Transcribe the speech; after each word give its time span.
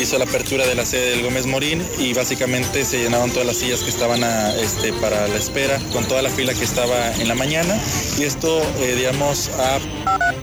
Hizo 0.00 0.18
la 0.18 0.24
apertura 0.24 0.66
de 0.66 0.74
la 0.74 0.86
sede 0.86 1.10
del 1.10 1.22
Gómez 1.22 1.46
Morín 1.46 1.86
y 1.98 2.14
básicamente 2.14 2.84
se 2.84 2.98
llenaron 2.98 3.30
todas 3.30 3.46
las 3.46 3.56
sillas 3.56 3.82
que 3.82 3.90
estaban 3.90 4.22
este, 4.58 4.92
para 4.94 5.28
la 5.28 5.36
espera 5.36 5.78
con 5.92 6.04
toda 6.06 6.22
la 6.22 6.30
fila 6.30 6.54
que 6.54 6.64
estaba 6.64 7.14
en 7.16 7.28
la 7.28 7.34
mañana 7.34 7.78
y 8.18 8.24
esto, 8.24 8.62
eh, 8.80 8.94
digamos, 8.96 9.50
a... 9.58 9.78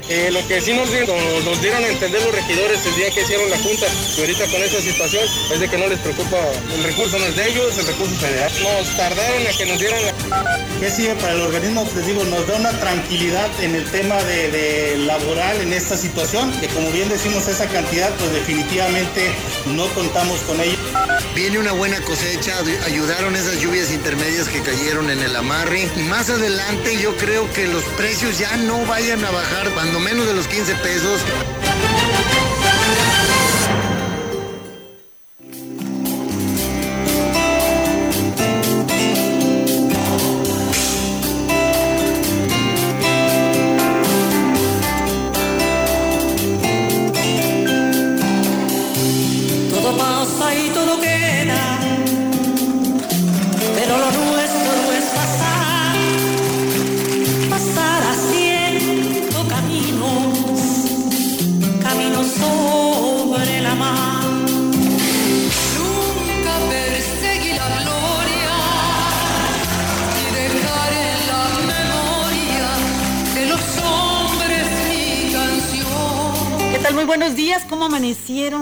Eh, 0.10 0.30
lo 0.32 0.46
que 0.48 0.62
sí 0.62 0.74
nos 0.74 0.90
dieron 0.92 1.84
a 1.84 1.88
entender 1.88 2.22
los 2.24 2.34
regidores 2.34 2.86
el 2.86 2.96
día 2.96 3.10
que 3.12 3.22
hicieron 3.22 3.50
la 3.50 3.58
junta 3.58 3.88
y 4.18 4.22
ahorita 4.22 4.46
con 4.48 4.62
esta 4.62 4.82
situación 4.82 5.24
es 5.52 5.60
de 5.60 5.68
que 5.68 5.78
no 5.78 5.88
les 5.88 6.00
preocupa, 6.00 6.38
el 6.76 6.84
recurso 6.84 7.18
no 7.20 7.26
es 7.26 7.36
de 7.36 7.50
ellos, 7.50 7.78
el 7.78 7.88
recurso 7.88 8.16
federal. 8.16 8.52
Nos 8.62 8.96
tardaron 8.96 9.48
a 9.48 9.58
que 9.58 9.66
nos 9.66 9.80
dieran 9.80 10.06
la... 10.06 10.14
¿Qué 10.80 10.92
sigue 10.92 11.16
para 11.16 11.34
el 11.34 11.42
organismo? 11.42 11.88
Les 11.96 12.06
digo, 12.06 12.24
nos 12.26 12.48
da 12.48 12.56
una 12.56 12.72
tranquilidad 12.80 13.50
en 13.62 13.74
el 13.74 13.90
tema 13.90 14.16
de, 14.24 14.52
de 14.52 14.98
laboral 15.00 15.60
en 15.62 15.74
esta 15.74 15.98
situación, 15.98 16.52
que 16.60 16.68
como 16.68 16.92
bien 16.92 17.10
decimos 17.10 17.48
esa 17.48 17.68
cantidad, 17.68 18.14
pues 18.16 18.32
definitivamente 18.32 19.32
no 19.66 19.88
contamos 19.90 20.40
con 20.42 20.60
ello. 20.62 20.78
Viene 21.34 21.58
una 21.58 21.72
buena 21.72 22.00
cosecha, 22.02 22.54
ayudaron 22.86 23.36
esas 23.36 23.60
lluvias 23.60 23.92
intermedias 23.92 24.50
que 24.50 24.62
cayeron 24.62 25.10
en 25.10 25.24
el 25.24 25.36
amarre 25.36 25.90
y 25.96 26.04
más 26.04 26.30
adelante 26.30 26.98
yo 27.02 27.16
creo 27.18 27.52
que 27.54 27.68
los 27.68 27.84
precios 27.96 28.38
ya 28.38 28.56
no 28.58 28.86
vayan 28.86 29.24
a 29.26 29.32
bajar 29.32 29.72
cuando 29.72 30.00
menos 30.00 30.28
de 30.28 30.34
los 30.36 30.48
15 30.48 30.76
pesos. 30.76 31.22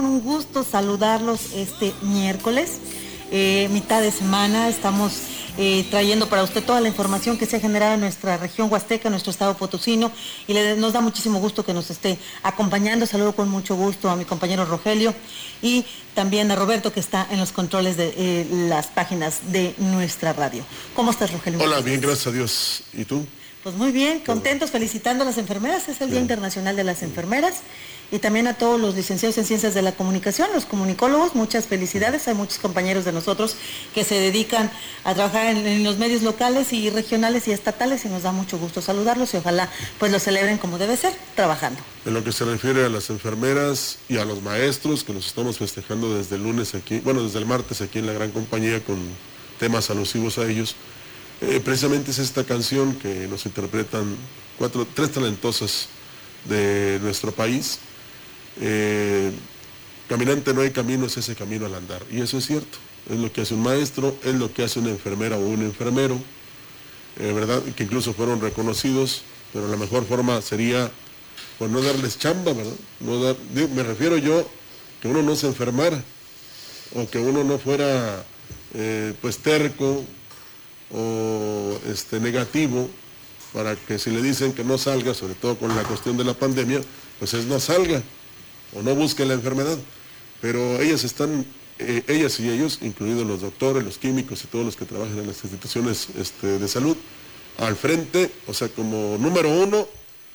Un 0.02 0.20
gusto 0.20 0.66
saludarlos 0.66 1.54
este 1.54 1.94
miércoles, 2.02 2.80
eh, 3.32 3.70
mitad 3.72 4.02
de 4.02 4.12
semana. 4.12 4.68
Estamos 4.68 5.14
eh, 5.58 5.88
trayendo 5.90 6.28
para 6.28 6.44
usted 6.44 6.62
toda 6.62 6.82
la 6.82 6.90
información 6.90 7.38
que 7.38 7.46
se 7.46 7.56
ha 7.56 7.60
generado 7.62 7.94
en 7.94 8.02
nuestra 8.02 8.36
región 8.36 8.70
Huasteca, 8.70 9.08
en 9.08 9.14
nuestro 9.14 9.32
estado 9.32 9.56
potosino, 9.56 10.12
y 10.48 10.54
le, 10.54 10.76
nos 10.76 10.92
da 10.92 11.00
muchísimo 11.00 11.40
gusto 11.40 11.64
que 11.64 11.74
nos 11.74 11.90
esté 11.90 12.18
acompañando. 12.44 13.06
Saludo 13.06 13.32
con 13.34 13.48
mucho 13.48 13.78
gusto 13.78 14.10
a 14.10 14.18
mi 14.18 14.26
compañero 14.26 14.66
Rogelio 14.66 15.16
y 15.62 15.86
también 16.14 16.52
a 16.52 16.58
Roberto 16.58 16.92
que 16.92 17.00
está 17.00 17.26
en 17.32 17.40
los 17.40 17.54
controles 17.54 17.96
de 17.96 18.14
eh, 18.18 18.48
las 18.68 18.88
páginas 18.88 19.54
de 19.54 19.76
nuestra 19.78 20.34
radio. 20.34 20.66
¿Cómo 20.94 21.12
estás, 21.12 21.32
Rogelio? 21.32 21.62
Hola, 21.62 21.80
bien, 21.80 22.02
gracias 22.02 22.28
a 22.28 22.32
Dios. 22.32 22.84
¿Y 22.92 23.06
tú? 23.06 23.26
Pues 23.66 23.78
muy 23.78 23.92
bien, 23.92 24.20
contentos, 24.20 24.70
felicitando 24.70 25.24
a 25.24 25.26
las 25.26 25.40
enfermeras. 25.40 25.90
Es 25.90 26.00
el 26.00 26.12
Día 26.12 26.20
Internacional 26.20 26.76
de 26.76 26.84
las 26.84 27.02
Enfermeras 27.02 27.62
y 28.12 28.20
también 28.20 28.46
a 28.46 28.54
todos 28.54 28.80
los 28.80 28.94
licenciados 28.94 29.40
en 29.40 29.46
Ciencias 29.46 29.74
de 29.74 29.82
la 29.82 29.94
Comunicación, 29.94 30.50
los 30.54 30.68
comunicólogos, 30.68 31.34
muchas 31.34 31.66
felicidades. 31.66 32.28
Hay 32.28 32.36
muchos 32.36 32.60
compañeros 32.60 33.06
de 33.06 33.12
nosotros 33.12 33.56
que 33.96 34.04
se 34.04 34.20
dedican 34.20 34.70
a 35.04 35.16
trabajar 35.16 35.48
en, 35.48 35.84
los 35.84 35.98
medios 35.98 36.22
locales 36.22 36.74
y 36.74 36.92
regionales 36.92 37.48
y 37.48 37.54
estatales 37.54 38.06
y 38.06 38.10
nos 38.10 38.22
da 38.22 38.32
mucho 38.32 38.60
gusto 38.60 38.84
saludarlos 38.84 39.34
y 39.34 39.38
ojalá 39.38 39.68
pues 39.98 40.12
lo 40.12 40.20
celebren 40.20 40.60
como 40.60 40.78
debe 40.78 40.96
ser, 40.96 41.16
trabajando. 41.36 41.80
En 42.06 42.14
lo 42.14 42.24
que 42.24 42.34
se 42.34 42.46
refiere 42.46 42.86
a 42.86 42.90
las 42.90 43.10
enfermeras 43.10 43.98
y 44.08 44.20
a 44.20 44.26
los 44.26 44.44
maestros 44.44 45.04
que 45.04 45.12
nos 45.12 45.26
estamos 45.26 45.58
festejando 45.58 46.16
desde 46.16 46.36
el 46.36 46.44
lunes 46.44 46.76
aquí, 46.76 47.00
bueno, 47.00 47.24
desde 47.24 47.40
el 47.40 47.48
martes 47.48 47.82
aquí 47.82 47.98
en 47.98 48.06
la 48.06 48.14
gran 48.14 48.30
compañía 48.30 48.80
con 48.84 49.00
temas 49.58 49.90
alusivos 49.90 50.38
a 50.38 50.48
ellos, 50.48 50.76
eh, 51.42 51.62
precisamente 51.64 52.12
es 52.12 52.20
esta 52.20 52.44
canción 52.44 52.96
que 52.96 53.28
nos 53.28 53.46
interpretan 53.46 54.16
cuatro, 54.58 54.88
tres 54.94 55.12
talentosas 55.12 55.90
de 56.46 57.00
nuestro 57.02 57.32
país 57.32 57.80
eh, 58.62 59.32
caminante 60.08 60.54
no 60.54 60.62
hay 60.62 60.72
camino, 60.72 61.06
es 61.06 61.18
ese 61.18 61.36
camino 61.36 61.66
al 61.66 61.76
andar. 61.76 62.02
Y 62.12 62.22
eso 62.22 62.38
es 62.38 62.46
cierto, 62.46 62.78
es 63.10 63.20
lo 63.20 63.32
que 63.32 63.42
hace 63.42 63.54
un 63.54 63.64
maestro, 63.64 64.16
es 64.24 64.36
lo 64.36 64.54
que 64.54 64.64
hace 64.64 64.80
una 64.80 64.90
enfermera 64.90 65.38
o 65.38 65.46
un 65.46 65.62
enfermero, 65.62 66.18
eh, 67.20 67.34
¿verdad? 67.34 67.62
Que 67.76 67.84
incluso 67.84 68.14
fueron 68.14 68.40
reconocidos, 68.40 69.24
pero 69.54 69.68
la 69.68 69.78
mejor 69.78 70.06
forma 70.06 70.42
sería 70.42 70.92
pues 71.58 71.72
no 71.72 71.82
darles 71.82 72.18
chamba, 72.18 72.54
¿verdad? 72.54 72.74
No 73.00 73.36
me 73.74 73.84
refiero 73.84 74.18
yo 74.18 74.48
que 75.02 75.08
uno 75.08 75.22
no 75.22 75.36
se 75.36 75.48
enfermara 75.48 76.02
o 76.94 77.10
que 77.10 77.18
uno 77.18 77.44
no 77.44 77.58
fuera 77.58 78.26
pues 79.22 79.38
terco 79.38 80.04
o 80.92 81.80
este, 81.92 82.20
negativo 82.20 82.90
para 83.54 83.76
que 83.76 83.98
si 83.98 84.10
le 84.10 84.22
dicen 84.22 84.54
que 84.54 84.64
no 84.64 84.78
salga, 84.78 85.14
sobre 85.14 85.34
todo 85.34 85.58
con 85.58 85.76
la 85.76 85.84
cuestión 85.84 86.18
de 86.18 86.26
la 86.26 86.34
pandemia, 86.34 86.82
pues 87.20 87.34
es 87.34 87.46
no 87.46 87.60
salga 87.60 88.04
o 88.74 88.82
no 88.82 88.94
busquen 88.96 89.30
la 89.30 89.34
enfermedad. 89.36 89.78
Pero 90.42 90.82
ellas 90.82 91.06
están, 91.06 91.46
eh, 91.80 92.04
ellas 92.08 92.40
y 92.42 92.50
ellos, 92.50 92.80
incluidos 92.82 93.26
los 93.26 93.42
doctores, 93.42 93.84
los 93.84 93.98
químicos 93.98 94.44
y 94.44 94.48
todos 94.48 94.66
los 94.66 94.76
que 94.76 94.86
trabajan 94.86 95.18
en 95.20 95.28
las 95.28 95.42
instituciones 95.44 96.10
este, 96.20 96.60
de 96.60 96.68
salud, 96.68 96.98
al 97.58 97.78
frente, 97.78 98.30
o 98.48 98.54
sea, 98.54 98.68
como 98.68 99.18
número 99.18 99.50
uno 99.50 99.88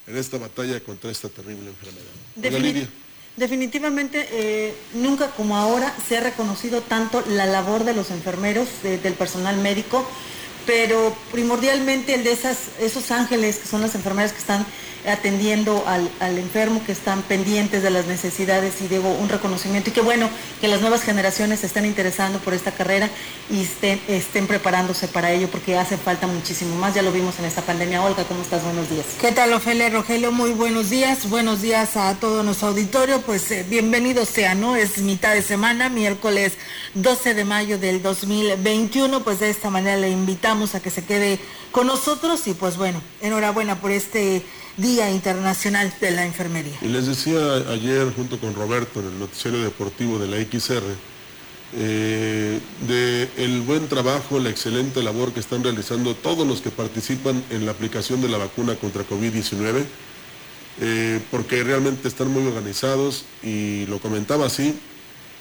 en 0.06 0.16
esta 0.16 0.38
batalla 0.38 0.80
contra 0.80 1.10
esta 1.10 1.28
terrible 1.28 1.68
enfermedad. 1.68 2.88
definitivamente, 3.36 4.28
eh, 4.32 4.74
nunca 4.94 5.30
como 5.32 5.56
ahora 5.56 5.94
se 6.08 6.16
ha 6.16 6.20
reconocido 6.20 6.80
tanto 6.80 7.22
la 7.28 7.46
labor 7.46 7.84
de 7.84 7.94
los 7.94 8.10
enfermeros, 8.10 8.68
del 8.82 9.14
personal 9.14 9.58
médico, 9.58 10.06
pero 10.70 11.12
primordialmente 11.32 12.14
el 12.14 12.22
de 12.22 12.30
esas, 12.30 12.68
esos 12.78 13.10
ángeles 13.10 13.58
que 13.58 13.66
son 13.66 13.80
las 13.80 13.96
enfermeras 13.96 14.30
que 14.30 14.38
están 14.38 14.64
atendiendo 15.06 15.84
al, 15.86 16.38
enfermo, 16.38 16.82
que 16.84 16.92
están 16.92 17.22
pendientes 17.22 17.82
de 17.82 17.90
las 17.90 18.06
necesidades 18.06 18.80
y 18.80 18.88
debo 18.88 19.12
un 19.12 19.28
reconocimiento. 19.28 19.90
Y 19.90 19.92
qué 19.92 20.00
bueno 20.00 20.28
que 20.60 20.68
las 20.68 20.80
nuevas 20.80 21.02
generaciones 21.02 21.60
se 21.60 21.66
estén 21.66 21.86
interesando 21.86 22.38
por 22.38 22.54
esta 22.54 22.72
carrera 22.72 23.08
y 23.50 23.62
estén, 23.62 24.46
preparándose 24.46 25.08
para 25.08 25.32
ello 25.32 25.48
porque 25.50 25.78
hace 25.78 25.96
falta 25.96 26.26
muchísimo 26.26 26.76
más. 26.76 26.94
Ya 26.94 27.02
lo 27.02 27.12
vimos 27.12 27.38
en 27.38 27.44
esta 27.44 27.62
pandemia. 27.62 28.02
Olga, 28.02 28.24
¿cómo 28.24 28.42
estás? 28.42 28.62
Buenos 28.62 28.88
días. 28.90 29.06
¿Qué 29.20 29.32
tal, 29.32 29.52
Ofelia 29.52 29.90
Rogelio? 29.90 30.32
Muy 30.32 30.52
buenos 30.52 30.90
días. 30.90 31.28
Buenos 31.28 31.62
días 31.62 31.96
a 31.96 32.14
todo 32.14 32.42
nuestro 32.42 32.68
auditorio. 32.68 33.20
Pues 33.22 33.50
eh, 33.50 33.64
bienvenido 33.68 34.24
sea, 34.24 34.54
¿no? 34.54 34.76
Es 34.76 34.98
mitad 34.98 35.34
de 35.34 35.42
semana, 35.42 35.88
miércoles 35.88 36.54
12 36.94 37.34
de 37.34 37.44
mayo 37.44 37.78
del 37.78 38.02
2021. 38.02 39.22
Pues 39.22 39.40
de 39.40 39.50
esta 39.50 39.70
manera 39.70 39.96
le 39.96 40.10
invitamos 40.10 40.74
a 40.74 40.80
que 40.80 40.90
se 40.90 41.04
quede 41.04 41.38
con 41.72 41.86
nosotros 41.86 42.46
y 42.46 42.54
pues 42.54 42.76
bueno, 42.76 43.00
enhorabuena 43.20 43.80
por 43.80 43.90
este 43.92 44.42
Día 44.76 45.10
Internacional 45.10 45.92
de 46.00 46.10
la 46.10 46.24
Enfermería. 46.24 46.78
Y 46.82 46.88
les 46.88 47.06
decía 47.06 47.38
ayer 47.70 48.12
junto 48.14 48.38
con 48.38 48.54
Roberto 48.54 49.00
en 49.00 49.06
el 49.06 49.18
noticiero 49.18 49.58
deportivo 49.62 50.18
de 50.18 50.28
la 50.28 50.36
XR, 50.36 50.82
eh, 51.76 52.60
de 52.88 53.60
buen 53.66 53.88
trabajo, 53.88 54.38
la 54.40 54.50
excelente 54.50 55.02
labor 55.02 55.32
que 55.32 55.40
están 55.40 55.62
realizando 55.62 56.14
todos 56.14 56.46
los 56.46 56.60
que 56.60 56.70
participan 56.70 57.44
en 57.50 57.66
la 57.66 57.72
aplicación 57.72 58.20
de 58.20 58.28
la 58.28 58.38
vacuna 58.38 58.74
contra 58.74 59.04
COVID-19, 59.04 59.84
eh, 60.80 61.20
porque 61.30 61.62
realmente 61.62 62.08
están 62.08 62.28
muy 62.28 62.46
organizados 62.46 63.24
y 63.42 63.86
lo 63.86 64.00
comentaba 64.00 64.46
así, 64.46 64.74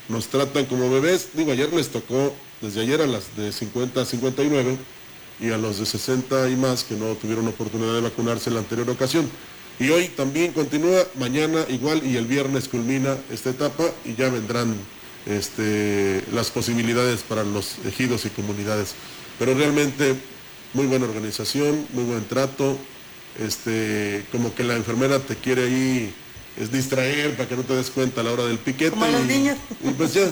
nos 0.10 0.28
tratan 0.28 0.66
como 0.66 0.92
bebés. 0.92 1.30
Digo, 1.34 1.52
ayer 1.52 1.74
les 1.74 1.90
tocó, 1.90 2.36
desde 2.62 2.82
ayer 2.82 3.02
a 3.02 3.08
las 3.08 3.36
de 3.36 3.52
50 3.52 4.02
a 4.02 4.06
59 4.06 4.78
y 5.40 5.52
a 5.52 5.58
los 5.58 5.80
de 5.80 5.86
60 5.86 6.50
y 6.50 6.56
más 6.56 6.84
que 6.84 6.96
no 6.96 7.14
tuvieron 7.16 7.48
oportunidad 7.48 7.94
de 7.94 8.02
vacunarse 8.02 8.50
en 8.50 8.56
la 8.56 8.62
anterior 8.62 8.90
ocasión. 8.90 9.30
Y 9.80 9.90
hoy 9.90 10.10
también 10.10 10.52
continúa, 10.52 11.08
mañana 11.16 11.66
igual 11.70 12.06
y 12.06 12.18
el 12.18 12.26
viernes 12.26 12.68
culmina 12.68 13.18
esta 13.32 13.50
etapa 13.52 13.86
y 14.04 14.16
ya 14.16 14.30
vendrán 14.30 14.76
este, 15.26 16.22
las 16.34 16.50
posibilidades 16.50 17.22
para 17.22 17.44
los 17.44 17.78
ejidos 17.86 18.26
y 18.26 18.30
comunidades. 18.30 18.94
Pero 19.38 19.54
realmente 19.54 20.16
muy 20.74 20.86
buena 20.86 21.06
organización, 21.06 21.88
muy 21.94 22.04
buen 22.04 22.26
trato, 22.26 22.78
este, 23.40 24.26
como 24.32 24.54
que 24.54 24.64
la 24.64 24.76
enfermera 24.76 25.20
te 25.20 25.36
quiere 25.36 25.64
ahí 25.64 26.14
es 26.58 26.72
distraer 26.72 27.36
para 27.38 27.48
que 27.48 27.56
no 27.56 27.64
te 27.64 27.74
des 27.74 27.90
cuenta 27.90 28.20
a 28.20 28.24
la 28.24 28.34
hora 28.34 28.46
del 28.46 28.58
piquete. 28.58 28.92
Como 28.92 29.08
los 29.08 29.26
niños. 29.26 29.58
Y 29.82 29.92
pues 29.92 30.14
ya, 30.14 30.30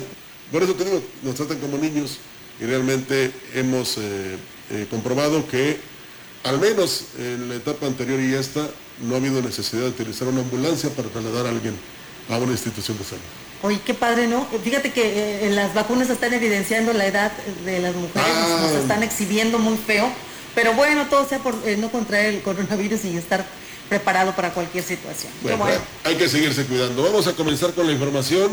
por 0.51 0.61
eso 0.61 0.73
te 0.73 0.83
digo, 0.83 1.01
nos 1.23 1.35
tratan 1.35 1.59
como 1.59 1.77
niños 1.77 2.17
y 2.59 2.65
realmente 2.65 3.31
hemos 3.53 3.97
eh, 3.97 4.35
eh, 4.71 4.87
comprobado 4.89 5.47
que 5.47 5.77
al 6.43 6.59
menos 6.59 7.05
en 7.17 7.49
la 7.49 7.55
etapa 7.55 7.85
anterior 7.87 8.19
y 8.19 8.33
esta 8.33 8.69
no 9.01 9.15
ha 9.15 9.17
habido 9.17 9.41
necesidad 9.41 9.81
de 9.83 9.89
utilizar 9.89 10.27
una 10.27 10.41
ambulancia 10.41 10.89
para 10.91 11.09
trasladar 11.09 11.45
a 11.45 11.49
alguien 11.49 11.75
a 12.29 12.37
una 12.37 12.51
institución 12.51 12.97
de 12.97 13.03
salud. 13.03 13.21
Oye, 13.63 13.79
qué 13.85 13.93
padre, 13.93 14.27
¿no? 14.27 14.47
Fíjate 14.63 14.91
que 14.91 15.01
eh, 15.01 15.47
en 15.47 15.55
las 15.55 15.73
vacunas 15.73 16.09
están 16.09 16.33
evidenciando 16.33 16.93
la 16.93 17.07
edad 17.07 17.31
de 17.65 17.79
las 17.79 17.95
mujeres, 17.95 18.27
Ah. 18.27 18.59
nos 18.61 18.71
están 18.81 19.01
exhibiendo 19.03 19.57
muy 19.57 19.77
feo, 19.77 20.09
pero 20.53 20.73
bueno, 20.73 21.07
todo 21.09 21.27
sea 21.27 21.39
por 21.39 21.55
eh, 21.65 21.75
no 21.77 21.91
contraer 21.91 22.35
el 22.35 22.41
coronavirus 22.41 23.05
y 23.05 23.17
estar 23.17 23.45
preparado 23.89 24.35
para 24.35 24.53
cualquier 24.53 24.83
situación. 24.83 25.31
Bueno, 25.41 25.57
bueno. 25.57 25.79
hay 26.03 26.15
que 26.15 26.27
seguirse 26.29 26.65
cuidando. 26.65 27.01
Vamos 27.03 27.25
a 27.27 27.33
comenzar 27.33 27.73
con 27.73 27.87
la 27.87 27.93
información 27.93 28.51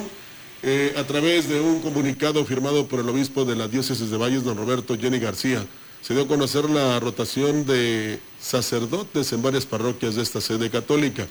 eh, 0.62 0.94
a 0.96 1.04
través 1.04 1.48
de 1.48 1.60
un 1.60 1.80
comunicado 1.82 2.44
firmado 2.46 2.86
por 2.86 3.00
el 3.00 3.08
obispo 3.08 3.44
de 3.44 3.56
la 3.56 3.68
diócesis 3.68 4.10
de 4.10 4.16
Valles, 4.16 4.42
don 4.44 4.56
Roberto 4.56 4.96
Jenny 4.98 5.18
García. 5.18 5.64
Se 6.06 6.12
dio 6.12 6.24
a 6.24 6.28
conocer 6.28 6.68
la 6.68 7.00
rotación 7.00 7.64
de 7.64 8.20
sacerdotes 8.38 9.32
en 9.32 9.40
varias 9.40 9.64
parroquias 9.64 10.16
de 10.16 10.22
esta 10.22 10.42
sede 10.42 10.68
católica. 10.68 11.26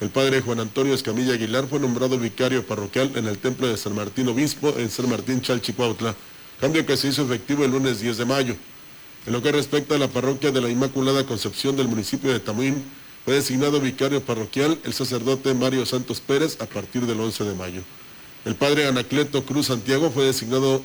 El 0.00 0.10
padre 0.10 0.40
Juan 0.40 0.58
Antonio 0.58 0.92
Escamilla 0.92 1.34
Aguilar 1.34 1.68
fue 1.68 1.78
nombrado 1.78 2.18
vicario 2.18 2.66
parroquial 2.66 3.12
en 3.14 3.28
el 3.28 3.38
templo 3.38 3.68
de 3.68 3.76
San 3.76 3.94
Martín 3.94 4.26
Obispo 4.26 4.74
en 4.76 4.90
San 4.90 5.08
Martín 5.08 5.40
Chalchicuautla, 5.40 6.16
cambio 6.60 6.84
que 6.84 6.96
se 6.96 7.06
hizo 7.06 7.22
efectivo 7.22 7.64
el 7.64 7.70
lunes 7.70 8.00
10 8.00 8.16
de 8.16 8.24
mayo. 8.24 8.56
En 9.24 9.34
lo 9.34 9.40
que 9.40 9.52
respecta 9.52 9.94
a 9.94 9.98
la 9.98 10.08
parroquia 10.08 10.50
de 10.50 10.62
la 10.62 10.68
Inmaculada 10.68 11.24
Concepción 11.24 11.76
del 11.76 11.86
municipio 11.86 12.32
de 12.32 12.40
Tamuín, 12.40 12.82
fue 13.24 13.34
designado 13.34 13.80
vicario 13.80 14.20
parroquial 14.20 14.80
el 14.82 14.94
sacerdote 14.94 15.54
Mario 15.54 15.86
Santos 15.86 16.18
Pérez 16.18 16.60
a 16.60 16.66
partir 16.66 17.06
del 17.06 17.20
11 17.20 17.44
de 17.44 17.54
mayo. 17.54 17.82
El 18.44 18.56
padre 18.56 18.88
Anacleto 18.88 19.44
Cruz 19.44 19.66
Santiago 19.66 20.10
fue 20.10 20.24
designado 20.24 20.82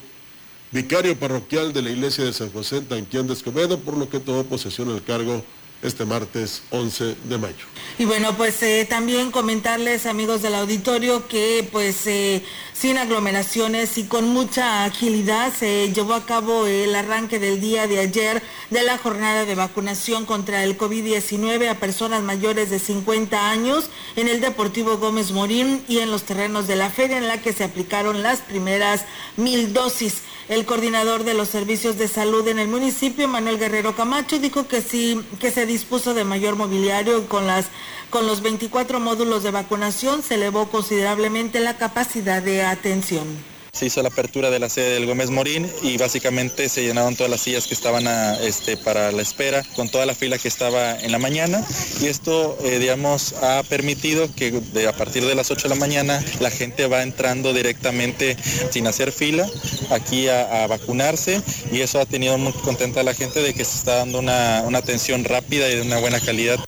vicario 0.73 1.17
parroquial 1.17 1.71
de 1.71 1.83
la 1.83 1.91
iglesia 1.91 2.25
de 2.25 2.33
San 2.33 2.51
José 2.51 2.81
Tanquián 2.81 3.27
de 3.27 3.33
Escobedo, 3.33 3.79
por 3.79 3.95
lo 3.95 4.09
que 4.09 4.19
tomó 4.19 4.43
posesión 4.43 4.87
del 4.87 5.03
cargo 5.03 5.43
este 5.83 6.05
martes 6.05 6.63
11 6.71 7.15
de 7.25 7.37
mayo. 7.37 7.65
Y 7.99 8.05
bueno, 8.05 8.35
pues 8.37 8.63
eh, 8.63 8.87
también 8.89 9.31
comentarles, 9.31 10.05
amigos 10.05 10.41
del 10.41 10.55
auditorio, 10.55 11.27
que 11.27 11.67
pues 11.71 12.07
eh, 12.07 12.41
sin 12.73 12.97
aglomeraciones 12.97 13.97
y 13.97 14.05
con 14.05 14.29
mucha 14.29 14.85
agilidad 14.85 15.53
se 15.53 15.91
llevó 15.93 16.13
a 16.13 16.25
cabo 16.25 16.67
el 16.67 16.95
arranque 16.95 17.37
del 17.37 17.59
día 17.59 17.85
de 17.85 17.99
ayer 17.99 18.41
de 18.69 18.83
la 18.83 18.97
jornada 18.97 19.45
de 19.45 19.55
vacunación 19.55 20.25
contra 20.25 20.63
el 20.63 20.77
COVID-19 20.77 21.69
a 21.69 21.75
personas 21.75 22.23
mayores 22.23 22.69
de 22.69 22.79
50 22.79 23.51
años 23.51 23.89
en 24.15 24.29
el 24.29 24.39
Deportivo 24.39 24.97
Gómez 24.97 25.31
Morín 25.31 25.83
y 25.89 25.99
en 25.99 26.11
los 26.11 26.23
terrenos 26.23 26.65
de 26.67 26.77
la 26.77 26.89
feria 26.89 27.17
en 27.17 27.27
la 27.27 27.41
que 27.41 27.51
se 27.51 27.65
aplicaron 27.65 28.23
las 28.23 28.39
primeras 28.39 29.03
mil 29.35 29.73
dosis. 29.73 30.21
El 30.49 30.65
coordinador 30.65 31.23
de 31.23 31.33
los 31.33 31.47
servicios 31.47 31.97
de 31.97 32.07
salud 32.07 32.45
en 32.47 32.59
el 32.59 32.67
municipio, 32.67 33.27
Manuel 33.27 33.57
Guerrero 33.57 33.95
Camacho, 33.95 34.39
dijo 34.39 34.67
que 34.67 34.81
sí, 34.81 35.21
que 35.39 35.51
se 35.51 35.65
dispuso 35.65 36.13
de 36.13 36.25
mayor 36.25 36.55
mobiliario 36.55 37.27
con 37.27 37.47
las 37.47 37.67
con 38.09 38.27
los 38.27 38.41
24 38.41 38.99
módulos 38.99 39.41
de 39.41 39.49
vacunación 39.49 40.21
se 40.21 40.35
elevó 40.35 40.69
considerablemente 40.69 41.59
la 41.59 41.77
capacidad 41.77 42.43
de 42.43 42.61
atención. 42.63 43.52
Se 43.73 43.87
hizo 43.87 44.03
la 44.03 44.09
apertura 44.09 44.51
de 44.51 44.59
la 44.59 44.69
sede 44.69 44.93
del 44.93 45.07
Gómez 45.07 45.31
Morín 45.31 45.67
y 45.81 45.97
básicamente 45.97 46.69
se 46.69 46.83
llenaron 46.83 47.15
todas 47.15 47.31
las 47.31 47.41
sillas 47.41 47.65
que 47.65 47.73
estaban 47.73 48.07
a, 48.07 48.39
este, 48.39 48.77
para 48.77 49.11
la 49.11 49.23
espera 49.23 49.63
con 49.75 49.89
toda 49.89 50.05
la 50.05 50.13
fila 50.13 50.37
que 50.37 50.47
estaba 50.47 50.95
en 50.99 51.11
la 51.11 51.17
mañana 51.17 51.65
y 51.99 52.05
esto, 52.05 52.55
eh, 52.63 52.77
digamos, 52.77 53.33
ha 53.41 53.63
permitido 53.63 54.29
que 54.35 54.61
a 54.87 54.93
partir 54.93 55.25
de 55.25 55.33
las 55.33 55.49
8 55.49 55.63
de 55.63 55.69
la 55.69 55.79
mañana 55.79 56.23
la 56.39 56.51
gente 56.51 56.85
va 56.85 57.01
entrando 57.01 57.51
directamente 57.51 58.37
sin 58.69 58.85
hacer 58.85 59.11
fila 59.11 59.49
aquí 59.89 60.27
a, 60.27 60.67
vacunarse 60.67 61.41
y 61.71 61.81
eso 61.81 61.99
ha 61.99 62.05
tenido 62.05 62.37
muy 62.37 62.53
contenta 62.53 63.01
a 63.01 63.03
la 63.03 63.15
gente 63.15 63.41
de 63.41 63.55
que 63.55 63.65
se 63.65 63.75
está 63.75 63.95
dando 63.95 64.19
una 64.19 64.77
atención 64.77 65.23
rápida 65.23 65.67
y 65.67 65.77
de 65.77 65.81
una 65.81 65.97
buena 65.97 66.19
calidad. 66.19 66.63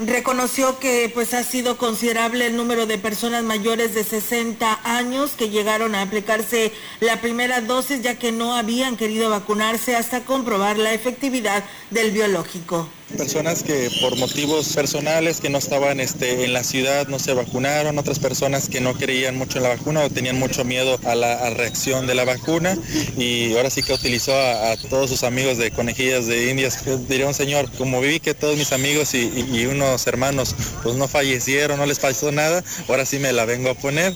Reconoció 0.00 0.80
que 0.80 1.08
pues 1.14 1.34
ha 1.34 1.44
sido 1.44 1.78
considerable 1.78 2.46
el 2.46 2.56
número 2.56 2.84
de 2.86 2.98
personas 2.98 3.44
mayores 3.44 3.94
de 3.94 4.02
60 4.02 4.80
años 4.82 5.32
que 5.38 5.50
llegaron 5.50 5.94
a 5.94 6.02
aplicarse 6.02 6.72
la 6.98 7.20
primera 7.20 7.60
dosis 7.60 8.02
ya 8.02 8.18
que 8.18 8.32
no 8.32 8.56
habían 8.56 8.96
querido 8.96 9.30
vacunarse 9.30 9.94
hasta 9.94 10.24
comprobar 10.24 10.78
la 10.78 10.92
efectividad 10.92 11.62
del 11.90 12.10
biológico. 12.10 12.88
Personas 13.08 13.62
que 13.62 13.90
por 14.00 14.16
motivos 14.16 14.72
personales 14.74 15.40
que 15.40 15.50
no 15.50 15.58
estaban 15.58 16.00
este, 16.00 16.44
en 16.44 16.52
la 16.52 16.64
ciudad 16.64 17.06
no 17.06 17.18
se 17.18 17.32
vacunaron, 17.34 17.98
otras 17.98 18.18
personas 18.18 18.68
que 18.68 18.80
no 18.80 18.94
creían 18.94 19.36
mucho 19.36 19.58
en 19.58 19.64
la 19.64 19.68
vacuna 19.68 20.00
o 20.02 20.10
tenían 20.10 20.38
mucho 20.38 20.64
miedo 20.64 20.98
a 21.04 21.14
la 21.14 21.50
reacción 21.50 22.06
de 22.06 22.14
la 22.14 22.24
vacuna 22.24 22.76
y 23.16 23.54
ahora 23.56 23.70
sí 23.70 23.82
que 23.82 23.92
utilizó 23.92 24.34
a, 24.34 24.76
todos 24.88 25.10
sus 25.10 25.22
amigos 25.22 25.58
de 25.58 25.70
conejillas 25.70 26.26
de 26.26 26.50
indias. 26.50 26.82
Diría 27.08 27.28
un 27.28 27.34
señor, 27.34 27.70
como 27.76 28.00
viví 28.00 28.20
que 28.20 28.34
todos 28.34 28.56
mis 28.56 28.72
amigos 28.72 29.14
y, 29.14 29.18
y- 29.28 29.60
y 29.60 29.66
unos 29.66 30.06
hermanos 30.06 30.56
pues 30.82 30.96
no 30.96 31.06
fallecieron, 31.06 31.78
no 31.78 31.86
les 31.86 31.98
pasó 32.00 32.32
nada, 32.32 32.64
ahora 32.88 33.04
sí 33.06 33.18
me 33.18 33.32
la 33.32 33.44
vengo 33.44 33.70
a 33.70 33.74
poner. 33.74 34.14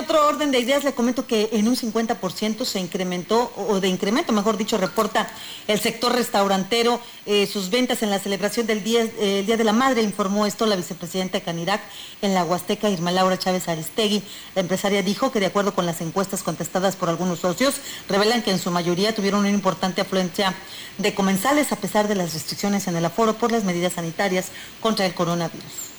En 0.00 0.06
otro 0.06 0.26
orden 0.26 0.50
de 0.50 0.58
ideas, 0.58 0.82
le 0.82 0.94
comento 0.94 1.26
que 1.26 1.50
en 1.52 1.68
un 1.68 1.76
50% 1.76 2.64
se 2.64 2.80
incrementó, 2.80 3.52
o 3.54 3.80
de 3.80 3.88
incremento, 3.88 4.32
mejor 4.32 4.56
dicho, 4.56 4.78
reporta 4.78 5.28
el 5.66 5.78
sector 5.78 6.14
restaurantero 6.14 6.98
eh, 7.26 7.46
sus 7.46 7.68
ventas 7.68 8.02
en 8.02 8.08
la 8.08 8.18
celebración 8.18 8.66
del 8.66 8.82
Día, 8.82 9.02
eh, 9.02 9.40
el 9.40 9.46
Día 9.46 9.58
de 9.58 9.64
la 9.64 9.74
Madre, 9.74 10.00
informó 10.00 10.46
esto 10.46 10.64
la 10.64 10.74
vicepresidenta 10.74 11.36
de 11.36 11.44
Canirac 11.44 11.82
en 12.22 12.32
la 12.32 12.44
Huasteca, 12.44 12.88
Irma 12.88 13.10
Laura 13.10 13.38
Chávez 13.38 13.68
Aristegui. 13.68 14.22
La 14.54 14.62
empresaria 14.62 15.02
dijo 15.02 15.30
que 15.30 15.38
de 15.38 15.46
acuerdo 15.46 15.74
con 15.74 15.84
las 15.84 16.00
encuestas 16.00 16.42
contestadas 16.42 16.96
por 16.96 17.10
algunos 17.10 17.40
socios, 17.40 17.74
revelan 18.08 18.42
que 18.42 18.52
en 18.52 18.58
su 18.58 18.70
mayoría 18.70 19.14
tuvieron 19.14 19.40
una 19.40 19.50
importante 19.50 20.00
afluencia 20.00 20.54
de 20.96 21.14
comensales 21.14 21.72
a 21.72 21.76
pesar 21.76 22.08
de 22.08 22.14
las 22.14 22.32
restricciones 22.32 22.88
en 22.88 22.96
el 22.96 23.04
aforo 23.04 23.34
por 23.34 23.52
las 23.52 23.64
medidas 23.64 23.92
sanitarias 23.92 24.46
contra 24.80 25.04
el 25.04 25.12
coronavirus. 25.12 25.89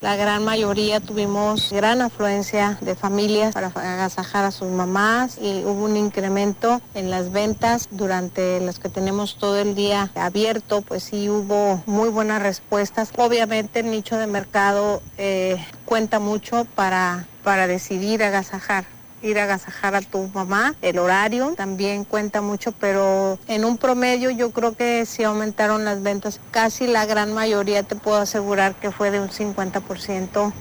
La 0.00 0.14
gran 0.14 0.44
mayoría 0.44 1.00
tuvimos 1.00 1.72
gran 1.72 2.02
afluencia 2.02 2.78
de 2.80 2.94
familias 2.94 3.52
para 3.52 3.66
agasajar 3.66 4.44
a 4.44 4.52
sus 4.52 4.68
mamás 4.68 5.38
y 5.42 5.64
hubo 5.64 5.86
un 5.86 5.96
incremento 5.96 6.80
en 6.94 7.10
las 7.10 7.32
ventas 7.32 7.88
durante 7.90 8.60
las 8.60 8.78
que 8.78 8.88
tenemos 8.88 9.38
todo 9.38 9.58
el 9.58 9.74
día 9.74 10.12
abierto, 10.14 10.82
pues 10.82 11.02
sí 11.02 11.28
hubo 11.28 11.82
muy 11.86 12.10
buenas 12.10 12.40
respuestas. 12.40 13.10
Obviamente 13.16 13.80
el 13.80 13.90
nicho 13.90 14.16
de 14.16 14.28
mercado 14.28 15.02
eh, 15.16 15.56
cuenta 15.84 16.20
mucho 16.20 16.64
para, 16.76 17.26
para 17.42 17.66
decidir 17.66 18.22
agasajar 18.22 18.97
ir 19.22 19.38
a 19.38 19.44
agasajar 19.44 19.94
a 19.94 20.00
tu 20.00 20.28
mamá. 20.34 20.74
El 20.82 20.98
horario 20.98 21.54
también 21.56 22.04
cuenta 22.04 22.40
mucho, 22.40 22.72
pero 22.72 23.38
en 23.48 23.64
un 23.64 23.78
promedio 23.78 24.30
yo 24.30 24.50
creo 24.50 24.76
que 24.76 25.04
sí 25.06 25.22
aumentaron 25.24 25.84
las 25.84 26.02
ventas. 26.02 26.40
Casi 26.50 26.86
la 26.86 27.06
gran 27.06 27.32
mayoría 27.34 27.82
te 27.82 27.96
puedo 27.96 28.18
asegurar 28.18 28.74
que 28.76 28.90
fue 28.90 29.10
de 29.10 29.20
un 29.20 29.30
50%. 29.30 30.52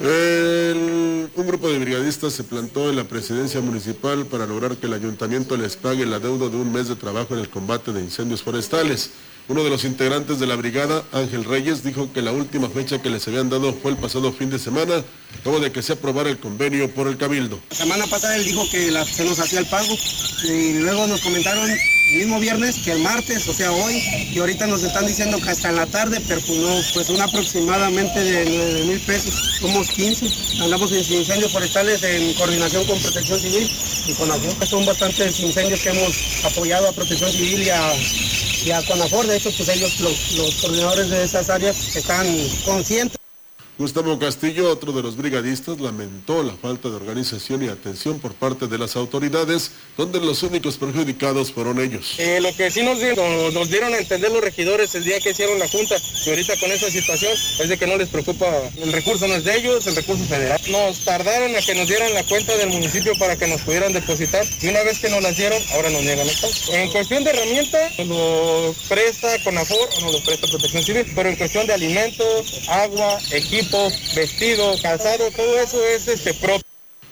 El- 0.00 1.30
un 1.34 1.46
grupo 1.46 1.68
de 1.68 1.78
brigadistas 1.78 2.32
se 2.32 2.44
plantó 2.44 2.88
en 2.90 2.96
la 2.96 3.04
presidencia 3.04 3.60
municipal 3.60 4.26
para 4.26 4.46
lograr 4.46 4.76
que 4.76 4.86
el 4.86 4.92
ayuntamiento 4.94 5.56
les 5.56 5.76
pague 5.76 6.06
la 6.06 6.18
deuda 6.18 6.48
de 6.48 6.56
un 6.56 6.72
mes 6.72 6.88
de 6.88 6.96
trabajo 6.96 7.34
en 7.34 7.40
el 7.40 7.48
combate 7.48 7.92
de 7.92 8.00
incendios 8.00 8.42
forestales. 8.42 9.10
Uno 9.48 9.64
de 9.64 9.70
los 9.70 9.84
integrantes 9.84 10.38
de 10.38 10.46
la 10.46 10.56
brigada, 10.56 11.02
Ángel 11.10 11.42
Reyes, 11.44 11.82
dijo 11.82 12.12
que 12.12 12.20
la 12.20 12.32
última 12.32 12.68
fecha 12.68 13.00
que 13.00 13.08
les 13.08 13.26
habían 13.28 13.48
dado 13.48 13.72
fue 13.72 13.92
el 13.92 13.96
pasado 13.96 14.30
fin 14.30 14.50
de 14.50 14.58
semana, 14.58 15.02
luego 15.42 15.58
de 15.60 15.72
que 15.72 15.82
se 15.82 15.94
aprobara 15.94 16.28
el 16.28 16.38
convenio 16.38 16.90
por 16.90 17.08
el 17.08 17.16
Cabildo. 17.16 17.58
La 17.70 17.76
semana 17.76 18.06
pasada 18.06 18.36
él 18.36 18.44
dijo 18.44 18.68
que 18.70 18.90
la- 18.90 19.06
se 19.06 19.24
nos 19.24 19.38
hacía 19.38 19.60
el 19.60 19.66
pago 19.66 19.96
y 20.44 20.74
luego 20.80 21.06
nos 21.06 21.22
comentaron 21.22 21.68
el 21.70 21.78
mismo 22.18 22.38
viernes 22.40 22.76
que 22.84 22.92
el 22.92 22.98
martes, 22.98 23.48
o 23.48 23.54
sea 23.54 23.72
hoy, 23.72 24.02
y 24.34 24.38
ahorita 24.38 24.66
nos 24.66 24.82
están 24.82 25.06
diciendo 25.06 25.38
que 25.40 25.48
hasta 25.48 25.70
en 25.70 25.76
la 25.76 25.86
tarde, 25.86 26.20
pero 26.28 26.42
pues 26.46 26.90
pues 26.92 27.08
un 27.08 27.20
aproximadamente 27.22 28.20
de 28.22 28.44
9 28.50 28.84
mil 28.84 29.00
pesos, 29.00 29.32
somos 29.60 29.88
15, 29.88 30.26
andamos 30.62 30.92
en 30.92 30.98
incendios 30.98 31.52
forestales 31.52 32.02
en 32.02 32.34
coordinación 32.34 32.84
con 32.84 32.98
Protección 33.00 33.40
Civil 33.40 33.70
y 34.08 34.12
Conafor. 34.12 34.66
Son 34.66 34.84
bastantes 34.84 35.40
incendios 35.40 35.80
que 35.80 35.88
hemos 35.88 36.44
apoyado 36.44 36.88
a 36.88 36.92
Protección 36.92 37.30
Civil 37.32 37.62
y 37.62 37.70
a, 37.70 37.92
y 38.64 38.70
a 38.70 38.82
Conafor, 38.84 39.26
de 39.26 39.36
hecho 39.36 39.50
pues 39.56 39.68
ellos, 39.68 40.00
los, 40.00 40.32
los 40.32 40.54
coordinadores 40.56 41.10
de 41.10 41.24
esas 41.24 41.50
áreas 41.50 41.96
están 41.96 42.26
conscientes. 42.64 43.18
Gustavo 43.78 44.18
Castillo, 44.18 44.72
otro 44.72 44.90
de 44.90 45.04
los 45.04 45.16
brigadistas, 45.16 45.78
lamentó 45.78 46.42
la 46.42 46.52
falta 46.54 46.88
de 46.88 46.96
organización 46.96 47.62
y 47.62 47.68
atención 47.68 48.18
por 48.18 48.34
parte 48.34 48.66
de 48.66 48.76
las 48.76 48.96
autoridades, 48.96 49.70
donde 49.96 50.18
los 50.18 50.42
únicos 50.42 50.76
perjudicados 50.76 51.52
fueron 51.52 51.78
ellos. 51.80 52.16
Eh, 52.18 52.40
lo 52.40 52.52
que 52.56 52.72
sí 52.72 52.82
nos 52.82 52.98
dieron, 52.98 53.54
nos 53.54 53.70
dieron 53.70 53.94
a 53.94 53.98
entender 53.98 54.32
los 54.32 54.42
regidores 54.42 54.92
el 54.96 55.04
día 55.04 55.20
que 55.20 55.30
hicieron 55.30 55.60
la 55.60 55.68
junta, 55.68 55.94
y 56.26 56.28
ahorita 56.28 56.58
con 56.58 56.72
esa 56.72 56.90
situación, 56.90 57.32
es 57.60 57.68
de 57.68 57.78
que 57.78 57.86
no 57.86 57.96
les 57.96 58.08
preocupa, 58.08 58.46
el 58.82 58.92
recurso 58.92 59.28
no 59.28 59.36
es 59.36 59.44
de 59.44 59.56
ellos, 59.56 59.86
el 59.86 59.94
recurso 59.94 60.24
federal. 60.24 60.60
Nos 60.66 61.04
tardaron 61.04 61.54
a 61.54 61.60
que 61.60 61.76
nos 61.76 61.86
dieran 61.86 62.12
la 62.14 62.24
cuenta 62.24 62.56
del 62.56 62.70
municipio 62.70 63.12
para 63.16 63.36
que 63.36 63.46
nos 63.46 63.60
pudieran 63.60 63.92
depositar, 63.92 64.44
y 64.60 64.66
una 64.66 64.82
vez 64.82 64.98
que 64.98 65.08
nos 65.08 65.22
las 65.22 65.36
dieron, 65.36 65.62
ahora 65.74 65.88
nos 65.90 66.02
niegan 66.02 66.26
esto. 66.26 66.48
En 66.72 66.90
cuestión 66.90 67.22
de 67.22 67.30
herramienta, 67.30 67.78
nos 67.98 68.08
lo 68.08 68.74
presta 68.88 69.40
Conafor 69.44 69.88
o 69.98 70.00
nos 70.00 70.14
lo 70.14 70.24
presta 70.24 70.48
Protección 70.48 70.82
Civil, 70.82 71.12
pero 71.14 71.28
en 71.28 71.36
cuestión 71.36 71.64
de 71.68 71.74
alimentos, 71.74 72.60
agua, 72.66 73.20
equipo, 73.30 73.67
vestido, 74.14 74.74
calzado, 74.82 75.30
todo 75.30 75.58
eso 75.58 75.82
es 75.84 76.08
este 76.08 76.34
propio. 76.34 76.64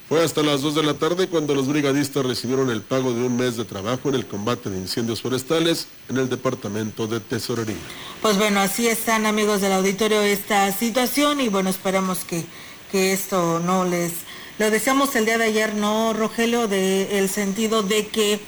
Fue 0.08 0.22
hasta 0.22 0.42
las 0.42 0.62
2 0.62 0.76
de 0.76 0.82
la 0.84 0.94
tarde 0.94 1.26
cuando 1.26 1.52
los 1.54 1.66
brigadistas 1.66 2.24
recibieron 2.24 2.70
el 2.70 2.80
pago 2.80 3.12
de 3.12 3.24
un 3.24 3.36
mes 3.36 3.56
de 3.56 3.64
trabajo 3.64 4.08
en 4.08 4.14
el 4.14 4.26
combate 4.26 4.70
de 4.70 4.78
incendios 4.78 5.20
forestales 5.20 5.88
en 6.08 6.18
el 6.18 6.28
departamento 6.28 7.08
de 7.08 7.18
Tesorería. 7.18 7.74
Pues 8.22 8.38
bueno, 8.38 8.60
así 8.60 8.86
están 8.86 9.26
amigos 9.26 9.60
del 9.60 9.72
auditorio 9.72 10.22
esta 10.22 10.70
situación 10.70 11.40
y 11.40 11.48
bueno, 11.48 11.70
esperamos 11.70 12.18
que, 12.18 12.44
que 12.92 13.12
esto 13.12 13.58
no 13.58 13.84
les... 13.84 14.12
Lo 14.58 14.70
decíamos 14.70 15.14
el 15.16 15.24
día 15.24 15.38
de 15.38 15.46
ayer, 15.46 15.74
¿no, 15.74 16.12
Rogelio? 16.12 16.68
De 16.68 17.18
el 17.18 17.28
sentido 17.28 17.82
de 17.82 18.06
que 18.06 18.40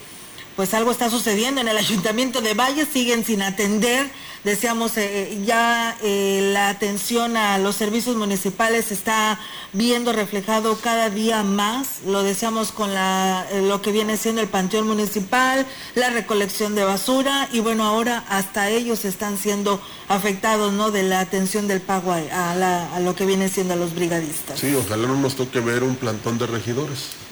pues 0.59 0.75
algo 0.75 0.91
está 0.91 1.09
sucediendo 1.09 1.61
en 1.61 1.69
el 1.69 1.79
ayuntamiento 1.79 2.41
de 2.41 2.53
Valle, 2.53 2.85
siguen 2.85 3.25
sin 3.25 3.43
atender 3.43 4.11
decíamos, 4.45 4.97
eh, 4.97 5.41
ya 5.45 5.97
eh, 6.03 6.51
la 6.53 6.69
atención 6.69 7.37
a 7.37 7.59
los 7.59 7.77
servicios 7.77 8.17
municipales 8.17 8.93
está 8.93 9.39
viendo 9.73 10.13
reflejado 10.13 10.77
cada 10.77 11.11
día 11.11 11.43
más, 11.43 12.01
lo 12.07 12.23
decíamos 12.23 12.73
con 12.73 12.95
la, 12.95 13.47
eh, 13.51 13.63
lo 13.63 13.83
que 13.83 13.93
viene 13.93 14.17
siendo 14.17 14.41
el 14.41 14.49
panteón 14.49 14.87
municipal, 14.87 15.67
la 15.95 16.11
recolección 16.11 16.75
de 16.75 16.85
basura 16.85 17.49
y 17.53 17.61
bueno, 17.61 17.85
ahora 17.85 18.25
hasta 18.29 18.71
ellos 18.71 19.05
están 19.05 19.39
siendo 19.39 19.81
afectados, 20.09 20.73
¿no? 20.73 20.91
De 20.91 21.03
la 21.03 21.21
atención 21.21 21.69
del 21.69 21.81
pago 21.81 22.13
a 22.13 23.01
lo 23.01 23.15
que 23.15 23.27
viene 23.27 23.49
siendo 23.49 23.75
a 23.75 23.77
los 23.77 23.95
brigadistas. 23.95 24.59
Sí, 24.59 24.75
ojalá 24.75 25.07
no 25.07 25.17
nos 25.17 25.37
toque 25.37 25.61
ver 25.61 25.83
un 25.83 25.97
plantón 25.97 26.39
de 26.39 26.47
regidores. 26.47 27.28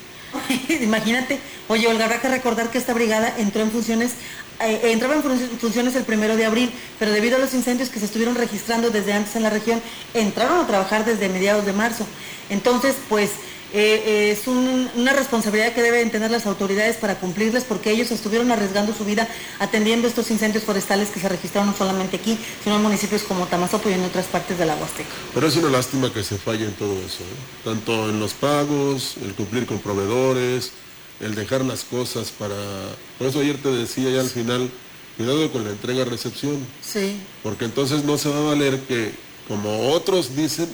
Imagínate, 0.81 1.38
oye 1.69 1.88
Olga, 1.88 2.09
recordar 2.09 2.71
que 2.71 2.78
esta 2.78 2.95
brigada 2.95 3.35
entró 3.38 3.62
en 3.62 3.71
funciones 3.71 4.12
eh, 4.61 4.93
entraba 4.93 5.16
en 5.16 5.23
funciones 5.59 5.95
el 5.97 6.05
primero 6.05 6.35
de 6.35 6.47
abril, 6.47 6.73
pero 6.99 7.12
debido 7.12 7.37
a 7.37 7.38
los 7.38 7.52
incendios 7.52 7.90
que 7.90 7.99
se 7.99 8.07
estuvieron 8.07 8.35
registrando 8.35 8.88
desde 8.88 9.12
antes 9.12 9.37
en 9.37 9.43
la 9.43 9.50
región, 9.50 9.83
entraron 10.14 10.61
a 10.61 10.66
trabajar 10.66 11.05
desde 11.05 11.28
mediados 11.28 11.66
de 11.66 11.75
marzo. 11.75 12.07
Entonces, 12.49 12.97
pues 13.11 13.33
eh, 13.73 14.03
eh, 14.07 14.31
es 14.31 14.47
una 14.47 15.13
responsabilidad 15.13 15.73
que 15.73 15.83
deben 15.83 16.11
tener 16.11 16.31
las 16.31 16.47
autoridades 16.47 16.97
para 16.97 17.19
cumplirles 17.19 17.65
porque 17.65 17.91
ellos 17.91 18.11
estuvieron 18.11 18.51
arriesgando 18.51 18.95
su 18.95 19.05
vida 19.05 19.29
atendiendo 19.59 20.07
estos 20.07 20.31
incendios 20.31 20.65
forestales 20.65 21.09
que 21.11 21.21
se 21.21 21.29
registraron 21.29 21.71
no 21.71 21.77
solamente 21.77 22.17
aquí, 22.17 22.39
sino 22.63 22.77
en 22.77 22.83
municipios 22.83 23.23
como 23.23 23.47
Tamazopo 23.47 23.91
y 23.91 23.95
en 23.95 24.05
otras 24.05 24.27
partes 24.27 24.59
de 24.59 24.67
la 24.67 24.77
Huasteca. 24.77 25.11
Pero 25.35 25.47
es 25.49 25.57
una 25.57 25.71
lástima 25.71 26.13
que 26.13 26.23
se 26.23 26.39
falle 26.39 26.65
en 26.65 26.73
todo 26.73 26.93
eso, 26.93 27.25
tanto 27.65 28.09
en 28.09 28.21
los 28.21 28.35
pagos, 28.35 29.17
el 29.23 29.35
cumplir 29.35 29.67
con 29.67 29.79
proveedores, 29.81 30.73
el 31.21 31.35
dejar 31.35 31.65
las 31.65 31.85
cosas 31.85 32.31
para... 32.31 32.57
Por 33.19 33.27
eso 33.27 33.41
ayer 33.41 33.57
te 33.57 33.71
decía 33.71 34.11
ya 34.11 34.21
al 34.21 34.31
final, 34.31 34.71
cuidado 35.17 35.51
con 35.51 35.65
la 35.65 35.71
entrega-recepción. 35.71 36.59
Sí. 36.83 37.17
Porque 37.43 37.65
entonces 37.65 38.05
no 38.05 38.17
se 38.19 38.29
va 38.29 38.39
a 38.39 38.43
valer 38.43 38.81
que, 38.81 39.13
como 39.49 39.91
otros 39.91 40.37
dicen, 40.37 40.69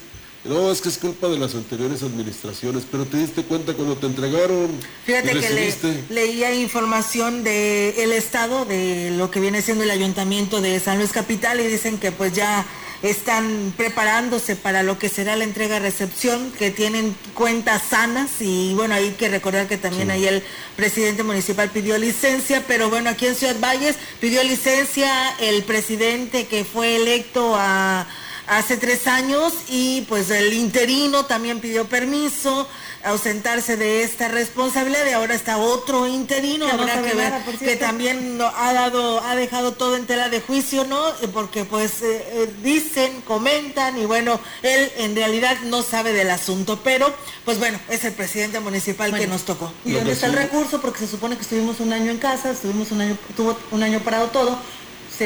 no, 0.45 0.73
es 0.73 0.81
que 0.81 0.89
es 0.89 0.99
culpa 0.99 1.29
de 1.29 1.39
las 1.39 1.55
anteriores 1.55 2.03
administraciones, 2.03 2.85
pero 2.91 3.05
te 3.05 3.17
diste 3.17 3.43
cuenta 3.45 3.75
cuando 3.75 3.97
te 3.97 4.07
entregaron. 4.07 4.71
Fíjate 5.05 5.39
que 5.39 6.05
leía 6.11 6.53
información 6.55 7.45
del 7.45 8.13
Estado, 8.13 8.65
de 8.65 9.11
lo 9.11 9.31
que 9.31 9.41
viene 9.41 9.63
siendo 9.63 9.85
el 9.85 9.91
ayuntamiento 9.91 10.61
de 10.61 10.81
San 10.81 10.99
Luis 10.99 11.13
Capital, 11.13 11.61
y 11.61 11.67
dicen 11.67 11.99
que 11.99 12.11
pues 12.11 12.33
ya 12.33 12.67
están 13.03 13.75
preparándose 13.77 14.55
para 14.55 14.83
lo 14.83 14.99
que 14.99 15.09
será 15.09 15.35
la 15.37 15.45
entrega-recepción, 15.45 16.53
que 16.53 16.71
tienen 16.71 17.17
cuentas 17.35 17.83
sanas 17.91 18.31
y 18.41 18.75
bueno, 18.75 18.95
hay 18.95 19.11
que 19.11 19.29
recordar 19.29 19.67
que 19.67 19.77
también 19.77 20.11
ahí 20.11 20.27
el 20.27 20.43
presidente 20.77 21.25
municipal 21.25 21.69
pidió 21.71 21.99
licencia, 21.99 22.65
pero 22.67 22.91
bueno, 22.91 23.11
aquí 23.11 23.27
en 23.27 23.35
Ciudad 23.35 23.57
Valles 23.61 23.97
pidió 24.21 24.43
licencia 24.45 25.37
el 25.41 25.65
presidente 25.65 26.47
que 26.47 26.65
fue 26.65 26.97
electo 26.97 27.55
a 27.57 28.07
hace 28.47 28.77
tres 28.77 29.07
años 29.07 29.53
y 29.69 30.03
pues 30.03 30.31
el 30.31 30.53
interino 30.53 31.27
también 31.27 31.61
pidió 31.61 31.87
permiso, 31.87 32.69
ausentarse 33.05 33.77
de 33.77 34.03
esta 34.03 34.29
responsabilidad 34.29 35.07
y 35.09 35.13
ahora 35.13 35.35
está 35.35 35.59
otro 35.59 36.07
interino, 36.07 36.69
habrá 36.69 37.03
que 37.03 37.15
ver 37.15 37.33
que 37.59 37.77
también 37.77 38.39
ha 38.41 38.73
dado, 38.73 39.21
ha 39.23 39.35
dejado 39.35 39.73
todo 39.73 39.97
en 39.97 40.07
tela 40.07 40.29
de 40.29 40.41
juicio, 40.41 40.85
¿no? 40.85 41.01
Porque 41.33 41.65
pues 41.65 42.03
eh, 42.03 42.25
eh, 42.33 42.51
dicen, 42.63 43.21
comentan 43.23 43.99
y 43.99 44.07
bueno, 44.07 44.41
él 44.63 44.91
en 44.99 45.17
realidad 45.17 45.57
no 45.65 45.83
sabe 45.83 46.13
del 46.13 46.31
asunto, 46.31 46.81
pero 46.83 47.13
pues 47.45 47.59
bueno, 47.59 47.79
es 47.89 48.05
el 48.05 48.13
presidente 48.13 48.61
municipal 48.61 49.13
que 49.15 49.27
nos 49.27 49.43
tocó. 49.43 49.73
¿Y 49.85 49.93
dónde 49.93 50.13
está 50.13 50.27
el 50.27 50.35
recurso? 50.35 50.81
Porque 50.81 51.01
se 51.01 51.09
supone 51.09 51.37
que 51.37 51.43
estuvimos 51.43 51.81
un 51.81 51.93
año 51.93 52.11
en 52.11 52.19
casa, 52.19 52.51
estuvimos 52.51 52.91
un 52.93 53.01
año, 53.01 53.17
tuvo 53.37 53.57
un 53.71 53.83
año 53.83 54.01
parado 54.01 54.29
todo, 54.29 54.59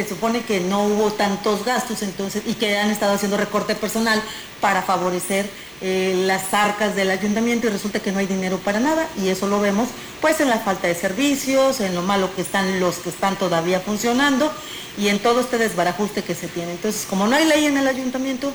se 0.02 0.08
supone 0.10 0.42
que 0.42 0.60
no 0.60 0.84
hubo 0.84 1.12
tantos 1.12 1.64
gastos 1.64 2.02
entonces 2.02 2.42
y 2.46 2.54
que 2.54 2.78
han 2.78 2.90
estado 2.90 3.14
haciendo 3.14 3.38
recorte 3.38 3.74
personal 3.74 4.22
para 4.60 4.82
favorecer 4.82 5.48
eh, 5.80 6.14
las 6.26 6.52
arcas 6.52 6.94
del 6.94 7.10
ayuntamiento 7.10 7.66
y 7.66 7.70
resulta 7.70 8.00
que 8.00 8.12
no 8.12 8.18
hay 8.18 8.26
dinero 8.26 8.58
para 8.58 8.78
nada 8.78 9.08
y 9.22 9.28
eso 9.28 9.46
lo 9.46 9.58
vemos 9.58 9.88
pues 10.20 10.40
en 10.40 10.50
la 10.50 10.58
falta 10.58 10.86
de 10.86 10.94
servicios, 10.94 11.80
en 11.80 11.94
lo 11.94 12.02
malo 12.02 12.34
que 12.34 12.42
están 12.42 12.78
los 12.78 12.96
que 12.96 13.08
están 13.08 13.36
todavía 13.36 13.80
funcionando 13.80 14.52
y 14.98 15.08
en 15.08 15.18
todo 15.18 15.40
este 15.40 15.56
desbarajuste 15.56 16.22
que 16.22 16.34
se 16.34 16.48
tiene. 16.48 16.72
Entonces, 16.72 17.06
como 17.08 17.26
no 17.26 17.36
hay 17.36 17.46
ley 17.46 17.64
en 17.66 17.76
el 17.76 17.86
ayuntamiento, 17.86 18.52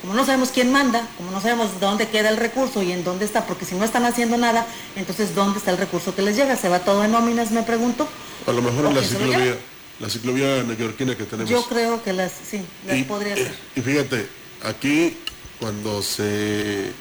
como 0.00 0.14
no 0.14 0.24
sabemos 0.24 0.50
quién 0.50 0.72
manda, 0.72 1.06
como 1.16 1.30
no 1.30 1.40
sabemos 1.40 1.78
dónde 1.80 2.08
queda 2.08 2.28
el 2.30 2.36
recurso 2.36 2.82
y 2.82 2.92
en 2.92 3.04
dónde 3.04 3.24
está, 3.24 3.46
porque 3.46 3.64
si 3.64 3.74
no 3.74 3.84
están 3.84 4.04
haciendo 4.04 4.36
nada, 4.36 4.66
entonces 4.96 5.34
¿dónde 5.34 5.58
está 5.58 5.70
el 5.70 5.78
recurso 5.78 6.14
que 6.14 6.22
les 6.22 6.36
llega? 6.36 6.56
¿Se 6.56 6.68
va 6.68 6.78
todo 6.80 7.04
en 7.04 7.12
nóminas, 7.12 7.50
me 7.50 7.62
pregunto? 7.62 8.06
A 8.46 8.52
lo 8.52 8.60
mejor 8.62 8.86
en 8.86 8.94
la 8.94 9.02
ciclovía 9.02 9.56
la 10.00 10.10
ciclovía 10.10 10.62
neoyorquina 10.62 11.16
que 11.16 11.24
tenemos. 11.24 11.50
Yo 11.50 11.64
creo 11.66 12.02
que 12.02 12.12
las, 12.12 12.32
sí, 12.32 12.60
las 12.86 13.04
podría 13.04 13.36
ser. 13.36 13.54
Y 13.76 13.80
fíjate, 13.80 14.26
aquí 14.62 15.16
cuando 15.60 16.02
se 16.02 16.86
eh, 16.86 16.92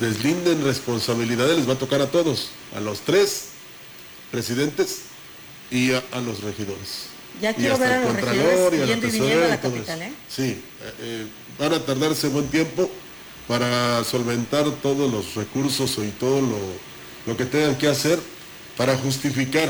deslinden 0.00 0.64
responsabilidades 0.64 1.56
les 1.56 1.68
va 1.68 1.74
a 1.74 1.78
tocar 1.78 2.00
a 2.00 2.10
todos, 2.10 2.50
a 2.74 2.80
los 2.80 3.00
tres 3.00 3.48
presidentes 4.30 5.02
y 5.70 5.92
a, 5.92 6.02
los 6.24 6.42
regidores. 6.42 7.08
Ya 7.40 7.54
quiero 7.54 7.78
ver 7.78 7.92
a 7.92 8.00
los 8.00 8.14
regidores 8.14 8.88
yendo 8.88 9.06
y 9.06 9.10
viniendo 9.10 9.44
a 9.44 9.48
la 9.48 9.60
capital, 9.60 10.02
¿eh? 10.02 10.12
Sí, 10.28 10.42
eh, 10.42 10.94
eh, 11.00 11.26
van 11.58 11.74
a 11.74 11.84
tardarse 11.84 12.28
buen 12.28 12.48
tiempo 12.48 12.90
para 13.46 14.02
solventar 14.04 14.70
todos 14.82 15.10
los 15.10 15.34
recursos 15.34 15.98
y 15.98 16.10
todo 16.18 16.40
lo, 16.40 16.58
lo 17.26 17.36
que 17.36 17.44
tengan 17.44 17.76
que 17.76 17.88
hacer 17.88 18.18
para 18.76 18.96
justificar 18.96 19.68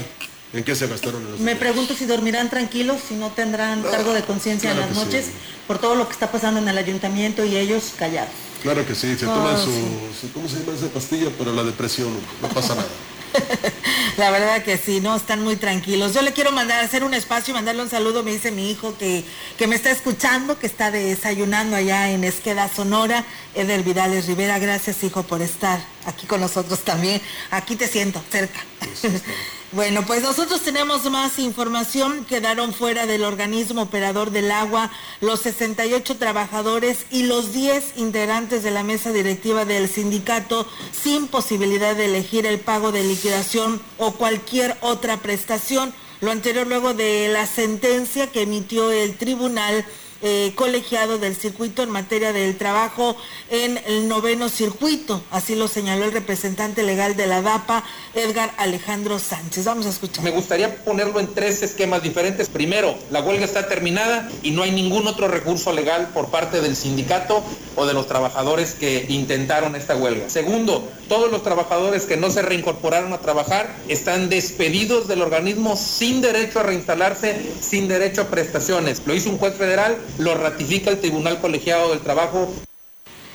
¿En 0.53 0.65
qué 0.65 0.75
se 0.75 0.87
gastaron 0.87 1.31
los 1.31 1.41
Me 1.41 1.57
pregunto 1.57 1.95
si 1.95 2.07
dormirán 2.07 2.49
tranquilos, 2.49 3.03
si 3.07 3.15
no 3.15 3.31
tendrán 3.31 3.83
cargo 3.83 4.15
de 4.15 4.23
conciencia 4.23 4.71
en 4.71 4.81
las 4.81 4.91
noches 4.93 5.27
por 5.67 5.79
todo 5.79 5.95
lo 5.95 6.07
que 6.07 6.15
está 6.15 6.33
pasando 6.33 6.61
en 6.61 6.69
el 6.69 6.79
ayuntamiento 6.79 7.45
y 7.45 7.57
ellos 7.57 7.93
callados. 7.99 8.31
Claro 8.63 8.85
que 8.87 8.95
sí, 8.95 9.15
se 9.15 9.27
toman 9.27 9.55
oh, 9.55 9.59
su, 9.59 10.33
¿cómo 10.33 10.49
se 10.49 10.61
llama 10.61 10.73
esa 10.75 10.87
pastilla? 10.89 11.31
Para 11.31 11.53
la 11.53 11.63
depresión, 11.63 12.09
no 12.43 12.49
pasa 12.49 12.75
nada. 12.75 12.89
La 14.17 14.31
verdad 14.31 14.65
que 14.65 14.79
sí, 14.79 15.01
no, 15.01 15.15
están 15.15 15.45
muy 15.45 15.57
tranquilos. 15.57 16.13
Yo 16.15 16.23
le 16.23 16.33
quiero 16.33 16.51
mandar, 16.51 16.85
hacer 16.85 17.05
un 17.05 17.15
espacio 17.15 17.53
y 17.53 17.55
mandarle 17.55 17.83
un 17.83 17.91
saludo, 17.91 18.23
me 18.25 18.33
dice 18.33 18.51
mi 18.51 18.71
hijo 18.71 18.97
que, 18.99 19.23
que 19.57 19.67
me 19.69 19.77
está 19.77 19.91
escuchando, 19.91 20.59
que 20.59 20.67
está 20.67 20.91
desayunando 20.91 21.77
allá 21.77 22.11
en 22.11 22.25
Esqueda, 22.25 22.69
Sonora, 22.75 23.25
Eder 23.55 23.83
Vidales 23.85 24.27
Rivera. 24.27 24.59
Gracias, 24.59 25.05
hijo, 25.05 25.23
por 25.23 25.43
estar 25.43 25.79
aquí 26.07 26.27
con 26.27 26.41
nosotros 26.41 26.81
también. 26.81 27.21
Aquí 27.51 27.77
te 27.77 27.87
siento, 27.87 28.21
cerca. 28.31 28.61
Bueno, 29.73 30.07
pues 30.07 30.23
nosotros 30.23 30.63
tenemos 30.63 31.05
más 31.11 31.39
información. 31.39 32.25
Quedaron 32.25 32.73
fuera 32.73 33.05
del 33.05 33.23
organismo 33.23 33.83
operador 33.83 34.31
del 34.31 34.51
agua 34.51 34.91
los 35.21 35.41
68 35.41 36.17
trabajadores 36.17 37.05
y 37.11 37.25
los 37.25 37.53
10 37.53 37.99
integrantes 37.99 38.63
de 38.63 38.71
la 38.71 38.83
mesa 38.83 39.13
directiva 39.13 39.67
del 39.67 39.91
sindicato 39.91 40.67
sin 40.93 41.27
posibilidad 41.27 41.95
de 41.95 42.07
elegir 42.07 42.47
el 42.47 42.61
pago 42.61 42.93
de 42.93 43.05
liquidación 43.05 43.83
o 43.99 44.13
cualquier 44.13 44.75
otra 44.81 45.19
prestación. 45.19 45.93
Lo 46.23 46.31
anterior 46.31 46.67
luego 46.67 46.95
de 46.95 47.29
la 47.29 47.47
sentencia 47.47 48.27
que 48.29 48.43
emitió 48.43 48.91
el 48.91 49.19
tribunal 49.19 49.85
eh, 50.21 50.53
colegiado 50.55 51.19
del 51.19 51.37
circuito 51.37 51.83
en 51.83 51.91
materia 51.91 52.33
del 52.33 52.57
trabajo 52.57 53.17
en 53.51 53.79
el 53.87 54.09
noveno 54.09 54.49
circuito. 54.49 55.23
Así 55.31 55.55
lo 55.55 55.69
señaló 55.69 56.05
el 56.05 56.13
representante 56.13 56.83
legal 56.83 57.17
de 57.17 57.27
la 57.27 57.41
DAPA, 57.41 57.85
Edgar 58.15 58.53
Alejandro 58.59 59.19
Sánchez. 59.19 59.65
Vamos 59.65 59.87
a 59.87 59.91
escuchar. 59.91 60.25
Me 60.25 60.31
gustaría 60.31 60.83
ponerlo 60.85 61.21
en 61.21 61.33
tres 61.35 61.63
esquemas 61.63 62.03
diferentes. 62.03 62.49
Primero, 62.49 62.97
la 63.11 63.21
huelga 63.21 63.45
está 63.45 63.69
terminada 63.69 64.29
y 64.43 64.51
no 64.51 64.63
hay 64.63 64.73
ningún 64.73 65.07
otro 65.07 65.29
recurso 65.29 65.73
legal 65.73 66.09
por 66.13 66.31
parte 66.31 66.61
del 66.61 66.75
sindicato 66.75 67.45
o 67.77 67.87
de 67.87 67.95
los 67.95 68.07
trabajadores 68.07 68.75
que 68.75 69.07
intentaron 69.09 69.77
esta 69.77 69.97
huelga. 69.97 70.29
Segundo, 70.29 70.89
todos 71.09 71.31
los 71.31 71.43
trabajadores 71.43 72.07
que 72.07 72.17
no 72.17 72.31
se 72.31 72.43
reincorporaron 72.43 73.13
a 73.13 73.19
trabajar 73.19 73.75
están 73.89 74.29
despedidos 74.29 75.07
del 75.07 75.23
organismo 75.23 75.77
sin 75.77 76.21
derecho 76.21 76.61
a 76.61 76.65
reinstalarse, 76.65 77.41
sin 77.61 77.87
derecho 77.87 78.23
a 78.23 78.25
prestaciones. 78.25 79.03
Lo 79.07 79.15
hizo 79.15 79.31
un 79.31 79.39
juez 79.39 79.55
federal 79.55 79.97
lo 80.19 80.35
ratifica 80.35 80.91
el 80.91 81.01
Tribunal 81.01 81.41
Colegiado 81.41 81.91
del 81.91 82.01
Trabajo. 82.01 82.53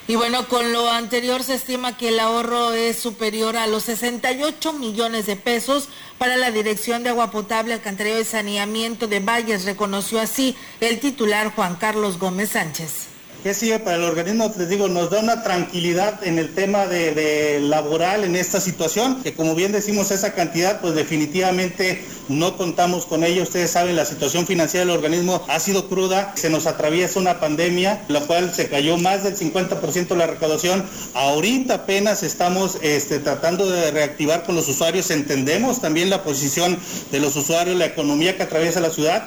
Y 0.07 0.15
bueno, 0.15 0.47
con 0.49 0.73
lo 0.73 0.89
anterior 0.89 1.43
se 1.43 1.53
estima 1.53 1.97
que 1.97 2.09
el 2.09 2.19
ahorro 2.19 2.73
es 2.73 2.97
superior 2.97 3.55
a 3.55 3.67
los 3.67 3.83
68 3.83 4.73
millones 4.73 5.25
de 5.27 5.37
pesos 5.37 5.87
para 6.17 6.35
la 6.35 6.51
Dirección 6.51 7.03
de 7.03 7.09
Agua 7.09 7.31
Potable, 7.31 7.73
Alcantarillado 7.73 8.21
y 8.21 8.25
Saneamiento 8.25 9.07
de 9.07 9.21
Valles, 9.21 9.63
reconoció 9.63 10.19
así 10.19 10.57
el 10.81 10.99
titular 10.99 11.53
Juan 11.55 11.75
Carlos 11.75 12.19
Gómez 12.19 12.49
Sánchez 12.49 13.12
que 13.43 13.53
sigue 13.53 13.77
para 13.79 13.97
el 13.97 14.03
organismo, 14.03 14.53
les 14.57 14.69
digo, 14.69 14.87
nos 14.87 15.09
da 15.09 15.19
una 15.19 15.43
tranquilidad 15.43 16.25
en 16.25 16.39
el 16.39 16.53
tema 16.53 16.85
de, 16.85 17.59
laboral 17.61 18.23
en 18.23 18.37
esta 18.37 18.61
situación, 18.61 19.21
que 19.21 19.33
como 19.33 19.53
bien 19.53 19.73
decimos 19.73 20.11
esa 20.11 20.33
cantidad, 20.33 20.79
pues 20.79 20.95
definitivamente 20.95 22.01
no 22.29 22.55
contamos 22.55 23.05
con 23.05 23.25
ello. 23.25 23.43
Ustedes 23.43 23.71
saben, 23.71 23.97
la 23.97 24.05
situación 24.05 24.47
financiera 24.47 24.85
del 24.85 24.95
organismo 24.95 25.43
ha 25.49 25.59
sido 25.59 25.89
cruda, 25.89 26.31
se 26.35 26.49
nos 26.49 26.67
atraviesa 26.67 27.19
una 27.19 27.41
pandemia, 27.41 28.05
la 28.07 28.21
cual 28.21 28.53
se 28.53 28.69
cayó 28.69 28.97
más 28.97 29.25
del 29.25 29.35
50% 29.35 30.07
de 30.07 30.15
la 30.15 30.27
recaudación. 30.27 30.85
Ahorita 31.13 31.73
apenas 31.73 32.23
estamos 32.23 32.77
este, 32.81 33.19
tratando 33.19 33.69
de 33.69 33.91
reactivar 33.91 34.43
con 34.45 34.55
los 34.55 34.69
usuarios, 34.69 35.11
entendemos 35.11 35.81
también 35.81 36.09
la 36.09 36.23
posición 36.23 36.79
de 37.11 37.19
los 37.19 37.35
usuarios, 37.35 37.77
la 37.77 37.87
economía 37.87 38.37
que 38.37 38.43
atraviesa 38.43 38.79
la 38.79 38.89
ciudad. 38.89 39.25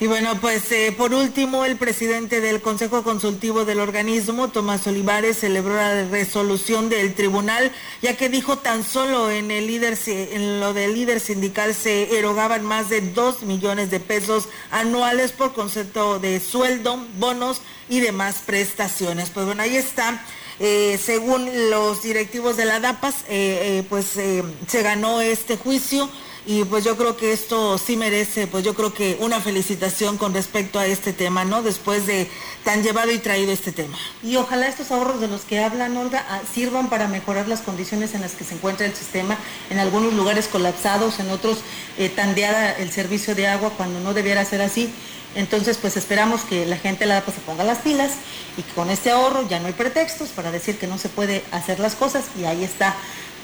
Y 0.00 0.08
bueno, 0.08 0.40
pues 0.40 0.72
eh, 0.72 0.92
por 0.96 1.14
último, 1.14 1.64
el 1.64 1.76
presidente 1.76 2.40
del 2.40 2.60
Consejo 2.60 3.04
Consultivo 3.04 3.64
del 3.64 3.78
organismo, 3.78 4.48
Tomás 4.48 4.84
Olivares, 4.88 5.38
celebró 5.38 5.76
la 5.76 6.04
resolución 6.08 6.88
del 6.88 7.14
tribunal, 7.14 7.70
ya 8.02 8.16
que 8.16 8.28
dijo 8.28 8.58
tan 8.58 8.82
solo 8.82 9.30
en, 9.30 9.52
el 9.52 9.68
líder, 9.68 9.96
en 10.06 10.58
lo 10.58 10.74
del 10.74 10.94
líder 10.94 11.20
sindical 11.20 11.74
se 11.74 12.18
erogaban 12.18 12.64
más 12.64 12.88
de 12.88 13.02
dos 13.02 13.42
millones 13.42 13.92
de 13.92 14.00
pesos 14.00 14.48
anuales 14.72 15.30
por 15.30 15.52
concepto 15.52 16.18
de 16.18 16.40
sueldo, 16.40 16.98
bonos 17.18 17.60
y 17.88 18.00
demás 18.00 18.42
prestaciones. 18.44 19.30
Pues 19.30 19.46
bueno, 19.46 19.62
ahí 19.62 19.76
está. 19.76 20.26
Eh, 20.58 20.98
según 21.02 21.70
los 21.70 22.02
directivos 22.02 22.56
de 22.56 22.64
la 22.64 22.80
DAPAS, 22.80 23.14
eh, 23.28 23.84
pues 23.88 24.06
se 24.06 24.82
ganó 24.82 25.20
este 25.20 25.56
juicio 25.56 26.10
y 26.46 26.64
pues 26.64 26.84
yo 26.84 26.96
creo 26.96 27.16
que 27.16 27.32
esto 27.32 27.78
sí 27.78 27.96
merece, 27.96 28.46
pues 28.46 28.64
yo 28.64 28.74
creo 28.74 28.92
que 28.92 29.16
una 29.20 29.40
felicitación 29.40 30.18
con 30.18 30.34
respecto 30.34 30.78
a 30.78 30.84
este 30.86 31.14
tema, 31.14 31.44
¿no? 31.46 31.62
Después 31.62 32.06
de 32.06 32.28
tan 32.64 32.82
llevado 32.82 33.10
y 33.12 33.18
traído 33.18 33.50
este 33.50 33.72
tema. 33.72 33.96
Y 34.22 34.36
ojalá 34.36 34.68
estos 34.68 34.90
ahorros 34.90 35.20
de 35.20 35.28
los 35.28 35.42
que 35.42 35.64
hablan, 35.64 35.96
Olga, 35.96 36.26
ah, 36.28 36.40
sirvan 36.52 36.90
para 36.90 37.08
mejorar 37.08 37.48
las 37.48 37.62
condiciones 37.62 38.14
en 38.14 38.20
las 38.20 38.32
que 38.32 38.44
se 38.44 38.54
encuentra 38.54 38.84
el 38.84 38.94
sistema, 38.94 39.38
en 39.70 39.78
algunos 39.78 40.12
lugares 40.12 40.46
colapsados, 40.46 41.18
en 41.18 41.30
otros 41.30 41.58
eh, 41.96 42.10
tandeada 42.10 42.72
el 42.72 42.92
servicio 42.92 43.34
de 43.34 43.46
agua 43.46 43.70
cuando 43.70 44.00
no 44.00 44.12
debiera 44.12 44.44
ser 44.44 44.60
así. 44.60 44.92
Entonces, 45.36 45.78
pues 45.78 45.96
esperamos 45.96 46.42
que 46.42 46.66
la 46.66 46.76
gente 46.76 47.06
la 47.06 47.22
pues, 47.22 47.36
se 47.36 47.40
ponga 47.40 47.64
las 47.64 47.78
pilas 47.78 48.12
y 48.58 48.62
que 48.62 48.72
con 48.74 48.90
este 48.90 49.10
ahorro 49.10 49.48
ya 49.48 49.60
no 49.60 49.66
hay 49.66 49.72
pretextos 49.72 50.28
para 50.28 50.52
decir 50.52 50.78
que 50.78 50.86
no 50.86 50.98
se 50.98 51.08
puede 51.08 51.42
hacer 51.52 51.80
las 51.80 51.94
cosas 51.94 52.26
y 52.38 52.44
ahí 52.44 52.62
está, 52.62 52.94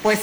pues 0.03 0.19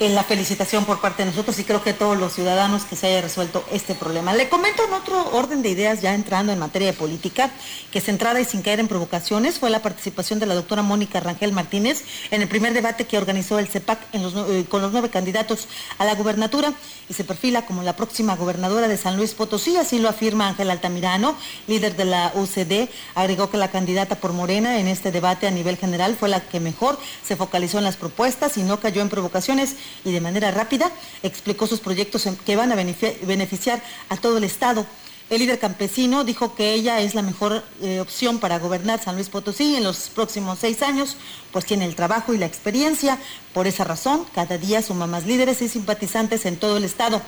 en 0.00 0.14
la 0.14 0.24
felicitación 0.24 0.84
por 0.84 1.00
parte 1.00 1.24
de 1.24 1.30
nosotros 1.30 1.58
y 1.58 1.64
creo 1.64 1.82
que 1.82 1.92
todos 1.92 2.18
los 2.18 2.32
ciudadanos 2.32 2.84
que 2.84 2.96
se 2.96 3.06
haya 3.06 3.20
resuelto 3.20 3.64
este 3.70 3.94
problema. 3.94 4.34
Le 4.34 4.48
comento 4.48 4.84
en 4.84 4.92
otro 4.92 5.30
orden 5.32 5.62
de 5.62 5.68
ideas, 5.68 6.02
ya 6.02 6.14
entrando 6.14 6.52
en 6.52 6.58
materia 6.58 6.88
de 6.88 6.94
política, 6.94 7.50
que 7.92 8.00
centrada 8.00 8.40
y 8.40 8.44
sin 8.44 8.62
caer 8.62 8.80
en 8.80 8.88
provocaciones 8.88 9.58
fue 9.58 9.70
la 9.70 9.82
participación 9.82 10.38
de 10.38 10.46
la 10.46 10.54
doctora 10.54 10.82
Mónica 10.82 11.20
Rangel 11.20 11.52
Martínez 11.52 12.02
en 12.30 12.42
el 12.42 12.48
primer 12.48 12.72
debate 12.74 13.06
que 13.06 13.18
organizó 13.18 13.58
el 13.58 13.68
CEPAC 13.68 13.98
eh, 14.12 14.64
con 14.68 14.82
los 14.82 14.92
nueve 14.92 15.10
candidatos 15.10 15.68
a 15.98 16.04
la 16.04 16.14
gubernatura 16.14 16.72
y 17.08 17.14
se 17.14 17.24
perfila 17.24 17.66
como 17.66 17.82
la 17.82 17.96
próxima 17.96 18.36
gobernadora 18.36 18.88
de 18.88 18.96
San 18.96 19.16
Luis 19.16 19.34
Potosí, 19.34 19.76
así 19.76 19.98
lo 19.98 20.08
afirma 20.08 20.48
Ángel 20.48 20.70
Altamirano, 20.70 21.36
líder 21.66 21.96
de 21.96 22.04
la 22.04 22.32
UCD. 22.34 22.88
Agregó 23.14 23.50
que 23.50 23.58
la 23.58 23.70
candidata 23.70 24.16
por 24.16 24.32
Morena 24.32 24.78
en 24.78 24.88
este 24.88 25.12
debate 25.12 25.46
a 25.46 25.50
nivel 25.50 25.76
general 25.76 26.16
fue 26.18 26.28
la 26.28 26.40
que 26.40 26.60
mejor 26.60 26.98
se 27.22 27.36
focalizó 27.36 27.78
en 27.78 27.84
las 27.84 27.96
propuestas 27.96 28.56
y 28.56 28.62
no 28.62 28.80
cayó 28.80 29.02
en 29.02 29.08
provocaciones 29.08 29.76
y 30.04 30.12
de 30.12 30.20
manera 30.20 30.50
rápida 30.50 30.90
explicó 31.22 31.66
sus 31.66 31.80
proyectos 31.80 32.28
que 32.44 32.56
van 32.56 32.72
a 32.72 32.76
beneficiar 32.76 33.82
a 34.08 34.16
todo 34.16 34.38
el 34.38 34.44
Estado. 34.44 34.86
El 35.30 35.38
líder 35.38 35.58
campesino 35.58 36.22
dijo 36.22 36.54
que 36.54 36.74
ella 36.74 37.00
es 37.00 37.14
la 37.14 37.22
mejor 37.22 37.64
eh, 37.80 38.00
opción 38.00 38.38
para 38.38 38.58
gobernar 38.58 39.02
San 39.02 39.14
Luis 39.14 39.30
Potosí 39.30 39.74
en 39.74 39.82
los 39.82 40.10
próximos 40.10 40.58
seis 40.60 40.82
años, 40.82 41.16
pues 41.50 41.64
tiene 41.64 41.86
el 41.86 41.96
trabajo 41.96 42.34
y 42.34 42.38
la 42.38 42.44
experiencia. 42.44 43.18
Por 43.54 43.66
esa 43.66 43.84
razón, 43.84 44.26
cada 44.34 44.58
día 44.58 44.82
suma 44.82 45.06
más 45.06 45.24
líderes 45.24 45.62
y 45.62 45.68
simpatizantes 45.68 46.44
en 46.44 46.58
todo 46.58 46.76
el 46.76 46.84
Estado. 46.84 47.22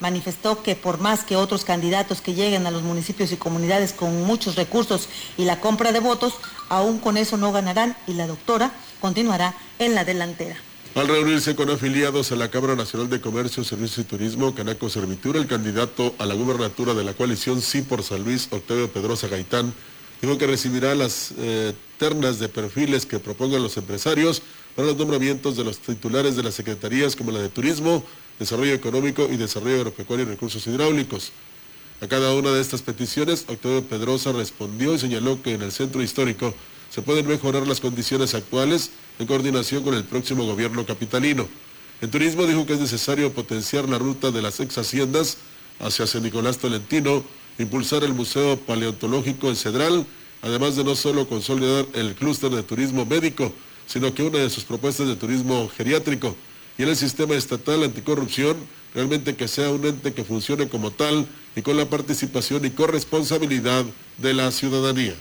Manifestó 0.00 0.64
que 0.64 0.74
por 0.74 0.98
más 0.98 1.22
que 1.22 1.36
otros 1.36 1.64
candidatos 1.64 2.20
que 2.20 2.34
lleguen 2.34 2.66
a 2.66 2.72
los 2.72 2.82
municipios 2.82 3.30
y 3.30 3.36
comunidades 3.36 3.92
con 3.92 4.24
muchos 4.24 4.56
recursos 4.56 5.08
y 5.38 5.44
la 5.44 5.60
compra 5.60 5.92
de 5.92 6.00
votos, 6.00 6.34
aún 6.68 6.98
con 6.98 7.16
eso 7.16 7.36
no 7.36 7.52
ganarán 7.52 7.96
y 8.08 8.14
la 8.14 8.26
doctora 8.26 8.72
continuará 9.00 9.54
en 9.78 9.94
la 9.94 10.04
delantera. 10.04 10.65
Al 10.96 11.08
reunirse 11.08 11.54
con 11.54 11.68
afiliados 11.68 12.32
a 12.32 12.36
la 12.36 12.50
Cámara 12.50 12.74
Nacional 12.74 13.10
de 13.10 13.20
Comercio, 13.20 13.62
Servicios 13.64 13.98
y 13.98 14.08
Turismo, 14.08 14.54
Canaco 14.54 14.88
Servitura, 14.88 15.38
el 15.38 15.46
candidato 15.46 16.14
a 16.18 16.24
la 16.24 16.32
gubernatura 16.32 16.94
de 16.94 17.04
la 17.04 17.12
coalición 17.12 17.60
Sí 17.60 17.82
por 17.82 18.02
San 18.02 18.24
Luis, 18.24 18.48
Octavio 18.50 18.90
Pedrosa 18.90 19.28
Gaitán, 19.28 19.74
dijo 20.22 20.38
que 20.38 20.46
recibirá 20.46 20.94
las 20.94 21.34
eh, 21.36 21.74
ternas 21.98 22.38
de 22.38 22.48
perfiles 22.48 23.04
que 23.04 23.18
propongan 23.18 23.62
los 23.62 23.76
empresarios 23.76 24.40
para 24.74 24.88
los 24.88 24.96
nombramientos 24.96 25.58
de 25.58 25.64
los 25.64 25.76
titulares 25.80 26.34
de 26.34 26.44
las 26.44 26.54
secretarías 26.54 27.14
como 27.14 27.30
la 27.30 27.40
de 27.40 27.50
Turismo, 27.50 28.02
Desarrollo 28.38 28.72
Económico 28.72 29.28
y 29.30 29.36
Desarrollo 29.36 29.76
Agropecuario 29.76 30.24
y 30.24 30.28
Recursos 30.30 30.66
Hidráulicos. 30.66 31.30
A 32.00 32.06
cada 32.06 32.32
una 32.32 32.52
de 32.52 32.62
estas 32.62 32.80
peticiones, 32.80 33.44
Octavio 33.48 33.84
Pedrosa 33.84 34.32
respondió 34.32 34.94
y 34.94 34.98
señaló 34.98 35.42
que 35.42 35.52
en 35.52 35.60
el 35.60 35.72
centro 35.72 36.00
histórico 36.00 36.54
se 36.96 37.02
pueden 37.02 37.28
mejorar 37.28 37.68
las 37.68 37.78
condiciones 37.78 38.34
actuales 38.34 38.90
en 39.18 39.26
coordinación 39.26 39.84
con 39.84 39.92
el 39.92 40.04
próximo 40.04 40.46
gobierno 40.46 40.86
capitalino. 40.86 41.46
En 42.00 42.10
turismo 42.10 42.46
dijo 42.46 42.64
que 42.64 42.72
es 42.72 42.80
necesario 42.80 43.34
potenciar 43.34 43.86
la 43.86 43.98
ruta 43.98 44.30
de 44.30 44.40
las 44.40 44.60
ex 44.60 44.78
haciendas 44.78 45.36
hacia 45.78 46.06
San 46.06 46.22
Nicolás 46.22 46.56
Tolentino, 46.56 47.22
impulsar 47.58 48.02
el 48.02 48.14
Museo 48.14 48.56
Paleontológico 48.56 49.50
en 49.50 49.56
Cedral, 49.56 50.06
además 50.40 50.74
de 50.76 50.84
no 50.84 50.96
solo 50.96 51.28
consolidar 51.28 51.84
el 51.92 52.14
clúster 52.14 52.50
de 52.50 52.62
turismo 52.62 53.04
médico, 53.04 53.52
sino 53.86 54.14
que 54.14 54.22
una 54.22 54.38
de 54.38 54.48
sus 54.48 54.64
propuestas 54.64 55.06
de 55.06 55.16
turismo 55.16 55.70
geriátrico 55.76 56.34
y 56.78 56.84
en 56.84 56.88
el 56.88 56.96
sistema 56.96 57.34
estatal 57.34 57.82
anticorrupción, 57.82 58.56
realmente 58.94 59.36
que 59.36 59.48
sea 59.48 59.68
un 59.68 59.84
ente 59.84 60.14
que 60.14 60.24
funcione 60.24 60.66
como 60.70 60.92
tal 60.92 61.26
y 61.56 61.60
con 61.60 61.76
la 61.76 61.90
participación 61.90 62.64
y 62.64 62.70
corresponsabilidad 62.70 63.84
de 64.16 64.32
la 64.32 64.50
ciudadanía 64.50 65.14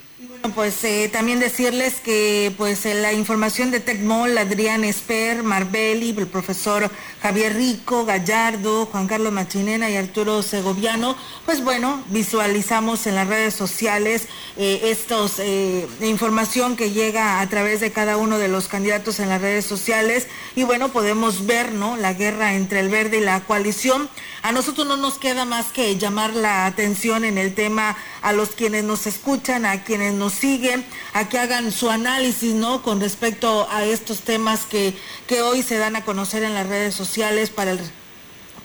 pues 0.53 0.83
eh, 0.83 1.09
también 1.11 1.39
decirles 1.39 1.95
que 1.95 2.53
pues 2.57 2.85
la 2.85 3.13
información 3.13 3.71
de 3.71 3.79
Tecmol, 3.79 4.37
Adrián 4.37 4.83
Esper, 4.83 5.43
Marbelli, 5.43 6.15
el 6.17 6.27
profesor 6.27 6.89
Javier 7.21 7.55
Rico, 7.55 8.05
Gallardo, 8.05 8.85
Juan 8.85 9.07
Carlos 9.07 9.33
Machinena 9.33 9.89
y 9.89 9.95
Arturo 9.95 10.43
Segoviano, 10.43 11.15
pues 11.45 11.63
bueno, 11.63 12.03
visualizamos 12.09 13.07
en 13.07 13.15
las 13.15 13.27
redes 13.27 13.53
sociales 13.53 14.27
eh, 14.57 14.81
estos 14.83 15.39
eh, 15.39 15.87
información 16.01 16.75
que 16.75 16.91
llega 16.91 17.39
a 17.39 17.49
través 17.49 17.79
de 17.79 17.91
cada 17.91 18.17
uno 18.17 18.37
de 18.37 18.47
los 18.47 18.67
candidatos 18.67 19.19
en 19.19 19.29
las 19.29 19.41
redes 19.41 19.65
sociales 19.65 20.27
y 20.55 20.63
bueno, 20.63 20.89
podemos 20.89 21.45
ver, 21.45 21.71
¿no? 21.71 21.97
La 21.97 22.13
guerra 22.13 22.53
entre 22.53 22.79
el 22.79 22.89
verde 22.89 23.17
y 23.17 23.21
la 23.21 23.41
coalición. 23.41 24.09
A 24.43 24.51
nosotros 24.51 24.85
no 24.85 24.97
nos 24.97 25.17
queda 25.17 25.45
más 25.45 25.67
que 25.67 25.97
llamar 25.97 26.33
la 26.33 26.65
atención 26.67 27.25
en 27.25 27.37
el 27.37 27.55
tema 27.55 27.97
a 28.21 28.33
los 28.33 28.49
quienes 28.49 28.83
nos 28.83 29.07
escuchan, 29.07 29.65
a 29.65 29.83
quienes 29.83 30.13
nos 30.13 30.34
siguen, 30.35 30.85
a 31.13 31.27
que 31.29 31.39
hagan 31.39 31.71
su 31.71 31.89
análisis, 31.89 32.53
¿no? 32.53 32.81
Con 32.83 33.01
respecto 33.01 33.67
a 33.71 33.85
estos 33.85 34.21
temas 34.21 34.65
que, 34.65 34.95
que 35.27 35.41
hoy 35.41 35.63
se 35.63 35.77
dan 35.77 35.95
a 35.95 36.05
conocer 36.05 36.43
en 36.43 36.53
las 36.53 36.67
redes 36.67 36.93
sociales 36.93 37.49
para 37.49 37.71
el 37.71 37.79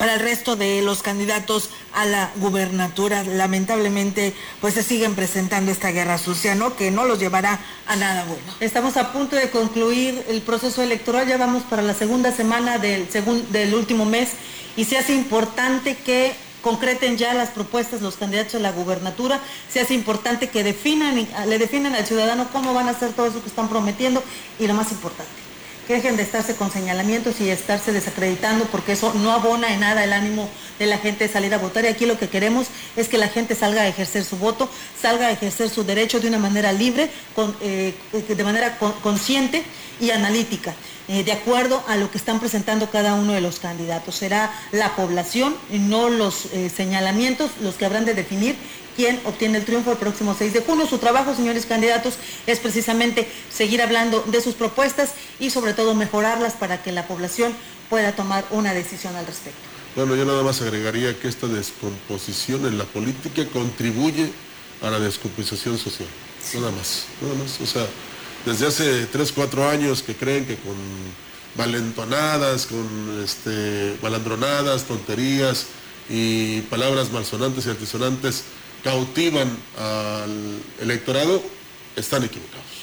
para 0.01 0.15
el 0.15 0.21
resto 0.21 0.57
de 0.57 0.81
los 0.81 1.03
candidatos 1.03 1.69
a 1.93 2.07
la 2.07 2.31
gubernatura. 2.37 3.23
Lamentablemente, 3.23 4.33
pues 4.63 4.73
se 4.73 4.83
siguen 4.83 5.15
presentando 5.15 5.71
esta 5.71 5.91
guerra 5.91 6.17
sucia, 6.17 6.55
¿no? 6.55 6.75
Que 6.75 6.91
no 6.91 7.05
los 7.05 7.19
llevará 7.19 7.61
a 7.87 7.97
nada 7.97 8.25
bueno. 8.25 8.43
Estamos 8.61 8.97
a 8.97 9.13
punto 9.13 9.37
de 9.37 9.51
concluir 9.51 10.25
el 10.29 10.41
proceso 10.41 10.83
electoral, 10.83 11.29
ya 11.29 11.37
vamos 11.37 11.65
para 11.65 11.83
la 11.83 11.93
segunda 11.93 12.33
semana 12.33 12.79
del, 12.79 13.07
del 13.51 13.75
último 13.75 14.07
mes 14.07 14.31
y 14.75 14.87
se 14.87 14.97
hace 14.97 15.13
importante 15.15 15.95
que 15.97 16.33
concreten 16.63 17.17
ya 17.17 17.35
las 17.35 17.51
propuestas 17.51 18.03
los 18.03 18.17
candidatos 18.17 18.55
a 18.57 18.59
la 18.59 18.73
gubernatura, 18.73 19.41
se 19.69 19.81
hace 19.81 19.95
importante 19.95 20.49
que 20.49 20.63
definan, 20.63 21.27
le 21.47 21.59
definan 21.59 21.95
al 21.95 22.07
ciudadano 22.07 22.49
cómo 22.53 22.75
van 22.75 22.89
a 22.89 22.93
hacer 22.93 23.13
todo 23.13 23.27
eso 23.27 23.43
que 23.43 23.49
están 23.49 23.69
prometiendo 23.69 24.23
y 24.59 24.67
lo 24.67 24.75
más 24.75 24.93
importante, 24.93 25.31
que 25.91 25.97
dejen 25.97 26.17
de 26.17 26.23
estarse 26.23 26.55
con 26.55 26.71
señalamientos 26.71 27.41
y 27.41 27.51
estarse 27.51 27.93
desacreditando 27.93 28.65
porque 28.67 28.93
eso 28.93 29.13
no 29.13 29.33
abona 29.33 29.75
en 29.75 29.81
nada 29.81 30.05
el 30.05 30.13
ánimo 30.13 30.49
de 30.79 30.87
la 30.87 30.99
gente 30.99 31.27
de 31.27 31.33
salir 31.33 31.53
a 31.53 31.59
votar 31.59 31.85
y 31.85 31.89
aquí 31.89 32.07
lo 32.07 32.17
que 32.17 32.29
queremos 32.29 32.69
es 32.95 33.09
que 33.09 33.19
la 33.19 33.27
gente 33.27 33.57
salga 33.57 33.83
a 33.83 33.89
ejercer 33.89 34.25
su 34.25 34.37
voto, 34.37 34.69
salga 35.03 35.27
a 35.27 35.33
ejercer 35.33 35.69
su 35.69 35.83
derecho 35.83 36.21
de 36.21 36.29
una 36.29 36.39
manera 36.39 36.71
libre, 36.73 37.11
eh, 37.61 37.93
de 38.13 38.45
manera 38.45 38.79
consciente 39.03 39.65
y 40.01 40.11
analítica. 40.11 40.77
Eh, 41.09 41.25
de 41.25 41.33
acuerdo 41.33 41.83
a 41.89 41.97
lo 41.97 42.09
que 42.09 42.19
están 42.19 42.39
presentando 42.39 42.89
cada 42.89 43.15
uno 43.15 43.33
de 43.33 43.41
los 43.41 43.59
candidatos. 43.59 44.15
Será 44.15 44.53
la 44.71 44.95
población, 44.95 45.57
no 45.73 46.09
los 46.09 46.45
eh, 46.53 46.71
señalamientos, 46.71 47.51
los 47.63 47.75
que 47.75 47.85
habrán 47.85 48.05
de 48.05 48.15
definir 48.15 48.55
quién 49.01 49.19
obtiene 49.25 49.57
el 49.57 49.65
triunfo 49.65 49.93
el 49.93 49.97
próximo 49.97 50.37
6 50.39 50.53
de 50.53 50.61
junio. 50.61 50.87
Su 50.87 50.99
trabajo, 50.99 51.35
señores 51.35 51.65
candidatos, 51.65 52.19
es 52.47 52.59
precisamente 52.59 53.27
seguir 53.51 53.81
hablando 53.81 54.23
de 54.27 54.43
sus 54.43 54.55
propuestas 54.55 55.13
y 55.39 55.49
sobre 55.49 55.73
todo 55.73 55.95
mejorarlas 55.95 56.53
para 56.53 56.83
que 56.83 56.93
la 56.93 57.09
población 57.09 57.55
pueda 57.89 58.15
tomar 58.15 58.45
una 58.51 58.75
decisión 58.75 59.17
al 59.17 59.25
respecto. 59.25 59.59
Bueno, 59.97 60.17
yo 60.17 60.27
nada 60.27 60.43
más 60.43 60.61
agregaría 60.61 61.19
que 61.19 61.29
esta 61.29 61.47
descomposición 61.47 62.67
en 62.67 62.77
la 62.77 62.85
política 62.85 63.43
contribuye 63.47 64.31
a 64.83 64.91
la 64.91 65.01
descomposición 65.01 65.79
social. 65.79 66.09
Nada 66.57 66.71
más, 66.71 67.07
nada 67.23 67.35
más. 67.37 67.59
O 67.59 67.67
sea, 67.67 67.87
desde 68.45 68.67
hace 68.67 69.07
3, 69.07 69.33
4 69.33 69.67
años 69.67 70.03
que 70.03 70.15
creen 70.15 70.45
que 70.45 70.57
con 70.57 70.77
valentonadas, 71.55 72.67
con 72.67 73.23
este, 73.25 73.97
balandronadas, 74.03 74.85
tonterías 74.85 75.69
y 76.11 76.61
palabras 76.63 77.11
malsonantes 77.11 77.65
y 77.65 77.71
altisonantes 77.71 78.45
cautivan 78.83 79.49
al 79.79 80.63
electorado, 80.81 81.43
están 81.97 82.25
equivocados. 82.25 82.80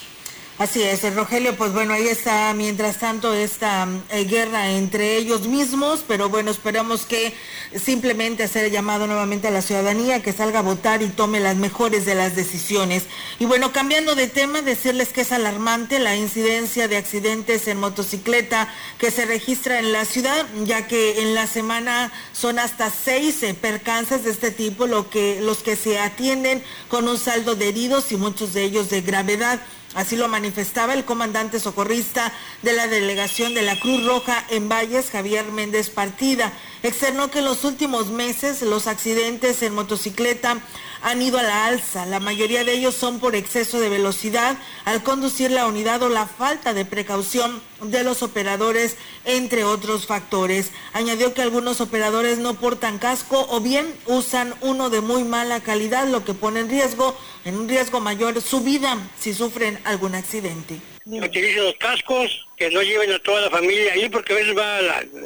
Así 0.60 0.82
es, 0.82 1.13
Rogelio, 1.13 1.56
pues 1.56 1.72
bueno, 1.72 1.93
ahí 1.93 2.08
está, 2.08 2.52
mientras 2.56 2.98
tanto, 2.98 3.32
esta 3.32 3.88
eh, 4.10 4.24
guerra 4.24 4.72
entre 4.72 5.15
ellos 5.15 5.48
mismos, 5.48 6.04
pero 6.08 6.30
bueno, 6.30 6.50
esperamos 6.50 7.06
que 7.06 7.32
simplemente 7.76 8.41
hacer 8.41 8.72
llamado 8.72 9.06
nuevamente 9.06 9.48
a 9.48 9.52
la 9.52 9.62
ciudadanía 9.62 10.24
que 10.24 10.34
salga 10.34 10.60
a 10.60 10.63
votar 10.63 11.04
y 11.04 11.10
tome 11.10 11.39
las 11.39 11.58
mejores 11.58 12.08
de 12.08 12.15
las 12.15 12.36
decisiones. 12.36 13.04
Y 13.38 13.46
bueno, 13.46 13.72
cambiando 13.72 14.15
de 14.15 14.26
tema, 14.26 14.63
decirles 14.63 15.10
que 15.10 15.22
es 15.22 15.32
alarmante 15.32 16.00
la 16.00 16.15
incidencia 16.15 16.88
de 16.88 16.98
accidentes 16.98 17.67
en 17.67 17.80
motocicleta 17.80 18.67
que 18.98 19.12
se 19.12 19.28
registra 19.28 19.78
en 19.78 19.93
la 19.93 20.06
ciudad, 20.06 20.43
ya 20.63 20.88
que 20.88 21.22
en 21.22 21.36
la 21.36 21.46
semana 21.46 22.12
son 22.34 22.58
hasta 22.58 22.89
seis 22.89 23.43
eh, 23.43 23.54
percances 23.54 24.24
de 24.24 24.32
este 24.32 24.50
tipo, 24.50 24.88
lo 24.88 25.12
que, 25.12 25.39
los 25.39 25.60
que 25.60 25.76
se 25.76 26.00
atienden 26.00 26.63
con 26.88 27.08
un 27.08 27.20
saldo 27.20 27.54
de 27.54 27.70
heridos 27.70 28.12
y 28.12 28.17
muchos 28.17 28.56
de 28.56 28.63
ellos 28.63 28.89
de 28.89 29.02
gravedad. 29.02 29.62
Así 29.98 30.16
lo 30.16 30.28
manifestaba 30.28 30.94
el 30.94 31.06
comandante 31.06 31.60
socorrista 31.60 32.32
de 32.62 32.74
la 32.74 32.86
delegación 32.86 33.56
de 33.56 33.64
la 33.64 33.80
Cruz 33.80 34.06
Roja 34.06 34.46
en 34.52 34.70
Valles, 34.70 35.10
Javier 35.10 35.46
Méndez 35.52 35.90
Partida. 35.90 36.54
Externó 36.84 37.32
que 37.32 37.40
en 37.40 37.46
los 37.46 37.64
últimos 37.64 38.10
meses 38.10 38.62
los 38.62 38.86
accidentes 38.86 39.64
en 39.64 39.74
motocicleta 39.74 40.60
han 41.02 41.22
ido 41.22 41.38
a 41.38 41.44
la 41.44 41.66
alza. 41.66 42.06
La 42.06 42.20
mayoría 42.20 42.64
de 42.64 42.74
ellos 42.74 42.96
son 42.96 43.20
por 43.20 43.36
exceso 43.36 43.80
de 43.80 43.90
velocidad 43.90 44.58
al 44.86 45.04
conducir 45.04 45.52
la 45.52 45.68
unidad 45.68 46.04
o 46.04 46.10
la 46.10 46.26
falta 46.26 46.74
de 46.74 46.86
precaución 46.86 47.62
de 47.82 48.04
los 48.04 48.24
operadores, 48.24 48.98
entre 49.26 49.64
otros 49.64 50.06
factores. 50.06 50.72
Añadió 50.94 51.34
que 51.34 51.42
algunos 51.42 51.82
operadores 51.82 52.40
no 52.40 52.56
portan 52.56 52.98
casco 52.98 53.48
o 53.50 53.60
bien 53.60 53.94
usan 54.06 54.54
uno 54.62 54.90
de 54.90 55.02
muy 55.02 55.24
mala 55.24 55.60
calidad, 55.60 56.08
lo 56.08 56.26
que 56.26 56.34
pone 56.34 56.62
en 56.62 56.70
riesgo, 56.70 57.16
en 57.46 57.58
un 57.58 57.70
riesgo 57.70 58.00
mayor, 58.00 58.42
su 58.42 58.62
vida 58.62 58.98
si 59.20 59.34
sufren 59.34 59.80
algún 59.86 60.16
accidente 60.16 60.97
utilice 61.10 61.60
los 61.60 61.76
cascos, 61.76 62.46
que 62.58 62.70
no 62.72 62.82
lleven 62.82 63.12
a 63.12 63.20
toda 63.20 63.41
la 63.41 63.50
familia 63.50 63.93
ahí, 63.93 64.10
porque 64.10 64.34
a 64.34 64.38
veces 64.38 64.58
va 64.58 64.78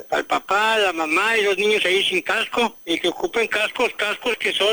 al 0.10 0.26
papá, 0.26 0.78
la 0.78 0.94
mamá 0.94 1.38
y 1.38 1.44
los 1.44 1.58
niños 1.58 1.84
ahí 1.86 2.04
sin 2.04 2.22
casco, 2.22 2.76
y 2.86 3.00
que 3.00 3.08
ocupen 3.08 3.48
cascos, 3.48 3.94
cascos 3.96 4.38
que 4.38 4.52
son, 4.52 4.67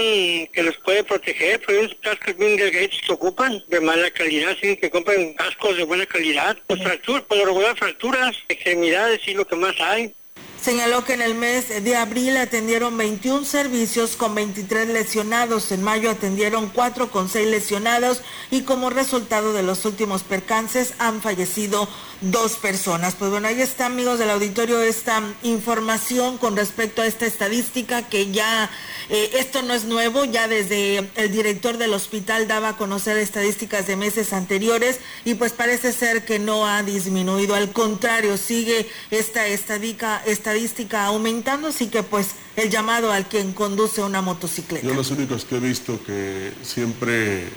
que 0.52 0.62
los 0.62 0.76
puede 0.78 1.04
proteger, 1.04 1.60
pero 1.64 1.80
esos 1.80 1.96
cascos 2.00 2.36
bien 2.36 2.56
delgaditos 2.56 3.00
se 3.06 3.12
ocupan, 3.12 3.62
de 3.68 3.80
mala 3.80 4.10
calidad, 4.10 4.56
sí, 4.60 4.76
que 4.76 4.90
compren 4.90 5.34
cascos 5.34 5.76
de 5.76 5.84
buena 5.84 6.06
calidad, 6.06 6.56
pues 6.66 6.82
fracturas, 6.82 7.22
por 7.22 7.38
lo 7.38 7.46
regular 7.46 7.76
fracturas, 7.76 8.36
extremidades 8.48 9.20
y 9.26 9.34
lo 9.34 9.46
que 9.46 9.56
más 9.56 9.80
hay. 9.80 10.14
Señaló 10.60 11.04
que 11.04 11.14
en 11.14 11.22
el 11.22 11.36
mes 11.36 11.68
de 11.84 11.96
abril 11.96 12.36
atendieron 12.36 12.96
21 12.96 13.44
servicios 13.44 14.16
con 14.16 14.34
23 14.34 14.88
lesionados, 14.88 15.70
en 15.70 15.82
mayo 15.82 16.10
atendieron 16.10 16.68
4 16.68 17.12
con 17.12 17.28
6 17.28 17.46
lesionados 17.46 18.22
y 18.50 18.62
como 18.62 18.90
resultado 18.90 19.52
de 19.52 19.62
los 19.62 19.84
últimos 19.84 20.24
percances 20.24 20.94
han 20.98 21.22
fallecido 21.22 21.88
dos 22.20 22.56
personas. 22.56 23.14
Pues 23.14 23.30
bueno, 23.30 23.48
ahí 23.48 23.60
está 23.60 23.86
amigos 23.86 24.18
del 24.18 24.30
auditorio 24.30 24.80
esta 24.80 25.22
información 25.42 26.38
con 26.38 26.56
respecto 26.56 27.02
a 27.02 27.06
esta 27.06 27.26
estadística 27.26 28.02
que 28.02 28.30
ya 28.32 28.70
eh, 29.08 29.30
esto 29.34 29.62
no 29.62 29.72
es 29.72 29.84
nuevo, 29.84 30.24
ya 30.24 30.48
desde 30.48 31.08
el 31.14 31.30
director 31.30 31.78
del 31.78 31.94
hospital 31.94 32.48
daba 32.48 32.70
a 32.70 32.76
conocer 32.76 33.16
estadísticas 33.16 33.86
de 33.86 33.96
meses 33.96 34.32
anteriores 34.32 34.98
y 35.24 35.34
pues 35.34 35.52
parece 35.52 35.92
ser 35.92 36.24
que 36.24 36.38
no 36.38 36.66
ha 36.66 36.82
disminuido, 36.82 37.54
al 37.54 37.72
contrario, 37.72 38.36
sigue 38.36 38.88
esta 39.10 39.46
estadística, 39.46 40.22
estadística 40.26 41.04
aumentando, 41.06 41.68
así 41.68 41.86
que 41.86 42.02
pues 42.02 42.30
el 42.56 42.70
llamado 42.70 43.12
al 43.12 43.28
quien 43.28 43.52
conduce 43.52 44.02
una 44.02 44.22
motocicleta. 44.22 44.86
Yo 44.86 44.94
los 44.94 45.10
únicos 45.10 45.44
que 45.44 45.56
he 45.56 45.60
visto 45.60 46.00
que 46.04 46.52
siempre, 46.62 47.48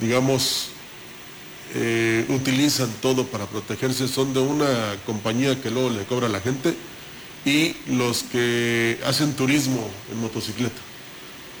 digamos, 0.00 0.70
eh, 1.74 2.24
utilizan 2.28 2.90
todo 3.02 3.26
para 3.26 3.46
protegerse 3.46 4.08
son 4.08 4.32
de 4.32 4.40
una 4.40 4.96
compañía 5.04 5.60
que 5.60 5.70
luego 5.70 5.90
le 5.90 6.04
cobra 6.04 6.26
a 6.26 6.30
la 6.30 6.40
gente 6.40 6.74
y 7.44 7.76
los 7.88 8.22
que 8.24 8.98
hacen 9.04 9.34
turismo 9.34 9.88
en 10.10 10.20
motocicleta. 10.20 10.80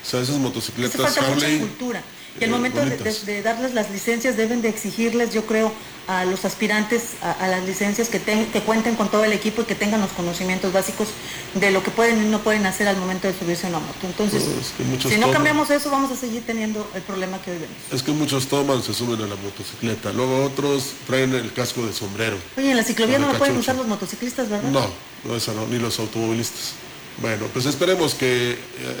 O 0.02 0.08
sea, 0.08 0.20
esas 0.20 0.36
motocicletas 0.38 1.18
Harley. 1.18 1.58
cultura. 1.58 2.02
Y 2.40 2.44
el 2.44 2.50
momento 2.50 2.84
de, 2.84 3.42
darles 3.42 3.74
las 3.74 3.90
licencias 3.90 4.36
deben 4.36 4.62
de 4.62 4.68
exigirles, 4.68 5.32
yo 5.32 5.46
creo, 5.46 5.72
a 6.06 6.24
los 6.24 6.44
aspirantes 6.44 7.14
a, 7.22 7.48
las 7.48 7.64
licencias 7.64 8.08
que, 8.08 8.20
que 8.20 8.60
cuenten 8.60 8.94
con 8.94 9.08
todo 9.10 9.24
el 9.24 9.32
equipo 9.32 9.62
y 9.62 9.64
que 9.64 9.74
tengan 9.74 10.00
los 10.00 10.10
conocimientos 10.10 10.72
básicos 10.72 11.08
de 11.54 11.70
lo 11.70 11.82
que 11.82 11.90
pueden 11.90 12.24
y 12.24 12.28
no 12.28 12.40
pueden 12.40 12.64
hacer 12.66 12.86
al 12.86 12.96
momento 12.96 13.26
de 13.26 13.34
subirse 13.36 13.66
a 13.66 13.70
una 13.70 13.80
moto. 13.80 14.06
Entonces, 14.06 14.44
pues, 14.44 15.12
si 15.12 15.18
no 15.18 15.30
cambiamos 15.32 15.70
eso, 15.70 15.90
vamos 15.90 16.10
a 16.12 16.16
seguir 16.16 16.42
teniendo 16.46 16.88
el 16.94 17.02
problema 17.02 17.40
que 17.42 17.52
hoy 17.52 17.58
vemos. 17.58 17.76
Es 17.92 18.02
que 18.02 18.12
muchos 18.12 18.46
toman, 18.46 18.82
se 18.82 18.94
suben 18.94 19.20
a 19.22 19.26
la 19.26 19.36
motocicleta, 19.36 20.12
luego 20.12 20.44
otros 20.44 20.92
traen 21.06 21.34
el 21.34 21.52
casco 21.52 21.84
de 21.84 21.92
sombrero. 21.92 22.36
Oye, 22.56 22.70
en 22.70 22.76
la 22.76 22.84
ciclovía 22.84 23.18
no 23.18 23.32
lo 23.32 23.38
pueden 23.38 23.56
usar 23.56 23.74
los 23.76 23.86
motociclistas, 23.86 24.48
¿verdad? 24.48 24.70
No, 24.70 24.86
no, 25.24 25.36
eso 25.36 25.54
no, 25.54 25.66
ni 25.66 25.78
los 25.78 25.98
automovilistas. 25.98 26.74
Bueno, 27.18 27.46
pues 27.52 27.64
esperemos 27.64 28.14
que 28.14 28.58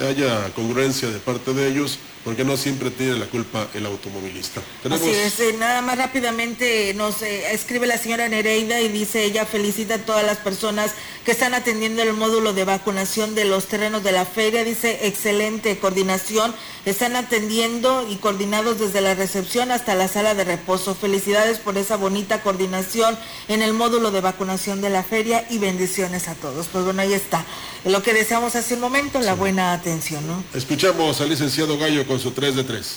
haya 0.08 0.48
congruencia 0.54 1.08
de 1.08 1.18
parte 1.18 1.52
de 1.52 1.68
ellos 1.68 1.98
porque 2.26 2.42
no 2.42 2.56
siempre 2.56 2.90
tiene 2.90 3.14
la 3.14 3.26
culpa 3.26 3.68
el 3.72 3.86
automovilista. 3.86 4.60
Así 4.90 5.10
es, 5.10 5.38
eh, 5.38 5.54
nada 5.60 5.80
más 5.80 5.96
rápidamente 5.96 6.92
nos 6.94 7.22
eh, 7.22 7.52
escribe 7.52 7.86
la 7.86 7.98
señora 7.98 8.28
Nereida 8.28 8.80
y 8.80 8.88
dice 8.88 9.22
ella 9.22 9.46
felicita 9.46 9.94
a 9.94 9.98
todas 9.98 10.26
las 10.26 10.38
personas 10.38 10.90
que 11.24 11.30
están 11.30 11.54
atendiendo 11.54 12.02
el 12.02 12.14
módulo 12.14 12.52
de 12.52 12.64
vacunación 12.64 13.36
de 13.36 13.44
los 13.44 13.66
terrenos 13.66 14.02
de 14.02 14.10
la 14.10 14.24
feria, 14.24 14.64
dice 14.64 15.06
excelente 15.06 15.78
coordinación, 15.78 16.52
están 16.84 17.14
atendiendo 17.14 18.06
y 18.08 18.16
coordinados 18.16 18.80
desde 18.80 19.00
la 19.00 19.14
recepción 19.14 19.70
hasta 19.70 19.94
la 19.94 20.08
sala 20.08 20.34
de 20.34 20.44
reposo. 20.44 20.94
Felicidades 20.94 21.58
por 21.58 21.76
esa 21.78 21.96
bonita 21.96 22.42
coordinación 22.42 23.18
en 23.48 23.62
el 23.62 23.72
módulo 23.72 24.12
de 24.12 24.20
vacunación 24.20 24.80
de 24.80 24.90
la 24.90 25.02
feria 25.02 25.44
y 25.50 25.58
bendiciones 25.58 26.28
a 26.28 26.34
todos. 26.34 26.66
Pues 26.68 26.84
bueno, 26.84 27.02
ahí 27.02 27.12
está. 27.12 27.44
Lo 27.84 28.02
que 28.04 28.12
deseamos 28.12 28.54
hace 28.54 28.74
un 28.74 28.80
momento, 28.80 29.20
la 29.20 29.34
buena 29.34 29.72
atención, 29.72 30.26
¿no? 30.28 30.44
Escuchamos 30.54 31.20
al 31.20 31.28
licenciado 31.28 31.76
Gallo 31.76 32.06
con 32.06 32.15
su 32.20 32.30
3 32.30 32.56
de 32.56 32.64
3. 32.64 32.96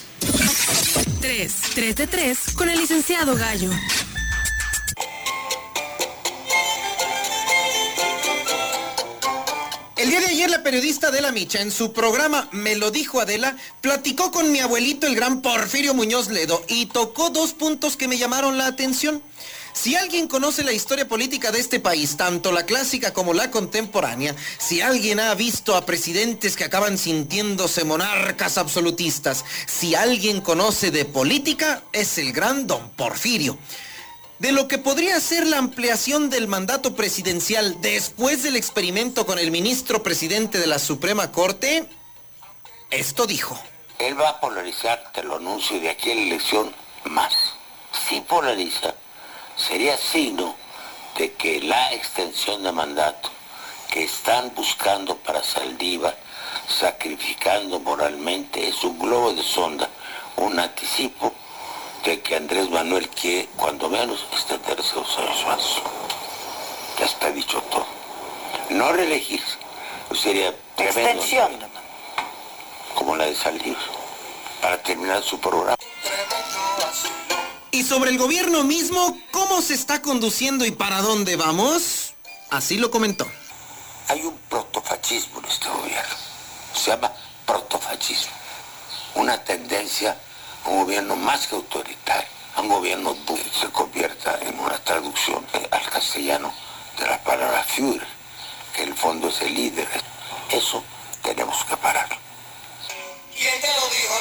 3, 1.21 1.53
3 1.75 1.95
de 1.95 2.07
3 2.07 2.39
con 2.55 2.69
el 2.69 2.79
licenciado 2.79 3.35
Gallo. 3.35 3.69
El 9.97 10.09
día 10.09 10.21
de 10.21 10.27
ayer 10.27 10.49
la 10.49 10.63
periodista 10.63 11.09
Adela 11.09 11.31
Micha 11.33 11.61
en 11.61 11.71
su 11.71 11.91
programa 11.91 12.47
Me 12.53 12.77
lo 12.77 12.89
dijo 12.89 13.19
Adela 13.19 13.57
platicó 13.81 14.31
con 14.31 14.51
mi 14.51 14.59
abuelito 14.59 15.07
el 15.07 15.15
gran 15.15 15.41
Porfirio 15.41 15.93
Muñoz 15.93 16.29
Ledo 16.29 16.63
y 16.69 16.85
tocó 16.85 17.29
dos 17.29 17.53
puntos 17.53 17.97
que 17.97 18.07
me 18.07 18.17
llamaron 18.17 18.57
la 18.57 18.67
atención. 18.67 19.21
Si 19.81 19.95
alguien 19.95 20.27
conoce 20.27 20.65
la 20.65 20.73
historia 20.73 21.07
política 21.07 21.53
de 21.53 21.61
este 21.61 21.79
país, 21.79 22.17
tanto 22.17 22.51
la 22.51 22.65
clásica 22.65 23.13
como 23.13 23.33
la 23.33 23.49
contemporánea, 23.49 24.35
si 24.57 24.81
alguien 24.81 25.21
ha 25.21 25.33
visto 25.35 25.73
a 25.73 25.85
presidentes 25.85 26.57
que 26.57 26.65
acaban 26.65 26.97
sintiéndose 26.97 27.85
monarcas 27.85 28.57
absolutistas, 28.57 29.45
si 29.67 29.95
alguien 29.95 30.41
conoce 30.41 30.91
de 30.91 31.05
política, 31.05 31.81
es 31.93 32.17
el 32.17 32.33
gran 32.33 32.67
don 32.67 32.89
Porfirio. 32.89 33.57
de 34.39 34.51
lo 34.51 34.67
que 34.67 34.79
podría 34.79 35.17
ser 35.21 35.47
la 35.47 35.59
ampliación 35.59 36.29
del 36.29 36.49
mandato 36.49 36.93
presidencial 36.93 37.79
después 37.79 38.43
del 38.43 38.57
experimento 38.57 39.25
con 39.25 39.39
el 39.39 39.49
ministro 39.49 40.03
presidente 40.03 40.59
de 40.59 40.67
la 40.67 40.79
Suprema 40.79 41.31
Corte, 41.31 41.87
esto 42.89 43.27
dijo. 43.27 43.57
Él 43.97 44.19
va 44.19 44.29
a 44.29 44.39
polarizar, 44.41 45.11
te 45.13 45.23
lo 45.23 45.37
anuncio, 45.37 45.79
de 45.79 45.89
aquí 45.89 46.11
a 46.11 46.15
la 46.15 46.21
elección 46.21 46.73
más. 47.05 47.33
Si 48.07 48.21
polariza, 48.21 48.93
sería 49.59 49.97
signo 49.97 50.55
de 51.17 51.33
que 51.33 51.61
la 51.61 51.93
extensión 51.93 52.63
de 52.63 52.71
mandato 52.71 53.29
que 53.91 54.03
están 54.03 54.53
buscando 54.55 55.15
para 55.17 55.43
Saldívar, 55.43 56.17
sacrificando 56.67 57.79
moralmente, 57.79 58.67
es 58.67 58.83
un 58.83 58.97
globo 58.97 59.33
de 59.33 59.43
sonda, 59.43 59.89
un 60.37 60.59
anticipo 60.59 61.33
de 62.05 62.21
que 62.21 62.35
Andrés 62.35 62.69
Manuel 62.69 63.09
quiere, 63.09 63.49
cuando 63.57 63.89
menos, 63.89 64.25
extenderse 64.31 64.95
los 64.95 65.17
años 65.17 65.81
Ya 66.97 67.05
está 67.05 67.31
dicho 67.31 67.61
todo. 67.63 67.85
No 68.69 68.91
reelegirse, 68.93 69.57
pues 70.07 70.21
sería 70.21 70.53
tremendo. 70.75 71.23
Como 72.95 73.15
la 73.15 73.25
de 73.25 73.35
Saldívar, 73.35 73.81
para 74.61 74.81
terminar 74.81 75.21
su 75.23 75.39
programa. 75.39 75.75
Y 77.71 77.83
sobre 77.83 78.09
el 78.09 78.17
gobierno 78.17 78.63
mismo, 78.63 79.17
¿cómo 79.31 79.61
se 79.61 79.75
está 79.75 80.01
conduciendo 80.01 80.65
y 80.65 80.71
para 80.71 81.01
dónde 81.01 81.35
vamos? 81.35 82.15
Así 82.49 82.77
lo 82.77 82.89
comentó. 82.89 83.27
Hay 84.07 84.21
un 84.21 84.35
protofascismo 84.49 85.39
en 85.39 85.45
este 85.45 85.69
gobierno. 85.69 86.15
Se 86.73 86.89
llama 86.89 87.13
protofascismo. 87.45 88.31
Una 89.15 89.43
tendencia 89.43 90.17
a 90.65 90.69
un 90.69 90.79
gobierno 90.83 91.15
más 91.15 91.45
que 91.45 91.55
autoritario, 91.55 92.27
a 92.55 92.61
un 92.61 92.69
gobierno 92.69 93.15
que 93.27 93.37
se 93.59 93.67
convierta 93.67 94.39
en 94.41 94.59
una 94.59 94.77
traducción 94.83 95.45
al 95.69 95.89
castellano 95.91 96.51
de 96.97 97.05
la 97.05 97.23
palabra 97.23 97.63
Führer, 97.63 98.07
que 98.75 98.81
en 98.83 98.89
el 98.89 98.95
fondo 98.95 99.29
es 99.29 99.41
el 99.41 99.53
líder. 99.53 99.87
Eso 100.49 100.83
tenemos 101.21 101.63
que 101.65 101.77
pararlo. 101.77 102.17
¿Quién 103.37 103.61
te 103.61 103.67
lo 103.67 103.89
dijo, 103.89 104.13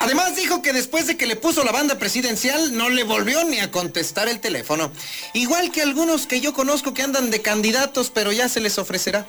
Además 0.00 0.34
dijo 0.34 0.62
que 0.62 0.72
después 0.72 1.06
de 1.06 1.16
que 1.16 1.26
le 1.26 1.36
puso 1.36 1.62
la 1.62 1.72
banda 1.72 1.98
presidencial 1.98 2.76
no 2.76 2.88
le 2.88 3.04
volvió 3.04 3.44
ni 3.44 3.60
a 3.60 3.70
contestar 3.70 4.28
el 4.28 4.40
teléfono. 4.40 4.90
Igual 5.34 5.70
que 5.70 5.82
algunos 5.82 6.26
que 6.26 6.40
yo 6.40 6.54
conozco 6.54 6.94
que 6.94 7.02
andan 7.02 7.30
de 7.30 7.42
candidatos, 7.42 8.10
pero 8.10 8.32
ya 8.32 8.48
se 8.48 8.60
les 8.60 8.78
ofrecerá. 8.78 9.28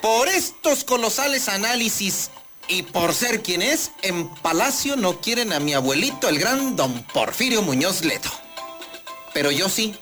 Por 0.00 0.28
estos 0.28 0.84
colosales 0.84 1.48
análisis 1.48 2.30
y 2.68 2.84
por 2.84 3.12
ser 3.12 3.42
quien 3.42 3.60
es, 3.60 3.90
en 4.02 4.28
Palacio 4.36 4.96
no 4.96 5.20
quieren 5.20 5.52
a 5.52 5.58
mi 5.58 5.74
abuelito, 5.74 6.28
el 6.28 6.38
gran 6.38 6.76
don 6.76 7.02
Porfirio 7.12 7.62
Muñoz 7.62 8.04
Ledo. 8.04 8.30
Pero 9.34 9.50
yo 9.50 9.68
sí. 9.68 9.94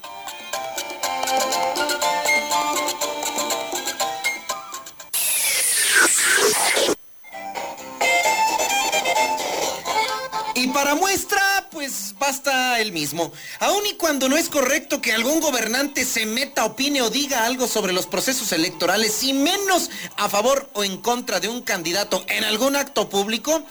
Y 10.57 10.69
para 10.69 10.95
muestra, 10.95 11.69
pues 11.71 12.15
basta 12.19 12.81
el 12.81 12.91
mismo. 12.91 13.31
Aun 13.61 13.85
y 13.85 13.93
cuando 13.97 14.27
no 14.27 14.39
es 14.39 14.49
correcto 14.49 15.03
que 15.03 15.13
algún 15.13 15.41
gobernante 15.41 16.03
se 16.07 16.25
meta, 16.25 16.65
opine 16.65 17.03
o 17.03 17.11
diga 17.11 17.45
algo 17.45 17.69
sobre 17.69 17.93
los 17.93 18.07
procesos 18.07 18.53
electorales, 18.53 19.23
y 19.23 19.35
menos 19.35 19.91
a 20.17 20.31
favor 20.31 20.71
o 20.73 20.83
en 20.83 20.97
contra 20.97 21.41
de 21.41 21.49
un 21.49 21.61
candidato 21.61 22.25
en 22.29 22.43
algún 22.43 22.75
acto 22.75 23.11
público, 23.11 23.63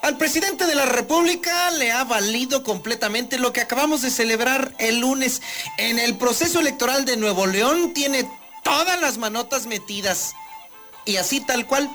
al 0.00 0.16
presidente 0.16 0.64
de 0.64 0.74
la 0.74 0.86
República 0.86 1.70
le 1.72 1.92
ha 1.92 2.04
valido 2.04 2.62
completamente 2.62 3.38
lo 3.38 3.52
que 3.52 3.60
acabamos 3.60 4.00
de 4.00 4.10
celebrar 4.10 4.74
el 4.78 5.00
lunes. 5.00 5.42
En 5.76 5.98
el 5.98 6.16
proceso 6.16 6.60
electoral 6.60 7.04
de 7.04 7.18
Nuevo 7.18 7.44
León 7.44 7.92
tiene 7.92 8.26
todas 8.64 8.98
las 8.98 9.18
manotas 9.18 9.66
metidas. 9.66 10.32
Y 11.04 11.16
así 11.16 11.42
tal 11.42 11.66
cual. 11.66 11.90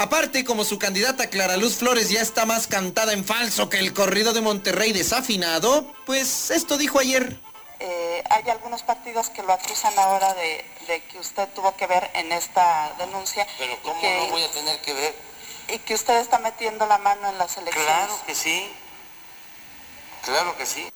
Aparte, 0.00 0.46
como 0.46 0.64
su 0.64 0.78
candidata 0.78 1.28
Clara 1.28 1.58
Luz 1.58 1.76
Flores 1.76 2.08
ya 2.08 2.22
está 2.22 2.46
más 2.46 2.66
cantada 2.66 3.12
en 3.12 3.22
falso 3.22 3.68
que 3.68 3.78
el 3.78 3.92
corrido 3.92 4.32
de 4.32 4.40
Monterrey 4.40 4.94
desafinado, 4.94 5.92
pues 6.06 6.50
esto 6.50 6.78
dijo 6.78 6.98
ayer. 6.98 7.38
Eh, 7.80 8.24
hay 8.30 8.48
algunos 8.48 8.82
partidos 8.82 9.28
que 9.28 9.42
lo 9.42 9.52
acusan 9.52 9.92
ahora 9.98 10.32
de, 10.32 10.64
que 11.12 11.18
usted 11.18 11.46
tuvo 11.54 11.76
que 11.76 11.86
ver 11.86 12.10
en 12.14 12.32
esta 12.32 12.94
denuncia. 12.98 13.46
Pero 13.58 13.76
¿cómo 13.82 14.00
no 14.02 14.28
voy 14.28 14.42
a 14.42 14.50
tener 14.50 14.80
que 14.80 14.94
ver? 14.94 15.14
Y 15.68 15.78
que 15.80 15.92
usted 15.92 16.18
está 16.18 16.38
metiendo 16.38 16.86
la 16.86 16.96
mano 16.96 17.28
en 17.28 17.36
las 17.36 17.58
elecciones. 17.58 17.86
Claro 17.86 18.18
que 18.26 18.34
sí. 18.34 18.72
Claro 20.24 20.56
que 20.56 20.64
sí. 20.64 20.88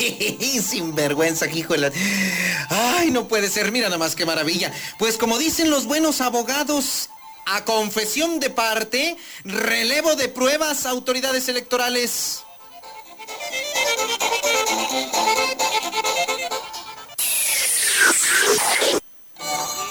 Sin 0.62 0.94
vergüenza, 0.94 1.46
hijo 1.46 1.74
Ay, 2.68 3.10
no 3.10 3.28
puede 3.28 3.48
ser, 3.48 3.72
mira 3.72 3.88
nada 3.88 3.98
más 3.98 4.16
qué 4.16 4.24
maravilla. 4.24 4.72
Pues 4.98 5.16
como 5.18 5.38
dicen 5.38 5.70
los 5.70 5.86
buenos 5.86 6.20
abogados, 6.20 7.10
a 7.46 7.64
confesión 7.64 8.40
de 8.40 8.50
parte, 8.50 9.16
relevo 9.44 10.16
de 10.16 10.28
pruebas, 10.28 10.86
autoridades 10.86 11.48
electorales. 11.48 12.42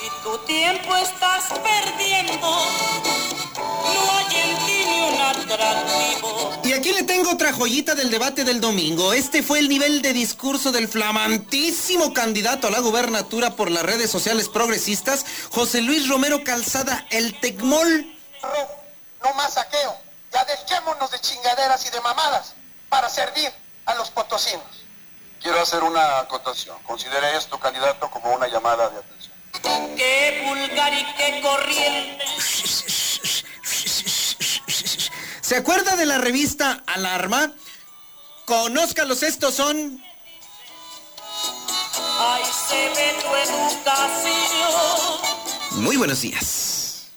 Y 0.05 0.23
tu 0.23 0.37
tiempo 0.45 0.95
estás 0.95 1.49
perdiendo 1.59 2.79
y 6.63 6.73
aquí 6.73 6.91
le 6.91 7.03
tengo 7.03 7.31
otra 7.31 7.51
joyita 7.51 7.95
del 7.95 8.11
debate 8.11 8.43
del 8.43 8.61
domingo. 8.61 9.13
Este 9.13 9.41
fue 9.41 9.59
el 9.59 9.69
nivel 9.69 10.01
de 10.01 10.13
discurso 10.13 10.71
del 10.71 10.87
flamantísimo 10.87 12.13
candidato 12.13 12.67
a 12.67 12.71
la 12.71 12.79
gubernatura 12.79 13.55
por 13.55 13.71
las 13.71 13.83
redes 13.83 14.11
sociales 14.11 14.49
progresistas, 14.49 15.25
José 15.51 15.81
Luis 15.81 16.07
Romero 16.07 16.43
Calzada, 16.43 17.07
el 17.09 17.39
Tecmol. 17.39 18.15
No 19.23 19.33
más 19.33 19.53
saqueo. 19.55 19.97
Ya 20.31 20.45
dejémonos 20.45 21.09
de 21.09 21.19
chingaderas 21.19 21.85
y 21.87 21.89
de 21.89 22.01
mamadas 22.01 22.53
para 22.87 23.09
servir 23.09 23.51
a 23.85 23.95
los 23.95 24.11
potosinos. 24.11 24.85
Quiero 25.41 25.59
hacer 25.61 25.83
una 25.83 26.19
acotación. 26.19 26.77
Considere 26.83 27.35
esto, 27.35 27.59
candidato, 27.59 28.11
como 28.11 28.33
una 28.33 28.47
llamada 28.47 28.89
de 28.89 28.97
atención. 28.99 29.33
Qué 29.97 30.43
vulgar 30.45 30.93
y 30.93 31.05
qué 31.15 31.41
corriente. 31.41 32.25
¿Se 35.49 35.55
acuerda 35.55 35.95
de 35.95 36.05
la 36.05 36.19
revista 36.19 36.83
Alarma? 36.85 37.51
Conózcalos, 38.45 39.23
estos 39.23 39.55
son... 39.55 39.99
Ahí 42.19 42.43
se 42.67 42.89
ve 42.89 43.15
tu 43.19 43.35
educación. 43.35 44.71
Muy 45.81 45.97
buenos 45.97 46.21
días. 46.21 47.07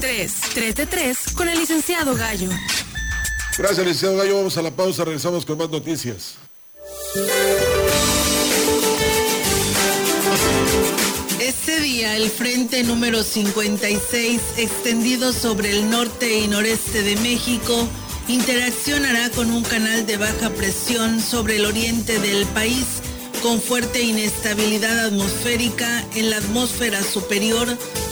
3, 0.00 0.34
3 0.52 0.74
de 0.74 0.84
3 0.84 1.18
con 1.34 1.48
el 1.48 1.58
licenciado 1.58 2.14
Gallo. 2.14 2.50
Gracias, 3.56 3.86
licenciado 3.86 4.18
Gallo. 4.18 4.36
Vamos 4.36 4.58
a 4.58 4.62
la 4.62 4.72
pausa, 4.72 5.02
regresamos 5.02 5.46
con 5.46 5.56
más 5.56 5.70
noticias. 5.70 6.34
Día, 11.98 12.16
el 12.16 12.30
frente 12.30 12.84
número 12.84 13.24
56, 13.24 14.40
extendido 14.56 15.32
sobre 15.32 15.70
el 15.70 15.90
norte 15.90 16.38
y 16.38 16.46
noreste 16.46 17.02
de 17.02 17.16
México, 17.16 17.88
interaccionará 18.28 19.30
con 19.30 19.50
un 19.50 19.64
canal 19.64 20.06
de 20.06 20.16
baja 20.16 20.50
presión 20.50 21.20
sobre 21.20 21.56
el 21.56 21.66
oriente 21.66 22.20
del 22.20 22.46
país, 22.46 22.86
con 23.42 23.60
fuerte 23.60 24.00
inestabilidad 24.00 25.06
atmosférica 25.06 26.04
en 26.14 26.30
la 26.30 26.36
atmósfera 26.36 27.02
superior 27.02 27.66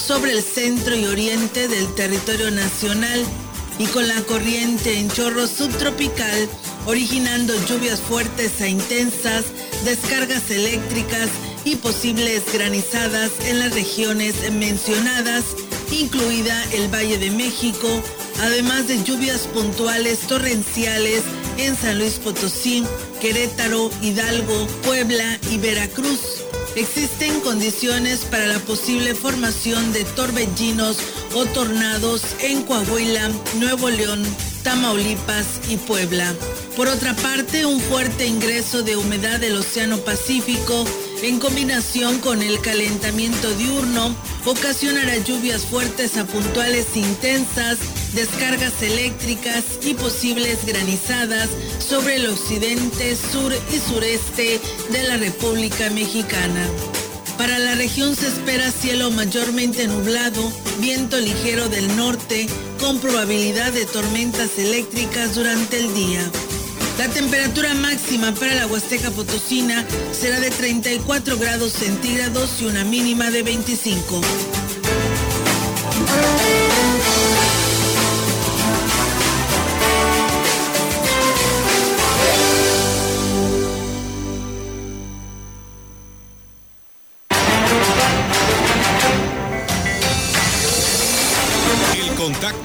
sobre 0.05 0.33
el 0.33 0.43
centro 0.43 0.97
y 0.97 1.07
oriente 1.07 1.69
del 1.69 1.87
territorio 1.95 2.51
nacional 2.51 3.25
y 3.79 3.87
con 3.87 4.09
la 4.09 4.21
corriente 4.23 4.99
en 4.99 5.09
chorro 5.09 5.47
subtropical, 5.47 6.49
originando 6.87 7.55
lluvias 7.69 8.01
fuertes 8.01 8.61
e 8.61 8.69
intensas, 8.69 9.45
descargas 9.85 10.51
eléctricas 10.51 11.29
y 11.67 11.75
posibles 11.75 12.45
granizadas 12.53 13.33
en 13.45 13.59
las 13.59 13.75
regiones 13.75 14.35
mencionadas, 14.53 15.45
incluida 15.91 16.65
el 16.73 16.89
Valle 16.89 17.19
de 17.19 17.33
México, 17.33 17.89
además 18.41 18.87
de 18.87 19.03
lluvias 19.03 19.49
puntuales 19.49 20.21
torrenciales 20.21 21.23
en 21.59 21.77
San 21.77 21.99
Luis 21.99 22.15
Potosí, 22.15 22.85
Querétaro, 23.21 23.91
Hidalgo, 24.01 24.67
Puebla 24.85 25.39
y 25.51 25.59
Veracruz. 25.59 26.21
Existen 26.77 27.41
condiciones 27.41 28.21
para 28.21 28.47
la 28.47 28.61
posible 28.61 29.15
formación 29.17 29.93
de 29.93 30.05
torbellinos 30.05 30.99
o 31.35 31.47
tornados 31.47 32.23
en 32.41 32.63
Coahuila, 32.63 33.29
Nuevo 33.59 33.91
León, 33.91 34.25
Tamaulipas 34.63 35.47
y 35.69 35.79
Puebla. 35.79 36.33
Por 36.77 36.87
otra 36.87 37.17
parte, 37.17 37.67
un 37.67 37.81
fuerte 37.81 38.27
ingreso 38.27 38.83
de 38.83 38.97
humedad 38.97 39.41
del 39.41 39.57
Océano 39.57 39.97
Pacífico 39.99 40.85
en 41.23 41.39
combinación 41.39 42.19
con 42.21 42.43
el 42.43 42.61
calentamiento 42.61 43.51
diurno, 43.57 44.15
ocasionará 44.45 45.17
lluvias 45.19 45.65
fuertes 45.65 46.17
a 46.17 46.25
puntuales 46.25 46.97
intensas, 46.97 47.79
descargas 48.15 48.83
eléctricas 48.83 49.65
y 49.83 49.95
posibles 49.95 50.65
granizadas 50.67 51.49
sobre 51.79 52.17
el 52.17 52.27
occidente, 52.27 53.17
sur 53.17 53.53
y 53.73 53.79
sureste 53.79 54.61
de 54.91 55.03
la 55.05 55.17
República 55.17 55.91
Mexicana. 55.91 56.67
Para 57.39 57.59
la 57.59 57.75
región 57.75 58.17
se 58.17 58.29
espera 58.29 58.71
cielo 58.71 59.11
mayormente 59.11 59.87
nublado, 59.87 60.51
viento 60.81 61.19
ligero 61.19 61.69
del 61.69 61.95
norte, 61.97 62.47
con 62.81 62.99
probabilidad 62.99 63.73
de 63.73 63.85
tormentas 63.85 64.59
eléctricas 64.59 65.35
durante 65.35 65.79
el 65.79 65.95
día. 65.95 66.31
La 66.99 67.09
temperatura 67.09 67.75
máxima 67.75 68.33
para 68.33 68.55
la 68.55 68.67
Huasteca 68.67 69.11
Potosina 69.11 69.85
será 70.13 70.41
de 70.41 70.51
34 70.51 71.39
grados 71.39 71.73
centígrados 71.73 72.61
y 72.61 72.65
una 72.65 72.85
mínima 72.85 73.31
de 73.31 73.43
25. 73.43 74.21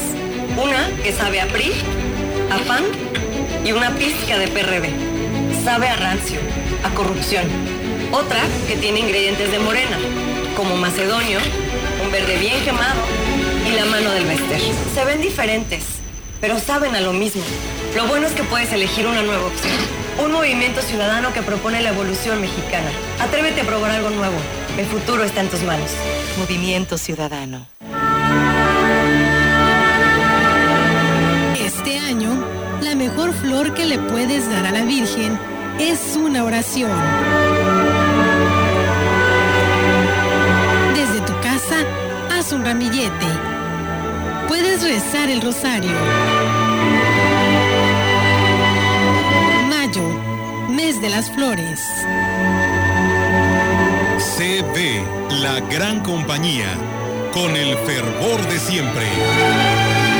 Una 0.57 0.89
que 1.03 1.13
sabe 1.13 1.39
a 1.39 1.47
PRI, 1.49 1.71
a 2.49 2.57
PAN 2.65 2.83
y 3.63 3.73
una 3.73 3.95
pizca 3.95 4.39
de 4.39 4.47
PRD 4.47 5.12
sabe 5.63 5.87
a 5.87 5.95
rancio, 5.95 6.39
a 6.83 6.93
corrupción. 6.93 7.45
Otra 8.11 8.41
que 8.67 8.75
tiene 8.75 8.99
ingredientes 8.99 9.49
de 9.51 9.59
morena, 9.59 9.97
como 10.57 10.75
macedonio, 10.75 11.39
un 12.03 12.11
verde 12.11 12.37
bien 12.37 12.61
quemado 12.63 12.99
y 13.65 13.71
la 13.71 13.85
mano 13.85 14.11
del 14.11 14.25
Bester. 14.25 14.59
Se 14.93 15.05
ven 15.05 15.21
diferentes, 15.21 15.85
pero 16.41 16.59
saben 16.59 16.95
a 16.95 17.01
lo 17.01 17.13
mismo. 17.13 17.41
Lo 17.95 18.07
bueno 18.07 18.27
es 18.27 18.33
que 18.33 18.43
puedes 18.43 18.73
elegir 18.73 19.07
una 19.07 19.21
nueva 19.21 19.45
opción. 19.45 19.73
Un 20.23 20.31
movimiento 20.31 20.81
ciudadano 20.81 21.33
que 21.33 21.41
propone 21.41 21.81
la 21.81 21.89
evolución 21.89 22.41
mexicana. 22.41 22.91
Atrévete 23.19 23.61
a 23.61 23.63
probar 23.63 23.91
algo 23.91 24.09
nuevo. 24.09 24.35
El 24.77 24.85
futuro 24.85 25.23
está 25.23 25.41
en 25.41 25.49
tus 25.49 25.63
manos. 25.63 25.91
Movimiento 26.37 26.97
Ciudadano. 26.97 27.67
Este 31.57 31.97
año, 31.99 32.43
la 32.81 32.95
mejor 32.95 33.33
flor 33.33 33.73
que 33.73 33.85
le 33.85 33.97
puedes 33.97 34.49
dar 34.49 34.65
a 34.65 34.71
la 34.71 34.83
Virgen 34.83 35.39
es 35.79 36.15
una 36.15 36.43
oración. 36.43 36.91
Desde 40.95 41.19
tu 41.21 41.33
casa, 41.41 41.85
haz 42.31 42.51
un 42.51 42.63
ramillete. 42.63 43.27
Puedes 44.47 44.83
rezar 44.83 45.29
el 45.29 45.41
rosario. 45.41 45.91
Mayo, 49.69 50.03
mes 50.69 51.01
de 51.01 51.09
las 51.09 51.31
flores. 51.31 51.81
CB, 54.37 55.41
la 55.41 55.59
gran 55.61 56.01
compañía, 56.01 56.67
con 57.33 57.55
el 57.55 57.77
fervor 57.79 58.41
de 58.47 58.59
siempre. 58.59 60.12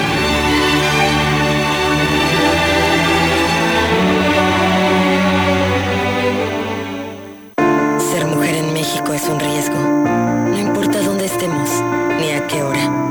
Es 9.14 9.30
un 9.30 9.40
riesgo. 9.40 9.76
No 9.76 10.58
importa 10.58 11.02
dónde 11.04 11.26
estemos, 11.26 11.70
ni 12.20 12.32
a 12.32 12.48
qué 12.48 12.64
hora, 12.64 13.03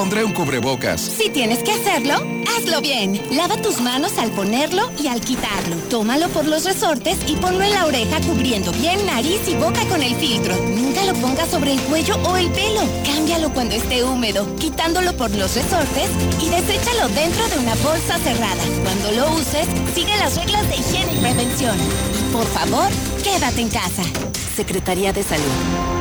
pondré 0.00 0.24
un 0.24 0.32
cubrebocas. 0.32 0.98
Si 0.98 1.28
tienes 1.28 1.62
que 1.62 1.72
hacerlo, 1.72 2.14
hazlo 2.56 2.80
bien. 2.80 3.20
Lava 3.32 3.58
tus 3.58 3.82
manos 3.82 4.16
al 4.16 4.30
ponerlo 4.30 4.90
y 4.98 5.08
al 5.08 5.20
quitarlo. 5.20 5.76
Tómalo 5.90 6.30
por 6.30 6.46
los 6.46 6.64
resortes 6.64 7.18
y 7.28 7.36
ponlo 7.36 7.62
en 7.62 7.74
la 7.74 7.84
oreja 7.84 8.18
cubriendo 8.22 8.72
bien 8.72 9.04
nariz 9.04 9.46
y 9.46 9.56
boca 9.56 9.84
con 9.90 10.02
el 10.02 10.14
filtro. 10.14 10.56
Nunca 10.56 11.04
lo 11.04 11.12
pongas 11.16 11.50
sobre 11.50 11.72
el 11.72 11.80
cuello 11.82 12.16
o 12.24 12.34
el 12.38 12.48
pelo. 12.48 12.80
Cámbialo 13.04 13.52
cuando 13.52 13.74
esté 13.74 14.02
húmedo, 14.02 14.46
quitándolo 14.56 15.12
por 15.18 15.30
los 15.32 15.54
resortes 15.54 16.08
y 16.40 16.48
deséchalo 16.48 17.06
dentro 17.10 17.46
de 17.48 17.58
una 17.58 17.74
bolsa 17.74 18.16
cerrada. 18.24 18.62
Cuando 18.82 19.12
lo 19.12 19.34
uses, 19.34 19.68
sigue 19.94 20.16
las 20.16 20.34
reglas 20.34 20.66
de 20.70 20.76
higiene 20.76 21.12
y 21.12 21.20
prevención. 21.20 21.76
Y 21.76 22.32
por 22.32 22.46
favor, 22.46 22.88
quédate 23.22 23.60
en 23.60 23.68
casa. 23.68 24.02
Secretaría 24.56 25.12
de 25.12 25.22
Salud. 25.22 25.99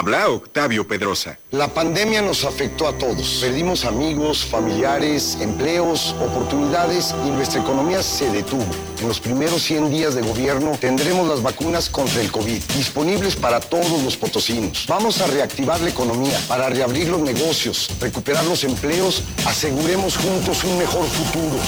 Habla 0.00 0.30
Octavio 0.30 0.88
Pedrosa. 0.88 1.38
La 1.50 1.68
pandemia 1.68 2.22
nos 2.22 2.46
afectó 2.46 2.88
a 2.88 2.96
todos. 2.96 3.40
Perdimos 3.42 3.84
amigos, 3.84 4.46
familiares, 4.46 5.36
empleos, 5.42 6.16
oportunidades 6.22 7.14
y 7.26 7.28
nuestra 7.28 7.60
economía 7.60 8.02
se 8.02 8.30
detuvo. 8.30 8.64
En 8.98 9.08
los 9.08 9.20
primeros 9.20 9.60
100 9.60 9.90
días 9.90 10.14
de 10.14 10.22
gobierno 10.22 10.72
tendremos 10.80 11.28
las 11.28 11.42
vacunas 11.42 11.90
contra 11.90 12.22
el 12.22 12.32
COVID 12.32 12.62
disponibles 12.78 13.36
para 13.36 13.60
todos 13.60 14.02
los 14.02 14.16
potosinos. 14.16 14.86
Vamos 14.88 15.20
a 15.20 15.26
reactivar 15.26 15.78
la 15.82 15.90
economía 15.90 16.40
para 16.48 16.70
reabrir 16.70 17.10
los 17.10 17.20
negocios, 17.20 17.90
recuperar 18.00 18.46
los 18.46 18.64
empleos, 18.64 19.22
aseguremos 19.44 20.16
juntos 20.16 20.64
un 20.64 20.78
mejor 20.78 21.04
futuro. 21.08 21.60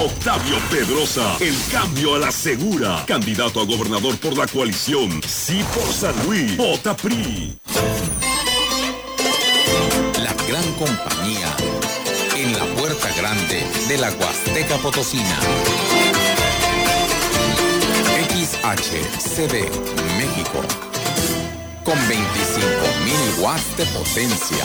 Octavio 0.00 0.56
Pedrosa, 0.70 1.36
el 1.40 1.56
cambio 1.72 2.14
a 2.14 2.20
la 2.20 2.30
segura. 2.30 3.04
Candidato 3.04 3.60
a 3.60 3.64
gobernador 3.64 4.16
por 4.18 4.38
la 4.38 4.46
coalición. 4.46 5.20
Sí 5.26 5.64
por 5.74 5.92
San 5.92 6.14
Luis. 6.24 6.56
Vota 6.56 6.96
PRI. 6.96 7.58
La 10.22 10.32
gran 10.46 10.72
compañía. 10.74 11.52
En 12.36 12.56
la 12.56 12.64
puerta 12.80 13.08
grande 13.16 13.66
de 13.88 13.98
la 13.98 14.12
Huasteca 14.12 14.76
Potosina. 14.76 15.40
XHCB, 18.28 19.52
México. 20.16 20.62
Con 21.82 21.98
25.000 21.98 23.40
watts 23.40 23.76
de 23.76 23.86
potencia. 23.86 24.64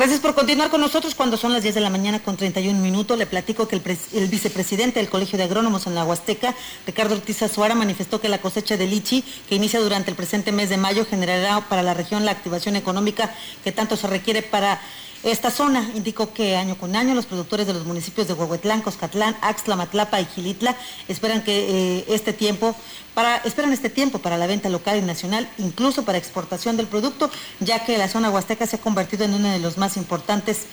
Gracias 0.01 0.19
por 0.19 0.33
continuar 0.33 0.71
con 0.71 0.81
nosotros 0.81 1.13
cuando 1.13 1.37
son 1.37 1.53
las 1.53 1.61
10 1.61 1.75
de 1.75 1.81
la 1.81 1.91
mañana 1.91 2.19
con 2.23 2.35
31 2.35 2.79
minutos. 2.79 3.19
Le 3.19 3.27
platico 3.27 3.67
que 3.67 3.75
el, 3.75 4.27
vicepresidente 4.29 4.99
del 4.99 5.11
Colegio 5.11 5.37
de 5.37 5.43
Agrónomos 5.43 5.85
en 5.85 5.93
la 5.93 6.03
Huasteca, 6.03 6.55
Ricardo 6.87 7.13
Ortiz 7.13 7.43
Azuara, 7.43 7.75
manifestó 7.75 8.19
que 8.19 8.27
la 8.27 8.41
cosecha 8.41 8.77
de 8.77 8.87
lichi 8.87 9.23
que 9.47 9.53
inicia 9.53 9.79
durante 9.79 10.09
el 10.09 10.17
presente 10.17 10.51
mes 10.51 10.69
de 10.69 10.77
mayo 10.77 11.05
generará 11.05 11.69
para 11.69 11.83
la 11.83 11.93
región 11.93 12.25
la 12.25 12.31
activación 12.31 12.75
económica 12.75 13.31
que 13.63 13.71
tanto 13.71 13.95
se 13.95 14.07
requiere 14.07 14.41
para 14.41 14.81
esta 15.23 15.51
zona 15.51 15.91
indicó 15.93 16.33
que 16.33 16.55
año 16.55 16.75
con 16.77 16.95
año 16.95 17.13
los 17.13 17.27
productores 17.27 17.67
de 17.67 17.73
los 17.73 17.85
municipios 17.85 18.27
de 18.27 18.33
Huehuetlán, 18.33 18.81
Coscatlán, 18.81 19.35
Axtla, 19.41 19.75
Matlapa 19.75 20.19
y 20.19 20.25
Gilitla 20.25 20.75
esperan 21.07 21.43
que 21.43 21.99
eh, 21.99 22.05
este 22.07 22.33
tiempo 22.33 22.75
para, 23.13 23.37
esperan 23.37 23.71
este 23.73 23.89
tiempo 23.89 24.19
para 24.19 24.37
la 24.37 24.47
venta 24.47 24.69
local 24.69 24.97
y 24.97 25.01
nacional, 25.01 25.49
incluso 25.57 26.03
para 26.03 26.17
exportación 26.17 26.77
del 26.77 26.87
producto, 26.87 27.29
ya 27.59 27.85
que 27.85 27.97
la 27.97 28.07
zona 28.07 28.31
huasteca 28.31 28.65
se 28.65 28.77
ha 28.77 28.79
convertido 28.79 29.25
en 29.25 29.33
uno 29.33 29.49
de 29.49 29.59
los 29.59 29.77
más 29.77 29.97
importantes 29.97 30.65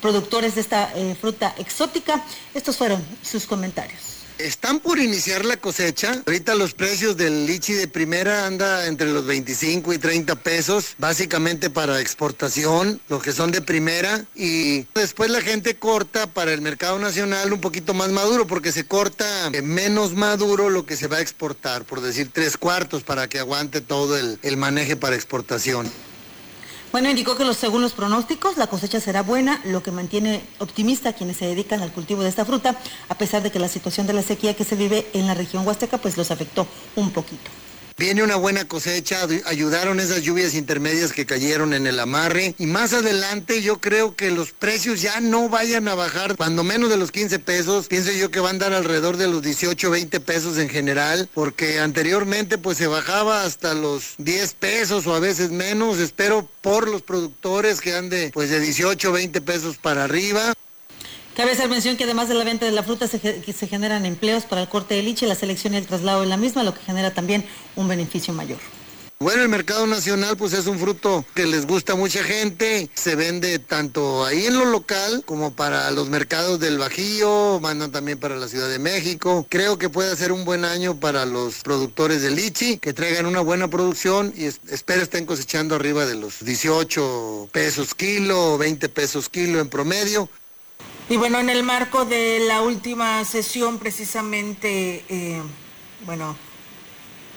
productores 0.00 0.54
de 0.54 0.60
esta 0.60 0.92
eh, 0.94 1.16
fruta 1.20 1.54
exótica. 1.58 2.22
Estos 2.54 2.76
fueron 2.76 3.04
sus 3.22 3.46
comentarios. 3.46 4.15
Están 4.38 4.80
por 4.80 4.98
iniciar 4.98 5.44
la 5.46 5.56
cosecha. 5.56 6.22
Ahorita 6.26 6.54
los 6.54 6.74
precios 6.74 7.16
del 7.16 7.46
lichi 7.46 7.72
de 7.72 7.88
primera 7.88 8.46
anda 8.46 8.86
entre 8.86 9.10
los 9.10 9.24
25 9.24 9.94
y 9.94 9.98
30 9.98 10.36
pesos, 10.36 10.94
básicamente 10.98 11.70
para 11.70 12.00
exportación, 12.00 13.00
los 13.08 13.22
que 13.22 13.32
son 13.32 13.50
de 13.50 13.62
primera. 13.62 14.26
Y 14.34 14.86
después 14.94 15.30
la 15.30 15.40
gente 15.40 15.76
corta 15.76 16.26
para 16.26 16.52
el 16.52 16.60
mercado 16.60 16.98
nacional 16.98 17.52
un 17.52 17.60
poquito 17.60 17.94
más 17.94 18.10
maduro, 18.10 18.46
porque 18.46 18.72
se 18.72 18.86
corta 18.86 19.50
menos 19.62 20.12
maduro 20.14 20.68
lo 20.68 20.84
que 20.84 20.96
se 20.96 21.06
va 21.06 21.16
a 21.16 21.22
exportar, 21.22 21.84
por 21.84 22.02
decir 22.02 22.30
tres 22.32 22.58
cuartos, 22.58 23.04
para 23.04 23.28
que 23.28 23.38
aguante 23.38 23.80
todo 23.80 24.18
el, 24.18 24.56
maneje 24.56 24.96
para 24.96 25.16
exportación. 25.16 25.90
Bueno, 26.92 27.10
indicó 27.10 27.36
que 27.36 27.44
los, 27.44 27.56
según 27.56 27.82
los 27.82 27.92
pronósticos 27.92 28.56
la 28.56 28.68
cosecha 28.68 29.00
será 29.00 29.22
buena, 29.22 29.60
lo 29.64 29.82
que 29.82 29.90
mantiene 29.90 30.42
optimista 30.58 31.10
a 31.10 31.12
quienes 31.12 31.36
se 31.36 31.46
dedican 31.46 31.82
al 31.82 31.92
cultivo 31.92 32.22
de 32.22 32.28
esta 32.28 32.44
fruta, 32.44 32.76
a 33.08 33.18
pesar 33.18 33.42
de 33.42 33.50
que 33.50 33.58
la 33.58 33.68
situación 33.68 34.06
de 34.06 34.12
la 34.12 34.22
sequía 34.22 34.54
que 34.54 34.64
se 34.64 34.76
vive 34.76 35.06
en 35.12 35.26
la 35.26 35.34
región 35.34 35.66
huasteca 35.66 35.98
pues 35.98 36.16
los 36.16 36.30
afectó 36.30 36.66
un 36.94 37.10
poquito. 37.10 37.50
Viene 37.98 38.22
una 38.22 38.36
buena 38.36 38.68
cosecha, 38.68 39.26
ayudaron 39.46 40.00
esas 40.00 40.20
lluvias 40.20 40.52
intermedias 40.52 41.14
que 41.14 41.24
cayeron 41.24 41.72
en 41.72 41.86
el 41.86 41.98
amarre. 41.98 42.54
Y 42.58 42.66
más 42.66 42.92
adelante 42.92 43.62
yo 43.62 43.80
creo 43.80 44.14
que 44.14 44.30
los 44.30 44.52
precios 44.52 45.00
ya 45.00 45.18
no 45.20 45.48
vayan 45.48 45.88
a 45.88 45.94
bajar, 45.94 46.36
cuando 46.36 46.62
menos 46.62 46.90
de 46.90 46.98
los 46.98 47.10
15 47.10 47.38
pesos, 47.38 47.86
pienso 47.86 48.12
yo 48.12 48.30
que 48.30 48.38
van 48.38 48.56
a 48.56 48.58
dar 48.58 48.74
alrededor 48.74 49.16
de 49.16 49.28
los 49.28 49.40
18, 49.40 49.88
20 49.88 50.20
pesos 50.20 50.58
en 50.58 50.68
general, 50.68 51.30
porque 51.32 51.80
anteriormente 51.80 52.58
pues 52.58 52.76
se 52.76 52.86
bajaba 52.86 53.44
hasta 53.44 53.72
los 53.72 54.14
10 54.18 54.52
pesos 54.54 55.06
o 55.06 55.14
a 55.14 55.20
veces 55.20 55.50
menos, 55.50 55.96
espero 55.96 56.46
por 56.60 56.90
los 56.90 57.00
productores 57.00 57.80
que 57.80 57.94
ande 57.94 58.30
pues 58.34 58.50
de 58.50 58.60
18, 58.60 59.10
20 59.10 59.40
pesos 59.40 59.78
para 59.78 60.04
arriba. 60.04 60.52
Cabe 61.36 61.52
hacer 61.52 61.68
mención 61.68 61.98
que 61.98 62.04
además 62.04 62.28
de 62.28 62.34
la 62.34 62.44
venta 62.44 62.64
de 62.64 62.72
la 62.72 62.82
fruta 62.82 63.06
se, 63.06 63.18
generan 63.68 64.06
empleos 64.06 64.44
para 64.46 64.62
el 64.62 64.68
corte 64.70 64.94
de 64.94 65.02
liche, 65.02 65.26
la 65.26 65.34
selección 65.34 65.74
y 65.74 65.76
el 65.76 65.86
traslado 65.86 66.22
de 66.22 66.26
la 66.28 66.38
misma, 66.38 66.62
lo 66.62 66.72
que 66.72 66.80
genera 66.80 67.12
también 67.12 67.44
un 67.76 67.88
beneficio 67.88 68.32
mayor. 68.32 68.56
Bueno, 69.18 69.42
el 69.42 69.50
mercado 69.50 69.86
nacional 69.86 70.38
pues 70.38 70.54
es 70.54 70.66
un 70.66 70.78
fruto 70.78 71.26
que 71.34 71.44
les 71.44 71.66
gusta 71.66 71.92
a 71.92 71.96
mucha 71.96 72.24
gente, 72.24 72.88
se 72.94 73.16
vende 73.16 73.58
tanto 73.58 74.24
ahí 74.24 74.46
en 74.46 74.58
lo 74.58 74.64
local 74.64 75.24
como 75.26 75.52
para 75.52 75.90
los 75.90 76.08
mercados 76.08 76.58
del 76.58 76.78
Bajío, 76.78 77.60
mandan 77.60 77.92
también 77.92 78.18
para 78.18 78.36
la 78.36 78.48
Ciudad 78.48 78.70
de 78.70 78.78
México. 78.78 79.46
Creo 79.50 79.76
que 79.76 79.90
puede 79.90 80.16
ser 80.16 80.32
un 80.32 80.46
buen 80.46 80.64
año 80.64 80.98
para 81.00 81.26
los 81.26 81.56
productores 81.56 82.22
de 82.22 82.30
lichi, 82.30 82.78
que 82.78 82.94
traigan 82.94 83.26
una 83.26 83.40
buena 83.40 83.68
producción 83.68 84.32
y 84.34 84.44
espero 84.44 85.02
estén 85.02 85.26
cosechando 85.26 85.74
arriba 85.74 86.06
de 86.06 86.14
los 86.14 86.42
18 86.42 87.50
pesos 87.52 87.94
kilo, 87.94 88.56
20 88.56 88.88
pesos 88.88 89.28
kilo 89.28 89.60
en 89.60 89.68
promedio. 89.68 90.30
Y 91.08 91.16
bueno, 91.16 91.38
en 91.38 91.50
el 91.50 91.62
marco 91.62 92.04
de 92.04 92.40
la 92.40 92.62
última 92.62 93.24
sesión, 93.24 93.78
precisamente, 93.78 95.04
eh, 95.08 95.40
bueno, 96.04 96.36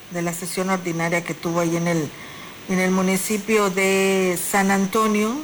de 0.10 0.24
la 0.24 0.34
sesión 0.34 0.72
ordinaria 0.72 1.24
que 1.24 1.36
tuvo 1.36 1.60
ahí 1.60 1.78
en 1.78 1.88
el, 1.88 2.10
en 2.68 2.80
el 2.80 2.90
municipio 2.90 3.70
de 3.70 4.40
San 4.52 4.72
Antonio. 4.72 5.36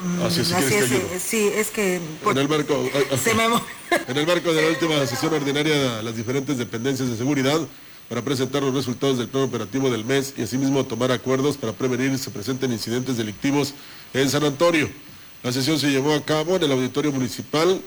Mm, 0.00 0.22
así 0.22 0.40
es, 0.40 0.48
que 0.48 1.20
sí, 1.20 1.50
es 1.54 1.70
que... 1.70 1.96
en, 1.96 2.38
el 2.38 2.48
marco, 2.48 2.74
en 4.08 4.16
el 4.16 4.26
marco 4.26 4.54
de 4.54 4.62
la 4.62 4.68
última 4.68 5.06
sesión 5.06 5.34
ordinaria, 5.34 6.00
las 6.00 6.16
diferentes 6.16 6.56
dependencias 6.56 7.10
de 7.10 7.18
seguridad 7.18 7.60
para 8.08 8.22
presentar 8.22 8.62
los 8.62 8.74
resultados 8.74 9.18
del 9.18 9.28
plan 9.28 9.44
operativo 9.44 9.90
del 9.90 10.06
mes 10.06 10.32
y 10.38 10.42
asimismo 10.42 10.84
tomar 10.84 11.12
acuerdos 11.12 11.58
para 11.58 11.74
prevenir 11.74 12.10
que 12.10 12.18
se 12.18 12.30
presenten 12.30 12.72
incidentes 12.72 13.18
delictivos 13.18 13.74
en 14.14 14.30
San 14.30 14.44
Antonio. 14.44 14.88
La 15.44 15.52
sesión 15.52 15.78
se 15.78 15.90
llevó 15.90 16.14
a 16.14 16.24
cabo 16.24 16.56
en 16.56 16.62
el 16.62 16.72
auditorio 16.72 17.12
municipal, 17.12 17.78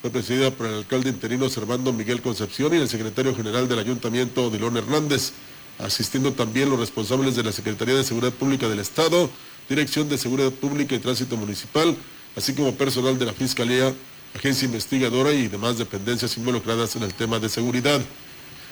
fue 0.00 0.10
presidida 0.10 0.50
por 0.50 0.66
el 0.66 0.74
alcalde 0.74 1.08
interino 1.08 1.48
Servando 1.48 1.92
Miguel 1.92 2.20
Concepción 2.20 2.74
y 2.74 2.78
el 2.78 2.88
secretario 2.88 3.32
general 3.32 3.68
del 3.68 3.78
ayuntamiento, 3.78 4.50
Dilón 4.50 4.76
Hernández, 4.76 5.30
asistiendo 5.78 6.32
también 6.32 6.68
los 6.68 6.80
responsables 6.80 7.36
de 7.36 7.44
la 7.44 7.52
Secretaría 7.52 7.94
de 7.94 8.02
Seguridad 8.02 8.32
Pública 8.32 8.68
del 8.68 8.80
Estado, 8.80 9.30
Dirección 9.68 10.08
de 10.08 10.18
Seguridad 10.18 10.50
Pública 10.50 10.96
y 10.96 10.98
Tránsito 10.98 11.36
Municipal, 11.36 11.96
así 12.34 12.54
como 12.54 12.74
personal 12.74 13.16
de 13.16 13.26
la 13.26 13.34
Fiscalía, 13.34 13.94
agencia 14.34 14.66
investigadora 14.66 15.32
y 15.32 15.46
demás 15.46 15.78
dependencias 15.78 16.36
involucradas 16.36 16.96
en 16.96 17.04
el 17.04 17.14
tema 17.14 17.38
de 17.38 17.48
seguridad. 17.48 18.00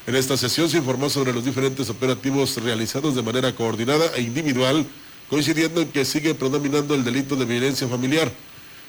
En 0.08 0.16
esta 0.16 0.36
sesión 0.36 0.68
se 0.68 0.78
informó 0.78 1.08
sobre 1.08 1.32
los 1.32 1.44
diferentes 1.44 1.88
operativos 1.88 2.56
realizados 2.56 3.14
de 3.14 3.22
manera 3.22 3.54
coordinada 3.54 4.10
e 4.16 4.22
individual 4.22 4.84
coincidiendo 5.28 5.80
en 5.80 5.88
que 5.88 6.04
sigue 6.04 6.34
predominando 6.34 6.94
el 6.94 7.04
delito 7.04 7.36
de 7.36 7.44
violencia 7.44 7.88
familiar. 7.88 8.30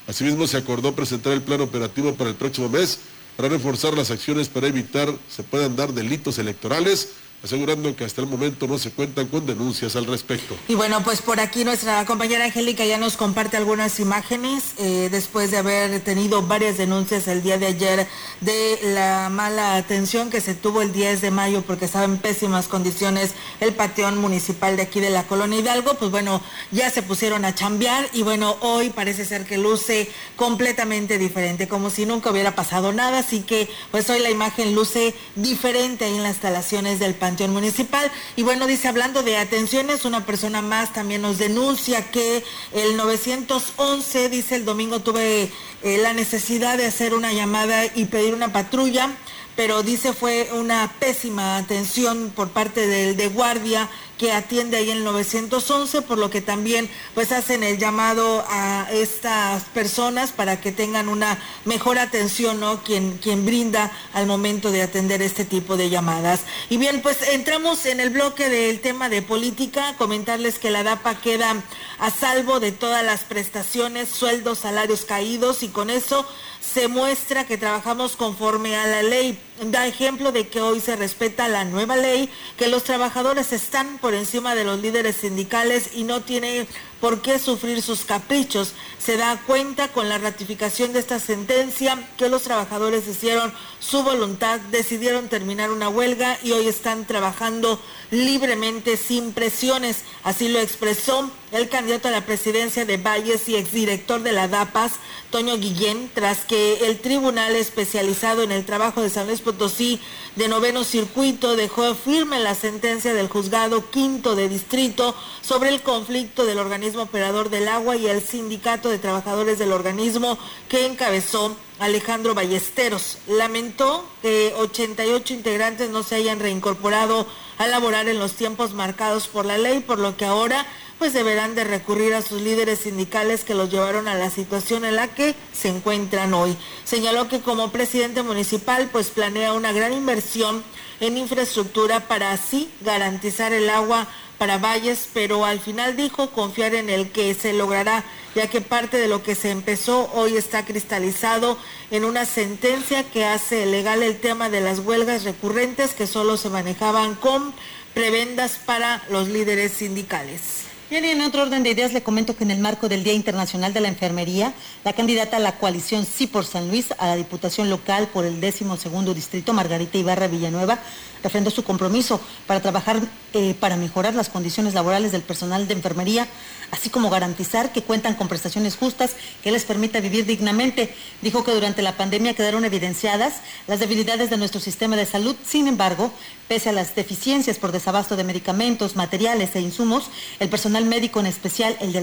Asimismo, 0.08 0.48
se 0.48 0.58
acordó 0.58 0.94
presentar 0.94 1.34
el 1.34 1.42
plan 1.42 1.62
operativo 1.62 2.14
para 2.16 2.30
el 2.30 2.36
próximo 2.36 2.70
mes 2.70 3.00
para 3.36 3.50
reforzar 3.50 3.94
las 3.94 4.12
acciones 4.12 4.48
para 4.48 4.68
evitar 4.68 5.14
se 5.30 5.44
puedan 5.44 5.76
dar 5.76 5.94
delitos 5.94 6.38
electorales 6.40 7.10
asegurando 7.44 7.96
que 7.96 8.06
hasta 8.06 8.22
el 8.22 8.28
momento 8.28 8.68
no 8.68 8.78
se 8.78 8.92
cuentan 8.92 9.28
con 9.28 9.46
denuncias 9.46 9.96
al 9.96 10.06
respecto. 10.06 10.56
Y 10.68 10.76
bueno, 10.76 11.04
pues 11.04 11.22
por 11.22 11.40
aquí 11.40 11.64
nuestra 11.64 12.04
compañera 12.06 12.46
Angélica 12.46 12.86
ya 12.86 12.98
nos 12.98 13.18
comparte 13.18 13.58
algunas 13.58 14.00
imágenes 14.00 14.74
eh, 14.78 15.10
después 15.12 15.52
de 15.52 15.58
haber 15.58 16.00
tenido 16.02 16.42
varias 16.42 16.78
denuncias 16.78 17.28
el 17.28 17.44
día 17.44 17.58
de 17.58 17.68
ayer 17.68 18.08
de 18.42 18.80
la 18.94 19.30
mala 19.30 19.76
atención 19.76 20.30
que 20.30 20.42
se 20.42 20.56
tuvo 20.56 20.82
el 20.82 20.92
10 20.92 21.22
de 21.22 21.32
mayo 21.32 21.62
porque 21.62 21.86
estaba 21.86 22.06
en 22.06 22.18
pésimas 22.18 22.68
condiciones 22.68 23.34
el 23.60 23.74
pateón 23.74 24.18
municipal 24.18 24.76
de 24.76 24.84
aquí 24.84 25.00
de 25.00 25.10
la 25.10 25.24
colonia 25.24 25.60
Hidalgo, 25.60 25.96
pues 25.96 26.12
bueno, 26.12 26.42
ya 26.72 26.90
se 26.90 27.04
pusieron 27.04 27.46
a 27.46 27.54
chambear 27.54 28.10
y 28.14 28.24
bueno, 28.24 28.58
hoy 28.62 28.90
parece 28.90 29.26
ser 29.26 29.46
que 29.46 29.58
luce 29.58 30.10
completamente 30.36 31.18
diferente, 31.18 31.68
como 31.68 31.90
si 31.90 32.06
nunca 32.06 32.32
hubiera 32.32 32.56
pasado 32.56 32.92
nada, 32.92 33.20
así 33.20 33.42
que 33.42 33.70
pues 33.92 34.10
hoy 34.10 34.20
la 34.20 34.30
imagen 34.30 34.76
luce 34.76 35.14
diferente 35.36 36.06
ahí 36.06 36.16
en 36.16 36.24
las 36.24 36.34
instalaciones 36.34 37.00
del 37.00 37.16
panteón 37.26 37.54
Municipal. 37.54 38.12
Y 38.36 38.44
bueno, 38.44 38.68
dice, 38.68 38.88
hablando 38.88 39.24
de 39.24 39.38
atenciones, 39.38 40.06
una 40.06 40.28
persona 40.28 40.62
más 40.62 40.94
también 40.94 41.24
nos 41.24 41.40
denuncia 41.40 42.12
que 42.12 42.44
el 42.72 42.98
911, 42.98 44.30
dice, 44.30 44.58
el 44.58 44.66
domingo 44.66 45.00
tuve 45.00 45.52
eh, 45.82 45.98
la 45.98 46.14
necesidad 46.14 46.78
de 46.78 46.86
hacer 46.86 47.16
una 47.16 47.34
llamada 47.34 47.86
y 47.96 48.06
pedir 48.06 48.36
una 48.36 48.54
patrulla 48.54 49.10
pero 49.56 49.84
dice 49.84 50.12
fue 50.12 50.50
una 50.52 50.92
pésima 51.00 51.56
atención 51.56 52.34
por 52.36 52.50
parte 52.50 52.88
del 52.88 53.16
de 53.16 53.30
guardia 53.30 53.90
que 54.18 54.32
atiende 54.32 54.78
ahí 54.78 54.92
el 54.92 55.04
911, 55.04 56.02
por 56.04 56.18
lo 56.18 56.30
que 56.30 56.42
también 56.42 56.90
pues 57.14 57.32
hacen 57.32 57.64
el 57.64 57.78
llamado 57.78 58.46
a 58.50 58.88
estas 58.92 59.64
personas 59.66 60.32
para 60.32 60.62
que 60.62 60.72
tengan 60.72 61.10
una 61.10 61.38
mejor 61.66 62.00
atención, 62.00 62.60
¿no? 62.60 62.82
Quien, 62.84 63.18
quien 63.18 63.46
brinda 63.46 63.92
al 64.14 64.28
momento 64.28 64.72
de 64.72 64.82
atender 64.82 65.22
este 65.22 65.46
tipo 65.46 65.78
de 65.78 65.90
llamadas. 65.90 66.42
Y 66.70 66.78
bien, 66.78 67.02
pues 67.02 67.22
entramos 67.30 67.86
en 67.86 68.00
el 68.00 68.10
bloque 68.10 68.50
del 68.50 68.80
tema 68.80 69.10
de 69.10 69.22
política, 69.22 69.96
comentarles 69.98 70.60
que 70.60 70.72
la 70.72 70.84
DAPA 70.84 71.16
queda 71.20 71.56
a 72.00 72.10
salvo 72.10 72.60
de 72.60 72.72
todas 72.72 73.04
las 73.04 73.24
prestaciones, 73.24 74.10
sueldos, 74.10 74.60
salarios 74.60 75.06
caídos 75.06 75.64
y 75.64 75.70
con 75.70 75.90
eso 75.90 76.26
se 76.74 76.88
muestra 76.88 77.46
que 77.46 77.58
trabajamos 77.58 78.16
conforme 78.16 78.76
a 78.76 78.88
la 78.88 79.04
ley. 79.04 79.40
Da 79.62 79.88
ejemplo 79.88 80.32
de 80.32 80.48
que 80.48 80.62
hoy 80.62 80.82
se 80.82 80.96
respeta 80.96 81.48
la 81.48 81.64
nueva 81.64 81.96
ley, 81.96 82.30
que 82.58 82.68
los 82.68 82.84
trabajadores 82.84 83.54
están 83.54 83.98
por 84.00 84.14
encima 84.14 84.56
de 84.56 84.66
los 84.66 84.82
líderes 84.82 85.18
sindicales 85.18 85.92
y 85.94 86.04
no 86.04 86.22
tiene 86.22 86.68
¿por 87.00 87.22
qué 87.22 87.40
sufrir 87.40 87.82
sus 87.82 88.04
caprichos? 88.04 88.74
Se 89.06 89.18
da 89.18 89.40
cuenta 89.46 89.90
con 89.90 90.10
la 90.10 90.18
ratificación 90.18 90.92
de 90.92 90.98
esta 90.98 91.20
sentencia 91.20 92.10
que 92.18 92.28
los 92.28 92.42
trabajadores 92.42 93.08
hicieron 93.08 93.54
su 93.80 94.02
voluntad, 94.02 94.60
decidieron 94.72 95.28
terminar 95.28 95.70
una 95.70 95.90
huelga 95.90 96.40
y 96.42 96.54
hoy 96.54 96.68
están 96.68 97.06
trabajando 97.06 97.80
libremente 98.10 98.98
sin 98.98 99.32
presiones. 99.32 99.98
Así 100.24 100.48
lo 100.50 100.60
expresó 100.60 101.30
el 101.52 101.70
candidato 101.70 102.08
a 102.08 102.12
la 102.12 102.26
presidencia 102.26 102.84
de 102.84 102.98
Valles 102.98 103.48
y 103.48 103.56
exdirector 103.56 104.24
de 104.24 104.32
la 104.32 104.48
DAPAS, 104.48 104.94
Toño 105.30 105.58
Guillén, 105.58 106.10
tras 106.14 106.40
que 106.40 106.88
el 106.88 107.00
tribunal 107.00 107.56
especializado 107.56 108.42
en 108.42 108.52
el 108.52 108.66
trabajo 108.66 109.02
de 109.02 109.10
San 109.10 109.28
Luis 109.28 109.42
Potosí 109.42 110.00
de 110.36 110.48
noveno 110.48 110.84
circuito 110.84 111.56
dejó 111.56 111.94
firme 111.94 112.40
la 112.40 112.56
sentencia 112.56 113.14
del 113.14 113.30
juzgado 113.30 113.90
quinto 113.90 114.36
de 114.36 114.50
distrito 114.50 115.16
sobre 115.42 115.70
el 115.70 115.82
conflicto 115.82 116.46
del 116.46 116.58
organismo 116.58 117.04
operador 117.04 117.50
del 117.50 117.68
agua 117.68 117.96
y 117.96 118.08
el 118.08 118.22
sindicato 118.22 118.90
de 118.90 118.95
trabajadores 118.98 119.60
del 119.60 119.72
organismo 119.72 120.38
que 120.70 120.86
encabezó 120.86 121.56
Alejandro 121.80 122.34
Ballesteros. 122.34 123.18
Lamentó 123.28 124.08
que 124.22 124.54
88 124.58 125.34
integrantes 125.34 125.90
no 125.90 126.04
se 126.04 126.16
hayan 126.16 126.40
reincorporado 126.40 127.28
a 127.58 127.68
laborar 127.68 128.08
en 128.10 128.20
los 128.20 128.34
tiempos 128.34 128.74
marcados 128.74 129.28
por 129.28 129.46
la 129.46 129.58
ley, 129.58 129.80
por 129.80 130.00
lo 130.00 130.18
que 130.18 130.26
ahora 130.26 130.66
pues 130.98 131.14
deberán 131.14 131.56
de 131.56 131.66
recurrir 131.66 132.14
a 132.14 132.22
sus 132.22 132.42
líderes 132.42 132.80
sindicales 132.80 133.44
que 133.44 133.54
los 133.54 133.70
llevaron 133.70 134.08
a 134.08 134.16
la 134.16 134.30
situación 134.30 134.86
en 134.86 134.96
la 134.96 135.10
que 135.10 135.36
se 135.54 135.68
encuentran 135.68 136.34
hoy. 136.34 136.56
Señaló 136.86 137.28
que 137.28 137.42
como 137.42 137.72
presidente 137.72 138.24
municipal 138.24 138.90
pues 138.92 139.10
planea 139.10 139.54
una 139.54 139.74
gran 139.74 139.92
inversión 139.92 140.64
en 141.02 141.18
infraestructura 141.18 142.08
para 142.08 142.32
así 142.32 142.70
garantizar 142.82 143.52
el 143.52 143.70
agua 143.70 144.08
para 144.38 144.58
Valles, 144.58 145.08
pero 145.14 145.46
al 145.46 145.60
final 145.60 145.96
dijo 145.96 146.32
confiar 146.32 146.76
en 146.76 146.90
el 146.90 147.10
que 147.10 147.34
se 147.34 147.54
logrará, 147.54 148.04
ya 148.36 148.50
que 148.50 148.62
parte 148.62 148.98
de 148.98 149.08
lo 149.08 149.24
que 149.24 149.36
se 149.36 149.52
empezó 149.52 150.10
hoy 150.14 150.36
está 150.36 150.66
cristalizado 150.66 151.58
en 151.92 152.06
una 152.06 152.26
sentencia 152.26 153.04
que 153.04 153.26
hace 153.26 153.66
legal 153.66 154.04
el 154.04 154.20
tema 154.20 154.50
de 154.50 154.62
las 154.62 154.80
huelgas 154.80 155.24
recurrentes 155.24 155.94
que 155.94 156.08
solo 156.08 156.38
se 156.38 156.50
manejaban 156.50 157.16
con 157.16 157.54
prebendas 157.94 158.60
para 158.66 159.04
los 159.10 159.30
líderes 159.30 159.72
sindicales. 159.72 160.65
Bien, 160.88 161.04
y 161.04 161.10
en 161.10 161.22
otro 161.22 161.42
orden 161.42 161.64
de 161.64 161.72
ideas 161.72 161.94
le 161.94 162.04
comento 162.04 162.38
que 162.38 162.44
en 162.44 162.52
el 162.52 162.60
marco 162.60 162.88
del 162.88 163.04
Día 163.04 163.14
Internacional 163.14 163.74
de 163.74 163.80
la 163.80 163.88
Enfermería, 163.88 164.54
la 164.84 164.94
candidata 164.94 165.38
a 165.38 165.40
la 165.40 165.58
coalición 165.58 166.06
Sí 166.06 166.28
por 166.28 166.46
San 166.46 166.68
Luis 166.68 166.94
a 167.00 167.08
la 167.08 167.16
Diputación 167.16 167.72
Local 167.72 168.08
por 168.14 168.24
el 168.24 168.40
décimo 168.40 168.78
segundo 168.78 169.16
distrito, 169.16 169.52
Margarita 169.52 169.98
Ibarra 169.98 170.28
Villanueva, 170.28 170.78
refrendó 171.24 171.50
su 171.50 171.64
compromiso 171.64 172.22
para 172.46 172.62
trabajar 172.62 173.02
eh, 173.34 173.56
para 173.60 173.78
mejorar 173.78 174.14
las 174.14 174.30
condiciones 174.30 174.76
laborales 174.76 175.12
del 175.12 175.24
personal 175.24 175.68
de 175.68 175.74
enfermería, 175.74 176.28
así 176.70 176.92
como 176.92 177.10
garantizar 177.10 177.72
que 177.74 177.82
cuentan 177.82 178.14
con 178.14 178.28
prestaciones 178.28 178.78
justas 178.78 179.16
que 179.44 179.52
les 179.52 179.66
permita 179.66 180.00
vivir 180.02 180.28
dignamente. 180.28 180.94
Dijo 181.24 181.44
que 181.44 181.52
durante 181.52 181.82
la 181.82 181.98
pandemia 181.98 182.36
quedaron 182.36 182.64
evidenciadas 182.64 183.42
las 183.66 183.80
debilidades 183.80 184.30
de 184.30 184.38
nuestro 184.38 184.62
sistema 184.62 184.96
de 184.96 185.08
salud. 185.08 185.36
Sin 185.44 185.68
embargo, 185.68 186.12
pese 186.48 186.70
a 186.70 186.74
las 186.74 186.94
deficiencias 186.94 187.58
por 187.58 187.72
desabasto 187.72 188.16
de 188.16 188.24
medicamentos, 188.24 188.96
materiales 188.96 189.56
e 189.56 189.62
insumos, 189.62 190.12
el 190.40 190.50
personal 190.50 190.75
médico, 190.84 191.22
en 191.22 191.28
especial 191.28 191.78
el 191.80 191.94
de 191.94 192.02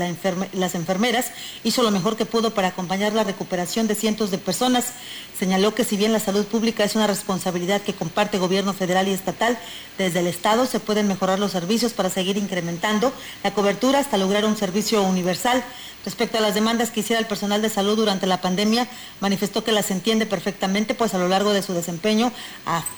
las 0.54 0.74
enfermeras, 0.74 1.32
hizo 1.64 1.82
lo 1.82 1.90
mejor 1.90 2.16
que 2.16 2.24
pudo 2.24 2.54
para 2.54 2.68
acompañar 2.68 3.12
la 3.12 3.24
recuperación 3.24 3.86
de 3.88 3.94
cientos 3.94 4.30
de 4.30 4.38
personas. 4.38 4.92
Señaló 5.38 5.74
que 5.74 5.84
si 5.84 5.98
bien 5.98 6.14
la 6.14 6.20
salud 6.20 6.46
pública 6.46 6.84
es 6.84 6.96
una 6.96 7.06
responsabilidad 7.06 7.82
que 7.82 7.92
comparte 7.92 8.38
gobierno 8.38 8.72
federal 8.72 9.08
y 9.08 9.10
estatal, 9.12 9.58
desde 9.98 10.20
el 10.20 10.28
Estado 10.28 10.64
se 10.64 10.80
pueden 10.80 11.08
mejorar 11.08 11.38
los 11.38 11.52
servicios 11.52 11.92
para 11.92 12.08
seguir 12.08 12.38
incrementando 12.38 13.12
la 13.44 13.52
cobertura 13.52 13.98
hasta 13.98 14.16
lograr 14.16 14.46
un 14.46 14.56
servicio 14.56 15.02
universal. 15.02 15.62
Respecto 16.04 16.38
a 16.38 16.40
las 16.40 16.54
demandas 16.54 16.90
que 16.90 16.98
hiciera 16.98 17.20
el 17.20 17.26
personal 17.26 17.62
de 17.62 17.70
salud 17.70 17.94
durante 17.94 18.26
la 18.26 18.40
pandemia, 18.40 18.88
manifestó 19.20 19.62
que 19.62 19.70
las 19.70 19.88
entiende 19.92 20.26
perfectamente, 20.26 20.94
pues 20.94 21.14
a 21.14 21.18
lo 21.18 21.28
largo 21.28 21.52
de 21.52 21.62
su 21.62 21.74
desempeño 21.74 22.32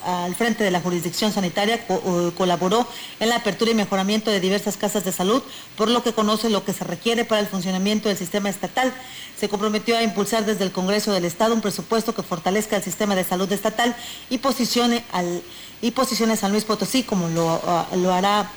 al 0.07 0.35
frente 0.35 0.65
de 0.65 0.71
la 0.71 0.81
jurisdicción 0.81 1.31
sanitaria 1.31 1.87
colaboró 2.35 2.89
en 3.21 3.29
la 3.29 3.37
apertura 3.37 3.73
y 3.73 3.75
mejoramiento 3.75 4.31
de 4.31 4.41
diversas 4.41 4.79
casas 4.79 5.05
de 5.05 5.13
salud, 5.13 5.43
por 5.77 5.89
lo 5.89 6.03
que 6.03 6.13
conoce 6.13 6.51
lo 6.51 6.65
que 6.65 6.73
se 6.73 6.85
requiere 6.85 7.25
para 7.25 7.41
el 7.41 7.47
funcionamiento 7.47 8.09
del 8.09 8.19
sistema 8.19 8.49
estatal. 8.49 8.93
Se 9.39 9.49
comprometió 9.49 9.97
a 9.97 10.03
impulsar 10.03 10.47
desde 10.47 10.65
el 10.65 10.73
Congreso 10.73 11.13
del 11.13 11.25
Estado 11.25 11.55
un 11.55 11.61
presupuesto 11.61 12.15
que 12.15 12.23
fortalezca 12.23 12.77
el 12.77 12.83
sistema 12.83 13.15
de 13.15 13.25
salud 13.25 13.51
estatal 13.53 13.95
y 14.31 14.39
posicione 14.39 15.05
al 15.13 15.43
y 15.83 15.91
posicione 15.91 16.33
a 16.33 16.37
San 16.37 16.53
Luis 16.53 16.65
Potosí 16.65 17.03
como 17.03 17.29
lo, 17.29 17.61
lo 17.97 18.15
hará 18.15 18.51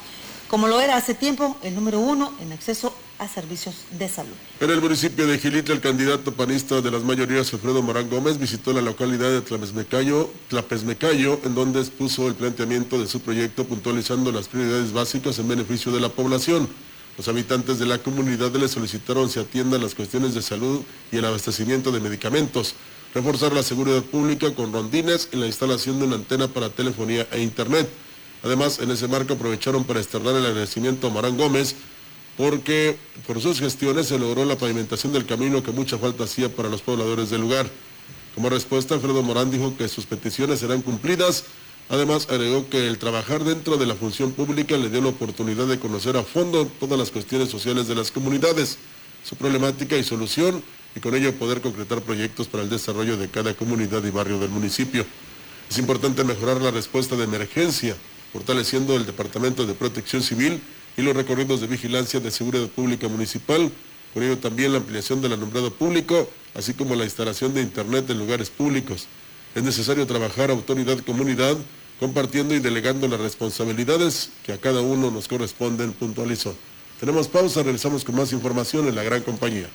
como 0.48 0.68
lo 0.68 0.80
era 0.80 0.96
hace 0.96 1.14
tiempo, 1.14 1.58
el 1.62 1.76
número 1.76 2.00
uno 2.00 2.34
en 2.42 2.54
acceso 2.54 2.94
a 3.20 3.28
servicios 3.28 3.76
de 3.92 4.08
salud. 4.08 4.34
En 4.60 4.70
el 4.70 4.80
municipio 4.80 5.28
de 5.28 5.38
Gilitla, 5.40 5.74
el 5.76 5.82
candidato 5.82 6.32
panista 6.32 6.82
de 6.82 6.92
las 6.92 7.04
mayorías, 7.04 7.52
Alfredo 7.54 7.82
Morán 7.82 8.10
Gómez, 8.10 8.38
visitó 8.38 8.72
la 8.74 8.82
localidad 8.82 9.30
de 9.30 9.42
Tlapesmecayo, 9.42 11.40
en 11.44 11.56
donde 11.56 11.82
expuso 11.82 12.28
el 12.28 12.36
planteamiento 12.36 13.00
de 13.00 13.08
su 13.08 13.20
proyecto 13.20 13.66
puntualizando 13.66 14.32
las 14.32 14.48
prioridades 14.48 14.94
básicas 14.94 15.38
en 15.40 15.48
beneficio 15.48 15.92
de 15.92 16.00
la 16.00 16.10
población. 16.10 16.70
Los 17.18 17.28
habitantes 17.28 17.80
de 17.80 17.88
la 17.88 17.98
comunidad 17.98 18.54
le 18.56 18.68
solicitaron 18.68 19.30
se 19.30 19.40
atiendan 19.40 19.82
las 19.82 19.96
cuestiones 19.96 20.36
de 20.36 20.44
salud 20.44 20.82
y 21.12 21.18
el 21.18 21.26
abastecimiento 21.26 21.92
de 21.92 22.00
medicamentos, 22.00 22.76
reforzar 23.16 23.54
la 23.54 23.64
seguridad 23.64 24.04
pública 24.04 24.54
con 24.54 24.72
rondines 24.72 25.30
y 25.32 25.38
la 25.38 25.48
instalación 25.48 25.98
de 25.98 26.06
una 26.06 26.16
antena 26.18 26.48
para 26.48 26.70
telefonía 26.70 27.28
e 27.32 27.42
internet. 27.42 27.90
Además, 28.44 28.78
en 28.80 28.92
ese 28.92 29.08
marco 29.08 29.34
aprovecharon 29.34 29.84
para 29.84 30.00
externar 30.00 30.36
el 30.36 30.46
agradecimiento 30.46 31.08
a 31.08 31.10
Morán 31.10 31.38
Gómez 31.38 31.76
porque 32.38 32.96
por 33.26 33.42
sus 33.42 33.60
gestiones 33.60 34.08
se 34.08 34.20
logró 34.20 34.46
la 34.46 34.56
pavimentación 34.56 35.12
del 35.12 35.26
camino 35.26 35.64
que 35.64 35.72
mucha 35.72 35.98
falta 35.98 36.26
hacía 36.26 36.56
para 36.56 36.70
los 36.70 36.84
pobladores 36.84 37.32
del 37.32 37.42
lugar. 37.42 37.68
Como 38.36 38.50
respuesta, 38.50 38.94
Alfredo 38.94 39.24
Morán 39.24 39.50
dijo 39.50 39.76
que 39.76 39.88
sus 39.88 40.06
peticiones 40.06 40.60
serán 40.60 40.84
cumplidas. 40.84 41.46
Además, 41.90 42.28
agregó 42.30 42.70
que 42.70 42.88
el 42.88 42.98
trabajar 42.98 43.46
dentro 43.46 43.78
de 43.78 43.86
la 43.86 43.96
función 43.96 44.34
pública 44.34 44.78
le 44.78 44.90
dio 44.90 45.02
la 45.02 45.10
oportunidad 45.10 45.68
de 45.68 45.80
conocer 45.80 46.18
a 46.18 46.24
fondo 46.24 46.70
todas 46.80 47.00
las 47.00 47.12
cuestiones 47.12 47.50
sociales 47.50 47.88
de 47.88 47.96
las 47.96 48.12
comunidades, 48.12 48.78
su 49.24 49.36
problemática 49.38 49.96
y 49.96 50.04
solución, 50.04 50.62
y 50.96 51.00
con 51.00 51.16
ello 51.16 51.34
poder 51.36 51.62
concretar 51.62 52.02
proyectos 52.02 52.48
para 52.48 52.64
el 52.64 52.70
desarrollo 52.70 53.16
de 53.16 53.30
cada 53.30 53.54
comunidad 53.54 54.04
y 54.04 54.10
barrio 54.10 54.38
del 54.40 54.50
municipio. 54.50 55.06
Es 55.70 55.78
importante 55.78 56.24
mejorar 56.24 56.62
la 56.62 56.72
respuesta 56.72 57.16
de 57.16 57.24
emergencia, 57.24 57.96
fortaleciendo 58.34 58.96
el 58.96 59.06
Departamento 59.06 59.66
de 59.66 59.74
Protección 59.74 60.22
Civil 60.22 60.62
y 60.98 61.04
los 61.04 61.16
recorridos 61.16 61.62
de 61.62 61.68
vigilancia 61.68 62.20
de 62.20 62.32
seguridad 62.32 62.68
pública 62.68 63.08
municipal, 63.08 63.72
con 64.14 64.24
ello 64.24 64.38
también 64.40 64.74
la 64.74 64.80
ampliación 64.80 65.22
del 65.22 65.34
alumbrado 65.34 65.72
público, 65.72 66.30
así 66.54 66.74
como 66.74 66.96
la 66.96 67.04
instalación 67.06 67.54
de 67.54 67.62
Internet 67.62 68.10
en 68.10 68.18
lugares 68.18 68.50
públicos. 68.50 69.08
Es 69.58 69.64
necesario 69.64 70.06
trabajar 70.06 70.52
autoridad-comunidad, 70.52 71.58
compartiendo 72.00 72.54
y 72.54 72.60
delegando 72.60 73.08
las 73.08 73.20
responsabilidades 73.20 74.30
que 74.46 74.54
a 74.54 74.60
cada 74.60 74.82
uno 74.82 75.10
nos 75.10 75.28
corresponden, 75.28 75.94
puntualizó. 75.94 76.56
Tenemos 77.00 77.28
pausa, 77.28 77.64
regresamos 77.64 78.04
con 78.04 78.14
más 78.14 78.32
información 78.34 78.88
en 78.88 78.94
la 78.94 79.02
gran 79.02 79.24
compañía. 79.24 79.68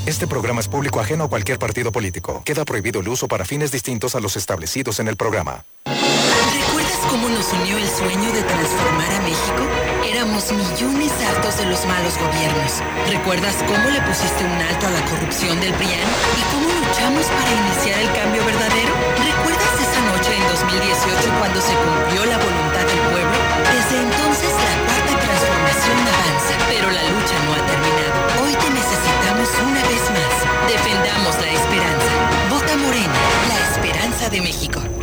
Este 0.05 0.27
programa 0.27 0.59
es 0.59 0.67
público 0.67 0.99
ajeno 0.99 1.25
a 1.25 1.29
cualquier 1.29 1.57
partido 1.59 1.91
político. 1.91 2.41
Queda 2.43 2.65
prohibido 2.65 3.01
el 3.01 3.07
uso 3.07 3.27
para 3.27 3.45
fines 3.45 3.71
distintos 3.71 4.15
a 4.15 4.19
los 4.19 4.35
establecidos 4.35 4.99
en 4.99 5.07
el 5.07 5.15
programa. 5.15 5.63
¿Recuerdas 5.85 6.99
cómo 7.09 7.29
nos 7.29 7.51
unió 7.53 7.77
el 7.77 7.87
sueño 7.87 8.31
de 8.33 8.43
transformar 8.43 9.11
a 9.11 9.21
México? 9.21 10.00
Millones 10.21 11.11
hartos 11.17 11.57
de 11.57 11.65
los 11.65 11.83
malos 11.87 12.13
gobiernos. 12.13 12.77
¿Recuerdas 13.09 13.57
cómo 13.65 13.89
le 13.89 13.99
pusiste 14.05 14.45
un 14.45 14.61
alto 14.61 14.85
a 14.85 14.91
la 14.93 15.01
corrupción 15.09 15.59
del 15.59 15.73
PRIAN? 15.73 16.05
¿Y 16.37 16.43
cómo 16.53 16.69
luchamos 16.69 17.25
para 17.25 17.49
iniciar 17.49 17.97
el 17.97 18.11
cambio 18.13 18.45
verdadero? 18.45 18.93
¿Recuerdas 19.17 19.73
esa 19.81 20.01
noche 20.13 20.37
en 20.37 20.45
2018 20.45 21.25
cuando 21.41 21.57
se 21.57 21.73
cumplió 21.73 22.21
la 22.29 22.37
voluntad 22.37 22.85
del 22.85 23.01
pueblo? 23.09 23.37
Desde 23.65 23.97
entonces 23.97 24.53
la 24.61 24.73
cuarta 24.85 25.13
transformación 25.25 25.97
avanza, 26.05 26.53
pero 26.69 26.85
la 26.93 27.01
lucha 27.01 27.35
no 27.41 27.49
ha 27.57 27.61
terminado. 27.65 28.17
Hoy 28.45 28.53
te 28.53 28.69
necesitamos 28.77 29.49
una 29.57 29.81
vez 29.89 30.03
más. 30.13 30.33
Defendamos 30.69 31.33
la 31.41 31.49
esperanza. 31.49 32.11
Vota 32.45 32.77
Morena, 32.77 33.19
la 33.49 33.57
esperanza 33.73 34.29
de 34.29 34.37
México. 34.37 35.00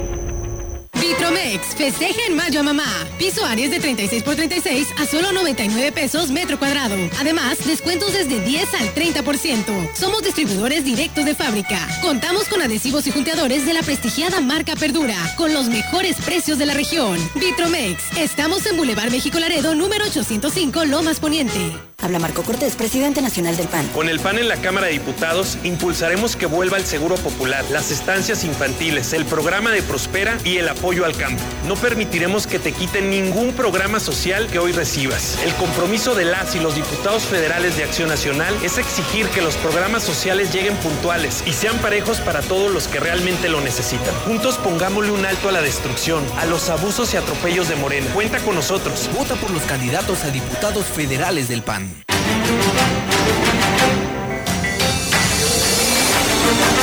Vitromex, 1.08 1.74
festeja 1.74 2.20
en 2.28 2.36
mayo 2.36 2.60
a 2.60 2.62
mamá. 2.62 2.84
Piso 3.18 3.42
Aries 3.42 3.70
de 3.70 3.80
36 3.80 4.22
por 4.22 4.36
36 4.36 4.88
a 4.98 5.06
solo 5.06 5.32
99 5.32 5.90
pesos 5.90 6.30
metro 6.30 6.58
cuadrado. 6.58 6.96
Además, 7.18 7.56
descuentos 7.66 8.12
desde 8.12 8.40
10 8.40 8.74
al 8.74 8.94
30%. 8.94 9.94
Somos 9.94 10.22
distribuidores 10.22 10.84
directos 10.84 11.24
de 11.24 11.34
fábrica. 11.34 11.88
Contamos 12.02 12.44
con 12.48 12.60
adhesivos 12.60 13.06
y 13.06 13.10
junteadores 13.10 13.64
de 13.64 13.72
la 13.72 13.82
prestigiada 13.82 14.42
marca 14.42 14.76
Perdura, 14.76 15.16
con 15.38 15.54
los 15.54 15.68
mejores 15.68 16.16
precios 16.16 16.58
de 16.58 16.66
la 16.66 16.74
región. 16.74 17.18
Vitromex, 17.36 18.02
estamos 18.18 18.66
en 18.66 18.76
Boulevard 18.76 19.10
México 19.10 19.38
Laredo, 19.38 19.74
número 19.74 20.04
805, 20.04 20.84
Lomas 20.84 21.20
Poniente. 21.20 21.87
Habla 22.00 22.20
Marco 22.20 22.44
Cortés, 22.44 22.76
presidente 22.76 23.20
nacional 23.20 23.56
del 23.56 23.66
PAN. 23.66 23.84
Con 23.88 24.08
el 24.08 24.20
PAN 24.20 24.38
en 24.38 24.46
la 24.46 24.56
Cámara 24.58 24.86
de 24.86 24.92
Diputados, 24.92 25.58
impulsaremos 25.64 26.36
que 26.36 26.46
vuelva 26.46 26.76
el 26.76 26.84
seguro 26.84 27.16
popular, 27.16 27.64
las 27.72 27.90
estancias 27.90 28.44
infantiles, 28.44 29.12
el 29.12 29.24
programa 29.24 29.72
de 29.72 29.82
Prospera 29.82 30.38
y 30.44 30.58
el 30.58 30.68
apoyo 30.68 31.04
al 31.04 31.16
campo. 31.16 31.42
No 31.66 31.74
permitiremos 31.74 32.46
que 32.46 32.60
te 32.60 32.70
quiten 32.70 33.10
ningún 33.10 33.52
programa 33.52 33.98
social 33.98 34.46
que 34.46 34.60
hoy 34.60 34.70
recibas. 34.70 35.42
El 35.42 35.52
compromiso 35.54 36.14
de 36.14 36.24
las 36.24 36.54
y 36.54 36.60
los 36.60 36.76
diputados 36.76 37.24
federales 37.24 37.76
de 37.76 37.82
Acción 37.82 38.08
Nacional 38.08 38.54
es 38.62 38.78
exigir 38.78 39.26
que 39.30 39.42
los 39.42 39.56
programas 39.56 40.04
sociales 40.04 40.52
lleguen 40.52 40.76
puntuales 40.76 41.42
y 41.46 41.52
sean 41.52 41.78
parejos 41.78 42.20
para 42.20 42.42
todos 42.42 42.72
los 42.72 42.86
que 42.86 43.00
realmente 43.00 43.48
lo 43.48 43.60
necesitan. 43.60 44.14
Juntos 44.24 44.56
pongámosle 44.58 45.10
un 45.10 45.26
alto 45.26 45.48
a 45.48 45.52
la 45.52 45.62
destrucción, 45.62 46.24
a 46.38 46.46
los 46.46 46.70
abusos 46.70 47.12
y 47.12 47.16
atropellos 47.16 47.68
de 47.68 47.74
Morena. 47.74 48.06
Cuenta 48.14 48.38
con 48.38 48.54
nosotros. 48.54 49.10
Vota 49.18 49.34
por 49.34 49.50
los 49.50 49.62
candidatos 49.64 50.22
a 50.22 50.30
diputados 50.30 50.86
federales 50.86 51.48
del 51.48 51.62
PAN. 51.62 51.87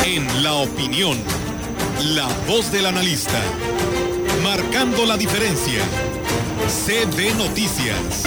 En 0.06 0.44
la 0.44 0.54
opinión, 0.54 1.18
la 2.14 2.28
voz 2.48 2.72
del 2.72 2.86
analista, 2.86 3.42
marcando 4.44 5.06
la 5.06 5.18
diferencia. 5.18 5.82
CB 6.68 7.36
Noticias. 7.36 8.26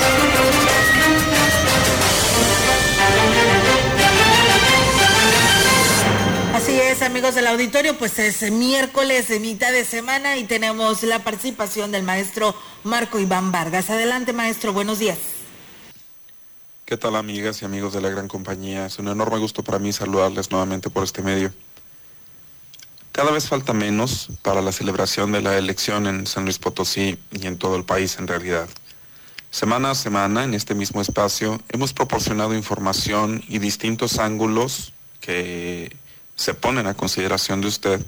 Así 6.54 6.78
es, 6.80 7.02
amigos 7.02 7.34
del 7.34 7.46
auditorio, 7.46 7.96
pues 7.98 8.18
es 8.18 8.50
miércoles 8.50 9.28
de 9.28 9.40
mitad 9.40 9.72
de 9.72 9.84
semana 9.84 10.36
y 10.36 10.44
tenemos 10.44 11.02
la 11.02 11.24
participación 11.24 11.90
del 11.90 12.02
maestro 12.02 12.54
Marco 12.84 13.18
Iván 13.18 13.50
Vargas. 13.52 13.90
Adelante, 13.90 14.32
maestro, 14.32 14.72
buenos 14.72 14.98
días. 14.98 15.18
¿Qué 16.89 16.97
tal 16.97 17.16
amigas 17.16 17.61
y 17.61 17.66
amigos 17.66 17.93
de 17.93 18.01
la 18.01 18.09
gran 18.09 18.28
compañía? 18.28 18.86
Es 18.86 18.99
un 18.99 19.09
enorme 19.09 19.36
gusto 19.36 19.62
para 19.62 19.78
mí 19.78 19.93
saludarles 19.93 20.51
nuevamente 20.51 20.89
por 20.89 21.05
este 21.05 21.20
medio. 21.20 21.53
Cada 23.12 23.30
vez 23.30 23.47
falta 23.47 23.74
menos 23.74 24.30
para 24.41 24.62
la 24.62 24.72
celebración 24.72 25.30
de 25.30 25.43
la 25.43 25.59
elección 25.59 26.07
en 26.07 26.26
San 26.26 26.45
Luis 26.45 26.59
Potosí 26.59 27.18
y 27.30 27.47
en 27.47 27.59
todo 27.59 27.76
el 27.76 27.84
país 27.84 28.16
en 28.18 28.26
realidad. 28.26 28.70
Semana 29.51 29.91
a 29.91 29.95
semana, 29.95 30.45
en 30.45 30.55
este 30.55 30.74
mismo 30.74 31.03
espacio, 31.03 31.61
hemos 31.68 31.93
proporcionado 31.93 32.55
información 32.55 33.45
y 33.49 33.59
distintos 33.59 34.18
ángulos 34.18 34.95
que 35.20 35.95
se 36.36 36.55
ponen 36.55 36.86
a 36.86 36.95
consideración 36.95 37.61
de 37.61 37.66
usted 37.66 38.07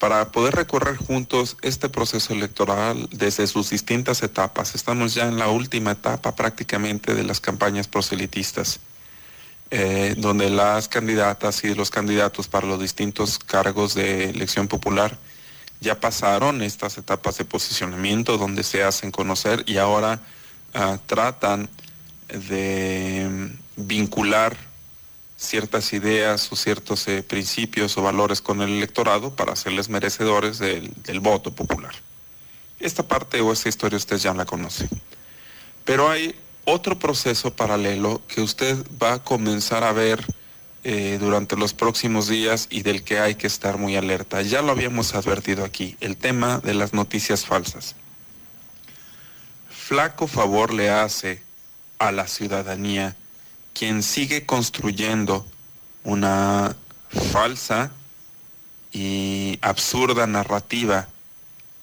para 0.00 0.32
poder 0.32 0.54
recorrer 0.54 0.96
juntos 0.96 1.58
este 1.60 1.90
proceso 1.90 2.32
electoral 2.32 3.06
desde 3.12 3.46
sus 3.46 3.68
distintas 3.68 4.22
etapas. 4.22 4.74
Estamos 4.74 5.12
ya 5.12 5.28
en 5.28 5.38
la 5.38 5.48
última 5.48 5.92
etapa 5.92 6.34
prácticamente 6.34 7.14
de 7.14 7.22
las 7.22 7.38
campañas 7.38 7.86
proselitistas, 7.86 8.80
eh, 9.70 10.14
donde 10.16 10.48
las 10.48 10.88
candidatas 10.88 11.62
y 11.64 11.74
los 11.74 11.90
candidatos 11.90 12.48
para 12.48 12.66
los 12.66 12.80
distintos 12.80 13.38
cargos 13.38 13.94
de 13.94 14.30
elección 14.30 14.68
popular 14.68 15.18
ya 15.80 16.00
pasaron 16.00 16.62
estas 16.62 16.96
etapas 16.96 17.36
de 17.36 17.44
posicionamiento 17.44 18.38
donde 18.38 18.62
se 18.62 18.82
hacen 18.82 19.10
conocer 19.10 19.64
y 19.66 19.76
ahora 19.76 20.20
ah, 20.72 20.98
tratan 21.06 21.68
de 22.28 23.50
vincular 23.76 24.56
ciertas 25.40 25.94
ideas 25.94 26.52
o 26.52 26.56
ciertos 26.56 27.08
eh, 27.08 27.22
principios 27.22 27.96
o 27.96 28.02
valores 28.02 28.42
con 28.42 28.60
el 28.60 28.70
electorado 28.70 29.34
para 29.34 29.54
hacerles 29.54 29.88
merecedores 29.88 30.58
del, 30.58 30.92
del, 31.02 31.20
voto 31.20 31.52
popular. 31.54 31.94
Esta 32.78 33.08
parte 33.08 33.40
o 33.40 33.50
esta 33.50 33.70
historia 33.70 33.96
usted 33.96 34.18
ya 34.18 34.34
la 34.34 34.44
conoce. 34.44 34.86
Pero 35.86 36.10
hay 36.10 36.34
otro 36.66 36.98
proceso 36.98 37.54
paralelo 37.54 38.20
que 38.28 38.42
usted 38.42 38.76
va 39.02 39.14
a 39.14 39.24
comenzar 39.24 39.82
a 39.82 39.92
ver 39.92 40.24
eh, 40.84 41.16
durante 41.18 41.56
los 41.56 41.72
próximos 41.72 42.28
días 42.28 42.66
y 42.70 42.82
del 42.82 43.02
que 43.02 43.18
hay 43.18 43.34
que 43.34 43.46
estar 43.46 43.78
muy 43.78 43.96
alerta. 43.96 44.42
Ya 44.42 44.60
lo 44.60 44.72
habíamos 44.72 45.14
advertido 45.14 45.64
aquí, 45.64 45.96
el 46.00 46.16
tema 46.16 46.58
de 46.58 46.74
las 46.74 46.92
noticias 46.92 47.46
falsas. 47.46 47.96
Flaco 49.70 50.26
favor 50.26 50.72
le 50.72 50.90
hace 50.90 51.42
a 51.98 52.12
la 52.12 52.26
ciudadanía 52.26 53.16
quien 53.80 54.02
sigue 54.02 54.44
construyendo 54.44 55.46
una 56.04 56.76
falsa 57.32 57.90
y 58.92 59.58
absurda 59.62 60.26
narrativa 60.26 61.08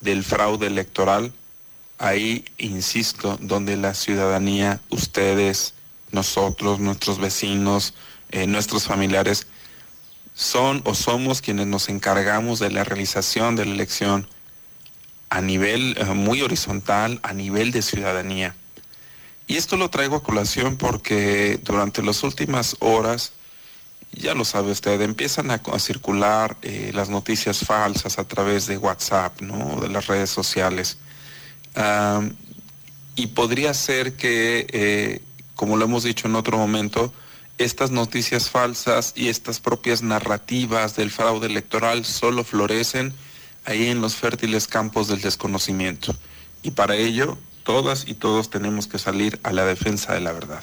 del 0.01 0.23
fraude 0.23 0.67
electoral, 0.67 1.33
ahí, 1.97 2.45
insisto, 2.59 3.39
donde 3.41 3.77
la 3.77 3.95
ciudadanía, 3.95 4.79
ustedes, 4.91 5.73
nosotros, 6.11 6.79
nuestros 6.79 7.17
vecinos, 7.17 7.95
eh, 8.29 8.45
nuestros 8.45 8.83
familiares, 8.83 9.47
son 10.35 10.83
o 10.85 10.93
somos 10.93 11.41
quienes 11.41 11.65
nos 11.65 11.89
encargamos 11.89 12.59
de 12.59 12.69
la 12.69 12.83
realización 12.83 13.55
de 13.55 13.65
la 13.65 13.73
elección 13.73 14.27
a 15.31 15.41
nivel 15.41 15.97
eh, 15.97 16.05
muy 16.13 16.43
horizontal, 16.43 17.19
a 17.23 17.33
nivel 17.33 17.71
de 17.71 17.81
ciudadanía. 17.81 18.55
Y 19.47 19.55
esto 19.55 19.77
lo 19.77 19.89
traigo 19.89 20.17
a 20.17 20.23
colación 20.23 20.75
porque 20.75 21.59
durante 21.63 22.03
las 22.03 22.21
últimas 22.23 22.75
horas, 22.79 23.31
ya 24.11 24.33
lo 24.33 24.43
sabe 24.43 24.71
usted, 24.71 24.99
empiezan 25.01 25.51
a, 25.51 25.61
circular 25.79 26.57
eh, 26.61 26.91
las 26.93 27.09
noticias 27.09 27.59
falsas 27.59 28.19
a 28.19 28.27
través 28.27 28.67
de 28.67 28.77
WhatsApp, 28.77 29.41
¿no? 29.41 29.79
De 29.79 29.87
las 29.87 30.07
redes 30.07 30.29
sociales. 30.29 30.97
Y 33.15 33.27
podría 33.27 33.73
ser 33.73 34.13
que, 34.15 34.67
eh, 34.69 35.21
como 35.55 35.77
lo 35.77 35.85
hemos 35.85 36.03
dicho 36.03 36.27
en 36.27 36.35
otro 36.35 36.57
momento, 36.57 37.13
estas 37.57 37.89
noticias 37.89 38.49
falsas 38.49 39.13
y 39.15 39.29
estas 39.29 39.59
propias 39.59 40.03
narrativas 40.03 40.95
del 40.95 41.09
fraude 41.09 41.47
electoral 41.47 42.05
solo 42.05 42.43
florecen 42.43 43.13
ahí 43.65 43.87
en 43.87 44.01
los 44.01 44.15
fértiles 44.15 44.67
campos 44.67 45.07
del 45.07 45.21
desconocimiento. 45.21 46.15
Y 46.63 46.71
para 46.71 46.95
ello 46.95 47.37
todas 47.67 48.07
y 48.07 48.13
todos 48.13 48.49
tenemos 48.49 48.87
que 48.87 48.97
salir 48.97 49.41
a 49.43 49.51
la 49.51 49.65
defensa 49.65 50.13
de 50.13 50.21
la 50.21 50.31
verdad. 50.31 50.61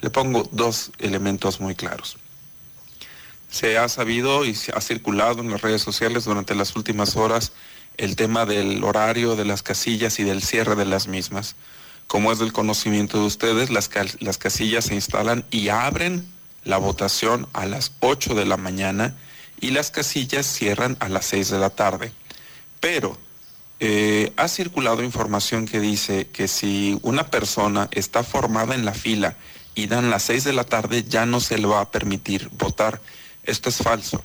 Le 0.00 0.08
pongo 0.08 0.48
dos 0.52 0.92
elementos 1.00 1.60
muy 1.60 1.74
claros. 1.74 2.16
Se 3.50 3.76
ha 3.76 3.88
sabido 3.88 4.44
y 4.44 4.54
se 4.54 4.70
ha 4.70 4.80
circulado 4.80 5.40
en 5.40 5.50
las 5.50 5.62
redes 5.62 5.82
sociales 5.82 6.26
durante 6.26 6.54
las 6.54 6.76
últimas 6.76 7.16
horas 7.16 7.50
el 7.96 8.14
tema 8.14 8.46
del 8.46 8.84
horario 8.84 9.34
de 9.34 9.44
las 9.44 9.64
casillas 9.64 10.20
y 10.20 10.22
del 10.22 10.44
cierre 10.44 10.76
de 10.76 10.84
las 10.84 11.08
mismas. 11.08 11.56
Como 12.06 12.30
es 12.30 12.38
del 12.38 12.52
conocimiento 12.52 13.18
de 13.18 13.26
ustedes, 13.26 13.70
las, 13.70 13.90
las 14.20 14.38
casillas 14.38 14.84
se 14.84 14.94
instalan 14.94 15.44
y 15.50 15.70
abren 15.70 16.24
la 16.62 16.78
votación 16.78 17.48
a 17.52 17.66
las 17.66 17.90
8 17.98 18.36
de 18.36 18.46
la 18.46 18.56
mañana 18.56 19.16
y 19.60 19.72
las 19.72 19.90
casillas 19.90 20.46
cierran 20.46 20.98
a 21.00 21.08
las 21.08 21.24
6 21.26 21.50
de 21.50 21.58
la 21.58 21.70
tarde. 21.70 22.12
Pero 22.78 23.18
eh, 23.80 24.32
ha 24.36 24.48
circulado 24.48 25.02
información 25.02 25.66
que 25.66 25.78
dice 25.80 26.28
que 26.28 26.48
si 26.48 26.98
una 27.02 27.28
persona 27.30 27.88
está 27.92 28.24
formada 28.24 28.74
en 28.74 28.84
la 28.84 28.94
fila 28.94 29.36
y 29.74 29.86
dan 29.86 30.10
las 30.10 30.24
6 30.24 30.44
de 30.44 30.52
la 30.52 30.64
tarde, 30.64 31.04
ya 31.04 31.26
no 31.26 31.38
se 31.40 31.58
le 31.58 31.66
va 31.66 31.80
a 31.80 31.90
permitir 31.90 32.50
votar. 32.52 33.00
Esto 33.44 33.68
es 33.68 33.76
falso. 33.76 34.22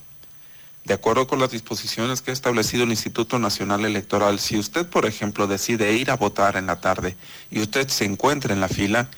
De 0.86 0.94
acuerdo 0.94 1.28
con 1.28 1.40
las 1.40 1.52
disposiciones 1.52 2.22
que 2.22 2.32
ha 2.32 2.34
establecido 2.34 2.84
el 2.84 2.90
Instituto 2.90 3.40
Nacional 3.40 3.86
Electoral, 3.86 4.40
si 4.40 4.58
usted, 4.58 4.86
por 4.88 5.06
ejemplo, 5.06 5.48
decide 5.48 5.94
ir 5.94 6.12
a 6.12 6.18
votar 6.18 6.58
en 6.58 6.66
la 6.66 6.82
tarde 6.82 7.16
y 7.52 7.62
usted 7.62 7.88
se 7.88 8.04
encuentra 8.04 8.54
en 8.54 8.60
la 8.60 8.68
fila, 8.68 9.10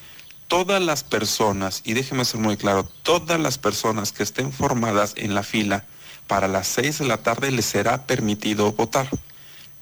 todas 0.48 0.82
las 0.82 1.04
personas, 1.04 1.82
y 1.84 1.94
déjeme 1.94 2.24
ser 2.24 2.40
muy 2.40 2.56
claro, 2.58 2.84
todas 2.84 3.40
las 3.40 3.58
personas 3.58 4.12
que 4.12 4.22
estén 4.22 4.52
formadas 4.52 5.14
en 5.16 5.34
la 5.34 5.42
fila 5.42 5.86
para 6.28 6.48
las 6.48 6.68
seis 6.68 7.00
de 7.00 7.06
la 7.06 7.18
tarde 7.18 7.50
les 7.50 7.66
será 7.66 8.06
permitido 8.06 8.72
votar. 8.74 9.10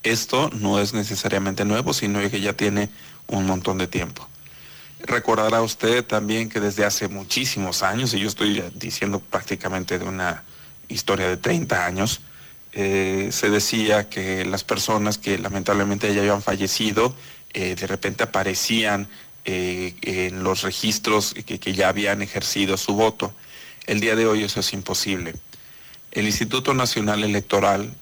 Esto 0.04 0.50
no 0.54 0.80
es 0.80 0.94
necesariamente 0.94 1.66
nuevo, 1.66 1.94
sino 1.94 2.20
que 2.30 2.42
ya 2.42 2.54
tiene 2.54 2.90
un 3.28 3.46
montón 3.46 3.78
de 3.78 3.88
tiempo. 3.88 4.28
Recordará 5.00 5.62
usted 5.62 6.06
también 6.06 6.50
que 6.50 6.60
desde 6.60 6.86
hace 6.86 7.08
muchísimos 7.08 7.84
años, 7.84 8.14
y 8.14 8.20
yo 8.20 8.28
estoy 8.28 8.64
diciendo 8.76 9.20
prácticamente 9.20 10.00
de 10.00 10.06
una 10.06 10.44
historia 10.88 11.28
de 11.28 11.38
30 11.38 11.86
años, 11.86 12.22
eh, 12.74 13.30
se 13.32 13.50
decía 13.50 14.10
que 14.10 14.46
las 14.46 14.64
personas 14.64 15.18
que 15.18 15.38
lamentablemente 15.38 16.14
ya 16.14 16.22
habían 16.22 16.42
fallecido, 16.42 17.16
eh, 17.54 17.76
de 17.76 17.88
repente 17.88 18.24
aparecían 18.24 19.08
eh, 19.46 19.96
en 20.02 20.44
los 20.44 20.64
registros 20.64 21.34
que, 21.46 21.60
que, 21.60 21.74
ya 21.74 21.90
habían 21.90 22.22
ejercido 22.22 22.78
su 22.78 22.94
voto. 22.96 23.34
El 23.86 24.00
día 24.00 24.16
de 24.16 24.26
hoy 24.26 24.44
eso 24.44 24.62
es 24.62 24.74
imposible. 24.74 25.36
El 26.14 26.26
Instituto 26.26 26.74
Nacional 26.74 27.24
Electoral 27.24 27.94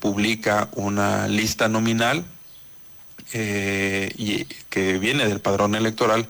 publica 0.00 0.70
una 0.72 1.28
lista 1.28 1.68
nominal 1.68 2.24
y, 3.34 4.44
que 4.70 4.98
viene 4.98 5.28
del 5.28 5.40
padrón 5.40 5.74
electoral 5.74 6.28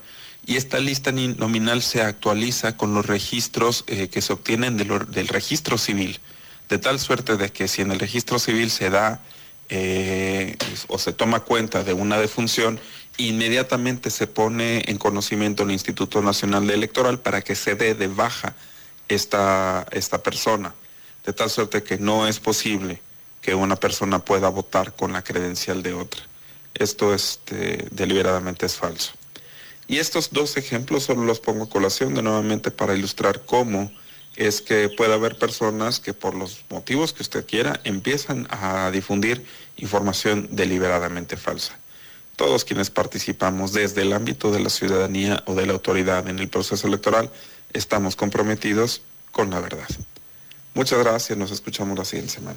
y 0.48 0.56
esta 0.56 0.80
lista 0.80 1.12
nominal 1.12 1.82
se 1.82 2.00
actualiza 2.00 2.78
con 2.78 2.94
los 2.94 3.04
registros 3.04 3.84
eh, 3.86 4.08
que 4.08 4.22
se 4.22 4.32
obtienen 4.32 4.78
del 4.78 5.28
registro 5.28 5.76
civil, 5.76 6.20
de 6.70 6.78
tal 6.78 6.98
suerte 6.98 7.36
de 7.36 7.50
que 7.50 7.68
si 7.68 7.82
en 7.82 7.92
el 7.92 7.98
registro 7.98 8.38
civil 8.38 8.70
se 8.70 8.88
da 8.88 9.20
eh, 9.68 10.56
o 10.86 10.98
se 10.98 11.12
toma 11.12 11.40
cuenta 11.40 11.84
de 11.84 11.92
una 11.92 12.16
defunción, 12.16 12.80
inmediatamente 13.18 14.08
se 14.08 14.26
pone 14.26 14.84
en 14.86 14.96
conocimiento 14.96 15.64
el 15.64 15.70
Instituto 15.70 16.22
Nacional 16.22 16.70
Electoral 16.70 17.20
para 17.20 17.42
que 17.42 17.54
se 17.54 17.74
dé 17.74 17.94
de 17.94 18.06
baja 18.06 18.54
esta, 19.08 19.86
esta 19.90 20.22
persona, 20.22 20.74
de 21.28 21.34
tal 21.34 21.50
suerte 21.50 21.82
que 21.82 21.98
no 21.98 22.26
es 22.26 22.40
posible 22.40 23.02
que 23.42 23.54
una 23.54 23.76
persona 23.76 24.18
pueda 24.24 24.48
votar 24.48 24.96
con 24.96 25.12
la 25.12 25.22
credencial 25.22 25.82
de 25.82 25.92
otra. 25.92 26.22
Esto 26.72 27.12
este, 27.12 27.86
deliberadamente 27.90 28.64
es 28.64 28.76
falso. 28.76 29.12
Y 29.88 29.98
estos 29.98 30.30
dos 30.32 30.56
ejemplos 30.56 31.02
solo 31.02 31.26
los 31.26 31.38
pongo 31.38 31.64
a 31.64 31.68
colación 31.68 32.14
de 32.14 32.22
nuevamente 32.22 32.70
para 32.70 32.94
ilustrar 32.94 33.44
cómo 33.44 33.92
es 34.36 34.62
que 34.62 34.88
puede 34.88 35.12
haber 35.12 35.36
personas 35.36 36.00
que 36.00 36.14
por 36.14 36.34
los 36.34 36.64
motivos 36.70 37.12
que 37.12 37.22
usted 37.22 37.44
quiera 37.44 37.78
empiezan 37.84 38.48
a 38.48 38.90
difundir 38.90 39.44
información 39.76 40.48
deliberadamente 40.52 41.36
falsa. 41.36 41.78
Todos 42.36 42.64
quienes 42.64 42.88
participamos 42.88 43.74
desde 43.74 44.00
el 44.00 44.14
ámbito 44.14 44.50
de 44.50 44.60
la 44.60 44.70
ciudadanía 44.70 45.42
o 45.44 45.54
de 45.54 45.66
la 45.66 45.74
autoridad 45.74 46.26
en 46.26 46.38
el 46.38 46.48
proceso 46.48 46.86
electoral 46.86 47.30
estamos 47.74 48.16
comprometidos 48.16 49.02
con 49.30 49.50
la 49.50 49.60
verdad. 49.60 49.88
Muchas 50.78 51.00
gracias, 51.00 51.36
nos 51.36 51.50
escuchamos 51.50 51.98
la 51.98 52.04
siguiente 52.04 52.34
semana. 52.34 52.56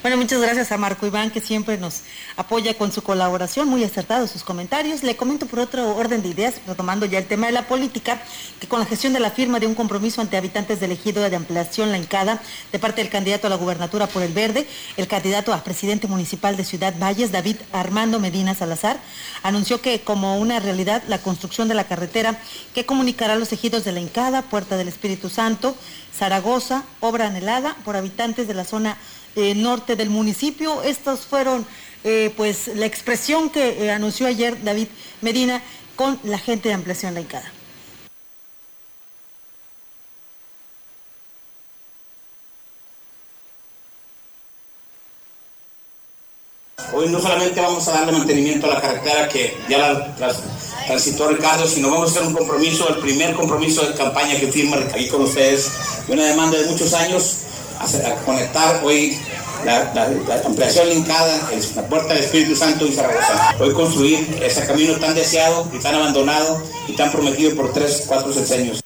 Bueno, 0.00 0.16
muchas 0.16 0.40
gracias 0.40 0.70
a 0.70 0.78
Marco 0.78 1.08
Iván, 1.08 1.32
que 1.32 1.40
siempre 1.40 1.76
nos 1.76 2.02
apoya 2.36 2.74
con 2.74 2.92
su 2.92 3.02
colaboración, 3.02 3.68
muy 3.68 3.82
acertados 3.82 4.30
sus 4.30 4.44
comentarios. 4.44 5.02
Le 5.02 5.16
comento 5.16 5.46
por 5.46 5.58
otro 5.58 5.96
orden 5.96 6.22
de 6.22 6.28
ideas, 6.28 6.54
retomando 6.68 7.04
ya 7.04 7.18
el 7.18 7.26
tema 7.26 7.48
de 7.48 7.52
la 7.52 7.66
política, 7.66 8.22
que 8.60 8.68
con 8.68 8.78
la 8.78 8.86
gestión 8.86 9.12
de 9.12 9.18
la 9.18 9.32
firma 9.32 9.58
de 9.58 9.66
un 9.66 9.74
compromiso 9.74 10.20
ante 10.20 10.36
habitantes 10.36 10.78
del 10.78 10.92
ejido 10.92 11.28
de 11.28 11.34
ampliación 11.34 11.90
La 11.90 11.96
Encada, 11.96 12.40
de 12.70 12.78
parte 12.78 13.02
del 13.02 13.10
candidato 13.10 13.48
a 13.48 13.50
la 13.50 13.56
gubernatura 13.56 14.06
por 14.06 14.22
el 14.22 14.32
Verde, 14.32 14.68
el 14.96 15.08
candidato 15.08 15.52
a 15.52 15.64
presidente 15.64 16.06
municipal 16.06 16.56
de 16.56 16.64
Ciudad 16.64 16.94
Valles, 16.96 17.32
David 17.32 17.56
Armando 17.72 18.20
Medina 18.20 18.54
Salazar, 18.54 19.00
anunció 19.42 19.80
que 19.80 20.02
como 20.02 20.38
una 20.38 20.60
realidad 20.60 21.02
la 21.08 21.18
construcción 21.18 21.66
de 21.66 21.74
la 21.74 21.88
carretera 21.88 22.40
que 22.72 22.86
comunicará 22.86 23.34
los 23.34 23.52
ejidos 23.52 23.82
de 23.82 23.90
La 23.90 24.00
Encada, 24.00 24.42
Puerta 24.42 24.76
del 24.76 24.86
Espíritu 24.86 25.28
Santo, 25.28 25.74
Zaragoza, 26.16 26.84
obra 27.00 27.26
anhelada 27.26 27.76
por 27.84 27.96
habitantes 27.96 28.46
de 28.46 28.54
la 28.54 28.64
zona 28.64 28.96
eh, 29.36 29.54
norte 29.54 29.96
del 29.96 30.10
municipio. 30.10 30.82
Estos 30.82 31.20
fueron 31.20 31.66
eh, 32.04 32.32
pues 32.36 32.68
la 32.74 32.86
expresión 32.86 33.50
que 33.50 33.84
eh, 33.84 33.90
anunció 33.90 34.26
ayer 34.26 34.62
David 34.62 34.88
Medina 35.20 35.62
con 35.96 36.18
la 36.22 36.38
gente 36.38 36.68
de 36.68 36.74
Ampliación 36.74 37.14
Laicada. 37.14 37.52
Hoy 46.92 47.08
no 47.10 47.20
solamente 47.20 47.60
vamos 47.60 47.86
a 47.86 47.92
darle 47.92 48.12
mantenimiento 48.12 48.66
a 48.66 48.74
la 48.74 48.80
carretera 48.80 49.28
que 49.28 49.56
ya 49.68 49.78
la, 49.78 50.16
transitó 50.86 51.28
Ricardo, 51.28 51.66
sino 51.66 51.90
vamos 51.90 52.08
a 52.08 52.12
hacer 52.12 52.26
un 52.26 52.34
compromiso, 52.34 52.88
el 52.88 53.00
primer 53.00 53.34
compromiso 53.34 53.86
de 53.86 53.94
campaña 53.94 54.40
que 54.40 54.50
firma 54.50 54.76
aquí 54.76 55.06
con 55.08 55.22
ustedes, 55.22 55.70
una 56.08 56.24
demanda 56.24 56.58
de 56.58 56.66
muchos 56.66 56.94
años, 56.94 57.40
a, 57.80 58.14
conectar 58.24 58.80
hoy 58.84 59.18
la, 59.64 59.92
ampliación 60.44 60.88
linkada, 60.88 61.40
la 61.76 61.82
puerta 61.88 62.14
del 62.14 62.24
Espíritu 62.24 62.56
Santo 62.56 62.86
y 62.86 62.92
Zaragoza. 62.92 63.54
Hoy 63.60 63.72
construir 63.72 64.38
ese 64.42 64.66
camino 64.66 64.94
tan 64.94 65.14
deseado 65.14 65.68
y 65.72 65.78
tan 65.78 65.94
abandonado 65.94 66.62
y 66.86 66.92
tan 66.92 67.10
prometido 67.10 67.54
por 67.54 67.72
tres, 67.72 68.04
cuatro 68.06 68.32
sexenios. 68.32 68.82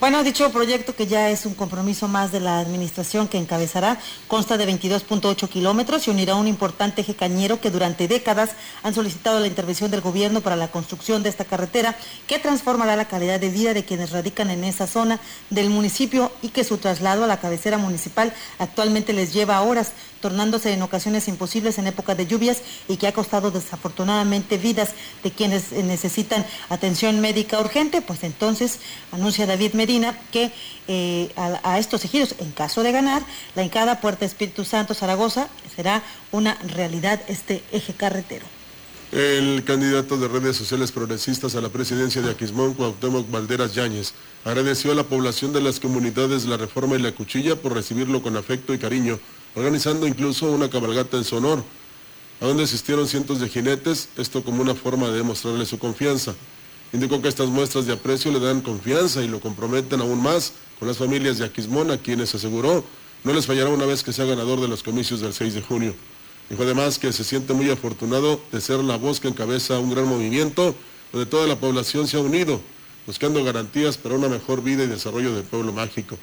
Bueno, 0.00 0.24
dicho 0.24 0.50
proyecto 0.50 0.96
que 0.96 1.06
ya 1.06 1.28
es 1.28 1.44
un 1.44 1.52
compromiso 1.52 2.08
más 2.08 2.32
de 2.32 2.40
la 2.40 2.58
administración 2.58 3.28
que 3.28 3.36
encabezará, 3.36 3.98
consta 4.28 4.56
de 4.56 4.66
22.8 4.66 5.46
kilómetros 5.46 6.08
y 6.08 6.10
unirá 6.10 6.36
un 6.36 6.48
importante 6.48 7.02
eje 7.02 7.14
cañero 7.14 7.60
que 7.60 7.70
durante 7.70 8.08
décadas 8.08 8.52
han 8.82 8.94
solicitado 8.94 9.40
la 9.40 9.46
intervención 9.46 9.90
del 9.90 10.00
gobierno 10.00 10.40
para 10.40 10.56
la 10.56 10.68
construcción 10.68 11.22
de 11.22 11.28
esta 11.28 11.44
carretera 11.44 11.98
que 12.26 12.38
transformará 12.38 12.96
la 12.96 13.08
calidad 13.08 13.38
de 13.38 13.50
vida 13.50 13.74
de 13.74 13.84
quienes 13.84 14.10
radican 14.10 14.48
en 14.48 14.64
esa 14.64 14.86
zona 14.86 15.20
del 15.50 15.68
municipio 15.68 16.32
y 16.40 16.48
que 16.48 16.64
su 16.64 16.78
traslado 16.78 17.24
a 17.24 17.26
la 17.26 17.40
cabecera 17.40 17.76
municipal 17.76 18.32
actualmente 18.58 19.12
les 19.12 19.34
lleva 19.34 19.60
horas 19.60 19.92
tornándose 20.20 20.72
en 20.72 20.82
ocasiones 20.82 21.28
imposibles 21.28 21.78
en 21.78 21.86
época 21.86 22.14
de 22.14 22.26
lluvias 22.26 22.62
y 22.88 22.96
que 22.96 23.06
ha 23.06 23.12
costado 23.12 23.50
desafortunadamente 23.50 24.58
vidas 24.58 24.90
de 25.22 25.30
quienes 25.30 25.72
necesitan 25.72 26.46
atención 26.68 27.20
médica 27.20 27.58
urgente, 27.58 28.02
pues 28.02 28.22
entonces 28.22 28.78
anuncia 29.12 29.46
David 29.46 29.74
Que 30.30 30.52
eh, 30.88 31.30
a, 31.36 31.78
estos 31.78 32.04
ejidos, 32.04 32.34
en 32.38 32.50
caso 32.52 32.82
de 32.82 32.92
ganar, 32.92 33.22
la 33.54 33.62
encada 33.62 34.00
Puerta 34.00 34.24
Espíritu 34.24 34.64
Santo 34.64 34.94
Zaragoza 34.94 35.48
será 35.74 36.02
una 36.32 36.54
realidad 36.66 37.20
este 37.28 37.62
eje 37.72 37.94
carretero. 37.94 38.46
El 39.12 39.64
candidato 39.64 40.16
de 40.18 40.28
redes 40.28 40.56
sociales 40.56 40.92
progresistas 40.92 41.56
a 41.56 41.60
la 41.60 41.68
presidencia 41.68 42.22
de 42.22 42.30
Aquismón, 42.30 42.74
Cuauhtémoc 42.74 43.28
Valderas 43.28 43.74
Yáñez, 43.74 44.14
agradeció 44.44 44.92
a 44.92 44.94
la 44.94 45.02
población 45.02 45.52
de 45.52 45.60
las 45.60 45.80
comunidades 45.80 46.44
La 46.44 46.56
Reforma 46.56 46.94
y 46.94 47.02
La 47.02 47.12
Cuchilla 47.12 47.56
por 47.56 47.74
recibirlo 47.74 48.22
con 48.22 48.36
afecto 48.36 48.72
y 48.72 48.78
cariño 48.78 49.18
organizando 49.54 50.06
incluso 50.06 50.50
una 50.50 50.70
cabalgata 50.70 51.16
en 51.16 51.24
su 51.24 51.36
honor, 51.36 51.64
a 52.40 52.46
donde 52.46 52.64
asistieron 52.64 53.08
cientos 53.08 53.40
de 53.40 53.48
jinetes, 53.48 54.08
esto 54.16 54.42
como 54.42 54.62
una 54.62 54.74
forma 54.74 55.08
de 55.08 55.18
demostrarle 55.18 55.66
su 55.66 55.78
confianza. 55.78 56.34
Indicó 56.92 57.22
que 57.22 57.28
estas 57.28 57.48
muestras 57.48 57.86
de 57.86 57.92
aprecio 57.92 58.32
le 58.32 58.40
dan 58.40 58.60
confianza 58.60 59.22
y 59.22 59.28
lo 59.28 59.40
comprometen 59.40 60.00
aún 60.00 60.22
más 60.22 60.52
con 60.78 60.88
las 60.88 60.98
familias 60.98 61.38
de 61.38 61.44
Aquismón, 61.44 61.90
a 61.90 61.98
quienes 61.98 62.34
aseguró 62.34 62.84
no 63.22 63.32
les 63.34 63.46
fallará 63.46 63.68
una 63.68 63.84
vez 63.84 64.02
que 64.02 64.12
sea 64.12 64.24
ganador 64.24 64.60
de 64.60 64.68
los 64.68 64.82
comicios 64.82 65.20
del 65.20 65.34
6 65.34 65.54
de 65.54 65.62
junio. 65.62 65.94
Dijo 66.48 66.62
además 66.62 66.98
que 66.98 67.12
se 67.12 67.22
siente 67.22 67.52
muy 67.52 67.70
afortunado 67.70 68.40
de 68.50 68.60
ser 68.60 68.80
la 68.80 68.96
voz 68.96 69.20
que 69.20 69.28
encabeza 69.28 69.78
un 69.78 69.90
gran 69.90 70.06
movimiento 70.06 70.74
donde 71.12 71.26
toda 71.26 71.46
la 71.46 71.56
población 71.56 72.08
se 72.08 72.16
ha 72.16 72.20
unido, 72.20 72.60
buscando 73.06 73.44
garantías 73.44 73.98
para 73.98 74.14
una 74.14 74.28
mejor 74.28 74.62
vida 74.62 74.84
y 74.84 74.86
desarrollo 74.86 75.34
del 75.34 75.44
pueblo 75.44 75.72
mágico. 75.72 76.16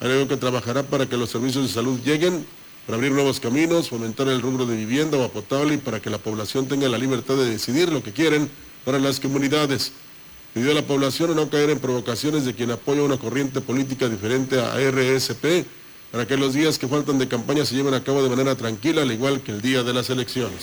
Agregó 0.00 0.28
que 0.28 0.36
trabajará 0.36 0.84
para 0.84 1.08
que 1.08 1.16
los 1.16 1.30
servicios 1.30 1.66
de 1.66 1.72
salud 1.72 1.98
lleguen 2.04 2.46
para 2.86 2.96
abrir 2.96 3.12
nuevos 3.12 3.40
caminos, 3.40 3.88
fomentar 3.88 4.28
el 4.28 4.42
rubro 4.42 4.64
de 4.64 4.76
vivienda, 4.76 5.16
agua 5.16 5.28
potable 5.28 5.74
y 5.74 5.78
para 5.78 6.00
que 6.00 6.10
la 6.10 6.18
población 6.18 6.66
tenga 6.66 6.88
la 6.88 6.98
libertad 6.98 7.36
de 7.36 7.50
decidir 7.50 7.90
lo 7.90 8.02
que 8.02 8.12
quieren 8.12 8.50
para 8.84 8.98
las 8.98 9.20
comunidades. 9.20 9.92
Pidió 10.54 10.70
a 10.70 10.74
la 10.74 10.82
población 10.82 11.34
no 11.34 11.50
caer 11.50 11.70
en 11.70 11.80
provocaciones 11.80 12.44
de 12.44 12.54
quien 12.54 12.70
apoya 12.70 13.02
una 13.02 13.16
corriente 13.16 13.60
política 13.60 14.08
diferente 14.08 14.60
a 14.60 14.76
RSP 14.78 15.66
para 16.12 16.28
que 16.28 16.36
los 16.36 16.54
días 16.54 16.78
que 16.78 16.86
faltan 16.86 17.18
de 17.18 17.26
campaña 17.26 17.64
se 17.64 17.74
lleven 17.74 17.92
a 17.92 18.04
cabo 18.04 18.22
de 18.22 18.30
manera 18.30 18.54
tranquila, 18.54 19.02
al 19.02 19.10
igual 19.10 19.40
que 19.40 19.50
el 19.50 19.60
día 19.60 19.82
de 19.82 19.92
las 19.92 20.10
elecciones. 20.10 20.62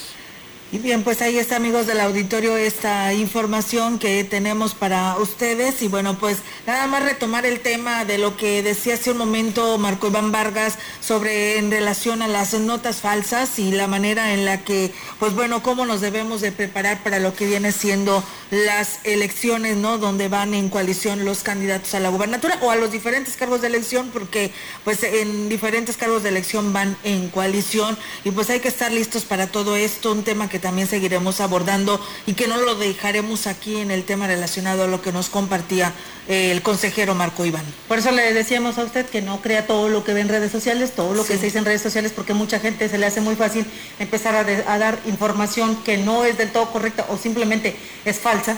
Y 0.73 0.77
bien, 0.77 1.03
pues 1.03 1.21
ahí 1.21 1.37
está, 1.37 1.57
amigos 1.57 1.85
del 1.85 1.99
auditorio, 1.99 2.55
esta 2.55 3.13
información 3.13 3.99
que 3.99 4.23
tenemos 4.23 4.73
para 4.73 5.17
ustedes. 5.17 5.81
Y 5.81 5.89
bueno, 5.89 6.17
pues 6.17 6.37
nada 6.65 6.87
más 6.87 7.03
retomar 7.03 7.45
el 7.45 7.59
tema 7.59 8.05
de 8.05 8.17
lo 8.17 8.37
que 8.37 8.63
decía 8.63 8.93
hace 8.93 9.11
un 9.11 9.17
momento 9.17 9.77
Marco 9.77 10.07
Iván 10.07 10.31
Vargas 10.31 10.77
sobre 11.01 11.57
en 11.57 11.71
relación 11.71 12.21
a 12.21 12.29
las 12.29 12.53
notas 12.53 13.01
falsas 13.01 13.59
y 13.59 13.71
la 13.71 13.87
manera 13.87 14.33
en 14.33 14.45
la 14.45 14.63
que, 14.63 14.93
pues 15.19 15.35
bueno, 15.35 15.61
cómo 15.61 15.85
nos 15.85 15.99
debemos 15.99 16.39
de 16.39 16.53
preparar 16.53 17.03
para 17.03 17.19
lo 17.19 17.35
que 17.35 17.47
viene 17.47 17.73
siendo 17.73 18.23
las 18.49 18.99
elecciones, 19.03 19.75
¿no? 19.75 19.97
Donde 19.97 20.29
van 20.29 20.53
en 20.53 20.69
coalición 20.69 21.25
los 21.25 21.43
candidatos 21.43 21.95
a 21.95 21.99
la 21.99 22.07
gubernatura 22.07 22.57
o 22.61 22.71
a 22.71 22.77
los 22.77 22.93
diferentes 22.93 23.35
cargos 23.35 23.59
de 23.59 23.67
elección, 23.67 24.09
porque 24.13 24.53
pues 24.85 25.03
en 25.03 25.49
diferentes 25.49 25.97
cargos 25.97 26.23
de 26.23 26.29
elección 26.29 26.71
van 26.71 26.95
en 27.03 27.27
coalición 27.27 27.97
y 28.23 28.31
pues 28.31 28.49
hay 28.49 28.61
que 28.61 28.69
estar 28.69 28.89
listos 28.89 29.23
para 29.25 29.47
todo 29.47 29.75
esto, 29.75 30.13
un 30.13 30.23
tema 30.23 30.47
que 30.47 30.60
también 30.61 30.87
seguiremos 30.87 31.41
abordando 31.41 31.99
y 32.25 32.33
que 32.33 32.47
no 32.47 32.57
lo 32.57 32.75
dejaremos 32.75 33.47
aquí 33.47 33.77
en 33.77 33.91
el 33.91 34.03
tema 34.03 34.27
relacionado 34.27 34.83
a 34.83 34.87
lo 34.87 35.01
que 35.01 35.11
nos 35.11 35.29
compartía 35.29 35.93
eh, 36.27 36.51
el 36.51 36.61
consejero 36.61 37.15
Marco 37.15 37.45
Iván. 37.45 37.65
Por 37.87 37.97
eso 37.97 38.11
le 38.11 38.33
decíamos 38.33 38.77
a 38.77 38.83
usted 38.83 39.05
que 39.05 39.21
no 39.21 39.41
crea 39.41 39.67
todo 39.67 39.89
lo 39.89 40.03
que 40.03 40.13
ve 40.13 40.21
en 40.21 40.29
redes 40.29 40.51
sociales, 40.51 40.93
todo 40.95 41.13
lo 41.13 41.25
que 41.25 41.37
se 41.37 41.45
dice 41.45 41.57
en 41.57 41.65
redes 41.65 41.81
sociales, 41.81 42.13
porque 42.15 42.33
mucha 42.33 42.59
gente 42.59 42.87
se 42.87 42.97
le 42.97 43.05
hace 43.05 43.19
muy 43.19 43.35
fácil 43.35 43.65
empezar 43.99 44.35
a, 44.35 44.73
a 44.73 44.77
dar 44.77 44.99
información 45.05 45.75
que 45.83 45.97
no 45.97 46.23
es 46.23 46.37
del 46.37 46.51
todo 46.51 46.71
correcta 46.71 47.05
o 47.09 47.17
simplemente 47.17 47.75
es 48.05 48.19
falsa 48.19 48.57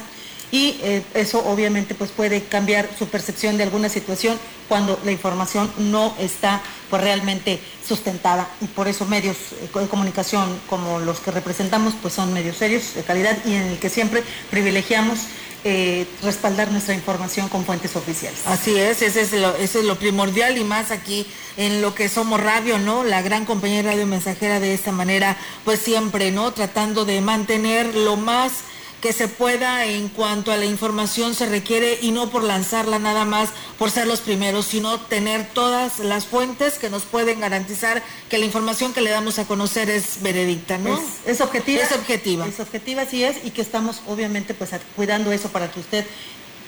y 0.53 0.77
eh, 0.83 1.01
eso 1.15 1.43
obviamente 1.47 1.95
pues 1.95 2.11
puede 2.11 2.43
cambiar 2.43 2.87
su 2.97 3.07
percepción 3.07 3.57
de 3.57 3.63
alguna 3.63 3.89
situación 3.89 4.37
cuando 4.69 4.99
la 5.03 5.11
información 5.11 5.69
no 5.79 6.13
está 6.19 6.61
pues 6.91 7.01
realmente 7.01 7.59
sustentada 7.85 8.47
y 8.61 8.67
por 8.67 8.87
eso 8.87 9.07
medios 9.07 9.35
de 9.61 9.87
comunicación 9.87 10.47
como 10.69 10.99
los 10.99 11.19
que 11.21 11.31
representamos 11.31 11.95
pues 11.99 12.13
son 12.13 12.31
medios 12.33 12.57
serios 12.57 12.93
de 12.93 13.01
calidad 13.01 13.35
y 13.45 13.55
en 13.55 13.63
el 13.63 13.79
que 13.79 13.89
siempre 13.89 14.23
privilegiamos 14.51 15.21
eh, 15.63 16.05
respaldar 16.21 16.71
nuestra 16.71 16.93
información 16.93 17.49
con 17.49 17.65
fuentes 17.65 17.95
oficiales. 17.95 18.41
Así 18.45 18.77
es, 18.77 19.01
ese 19.01 19.21
es 19.21 19.31
lo, 19.31 19.55
eso 19.55 19.79
es 19.79 19.85
lo 19.85 19.97
primordial 19.97 20.57
y 20.57 20.63
más 20.63 20.91
aquí 20.91 21.25
en 21.57 21.81
lo 21.81 21.95
que 21.95 22.09
somos 22.09 22.39
radio, 22.39 22.77
¿no? 22.77 23.03
La 23.03 23.23
gran 23.23 23.45
compañía 23.45 23.81
radio 23.81 24.05
mensajera 24.05 24.59
de 24.59 24.73
esta 24.73 24.91
manera, 24.91 25.37
pues 25.63 25.79
siempre, 25.79 26.31
¿no? 26.31 26.51
Tratando 26.51 27.05
de 27.05 27.21
mantener 27.21 27.95
lo 27.95 28.17
más 28.17 28.51
que 29.03 29.11
se 29.11 29.27
pueda 29.27 29.85
en 29.85 30.07
cuanto 30.07 30.53
a 30.53 30.55
la 30.55 30.63
información 30.63 31.35
se 31.35 31.45
requiere 31.45 31.99
y 32.01 32.11
no 32.11 32.29
por 32.29 32.41
lanzarla 32.41 32.99
nada 32.99 33.25
más 33.25 33.49
por 33.77 33.91
ser 33.91 34.07
los 34.07 34.21
primeros, 34.21 34.65
sino 34.65 34.97
tener 34.97 35.45
todas 35.49 35.99
las 35.99 36.25
fuentes 36.25 36.75
que 36.75 36.89
nos 36.89 37.03
pueden 37.03 37.41
garantizar 37.41 38.01
que 38.29 38.37
la 38.37 38.45
información 38.45 38.93
que 38.93 39.01
le 39.01 39.09
damos 39.09 39.39
a 39.39 39.45
conocer 39.45 39.89
es 39.89 40.21
veredicta, 40.21 40.77
¿no? 40.77 40.97
Es, 41.25 41.41
objetiva. 41.41 41.83
Es 41.83 41.91
objetiva. 41.91 42.47
Es 42.47 42.61
objetiva, 42.61 43.05
sí 43.05 43.25
es, 43.25 43.43
y 43.43 43.51
que 43.51 43.61
estamos 43.61 44.01
obviamente 44.07 44.53
pues 44.53 44.69
cuidando 44.95 45.33
eso 45.33 45.49
para 45.49 45.69
que 45.69 45.81
usted 45.81 46.05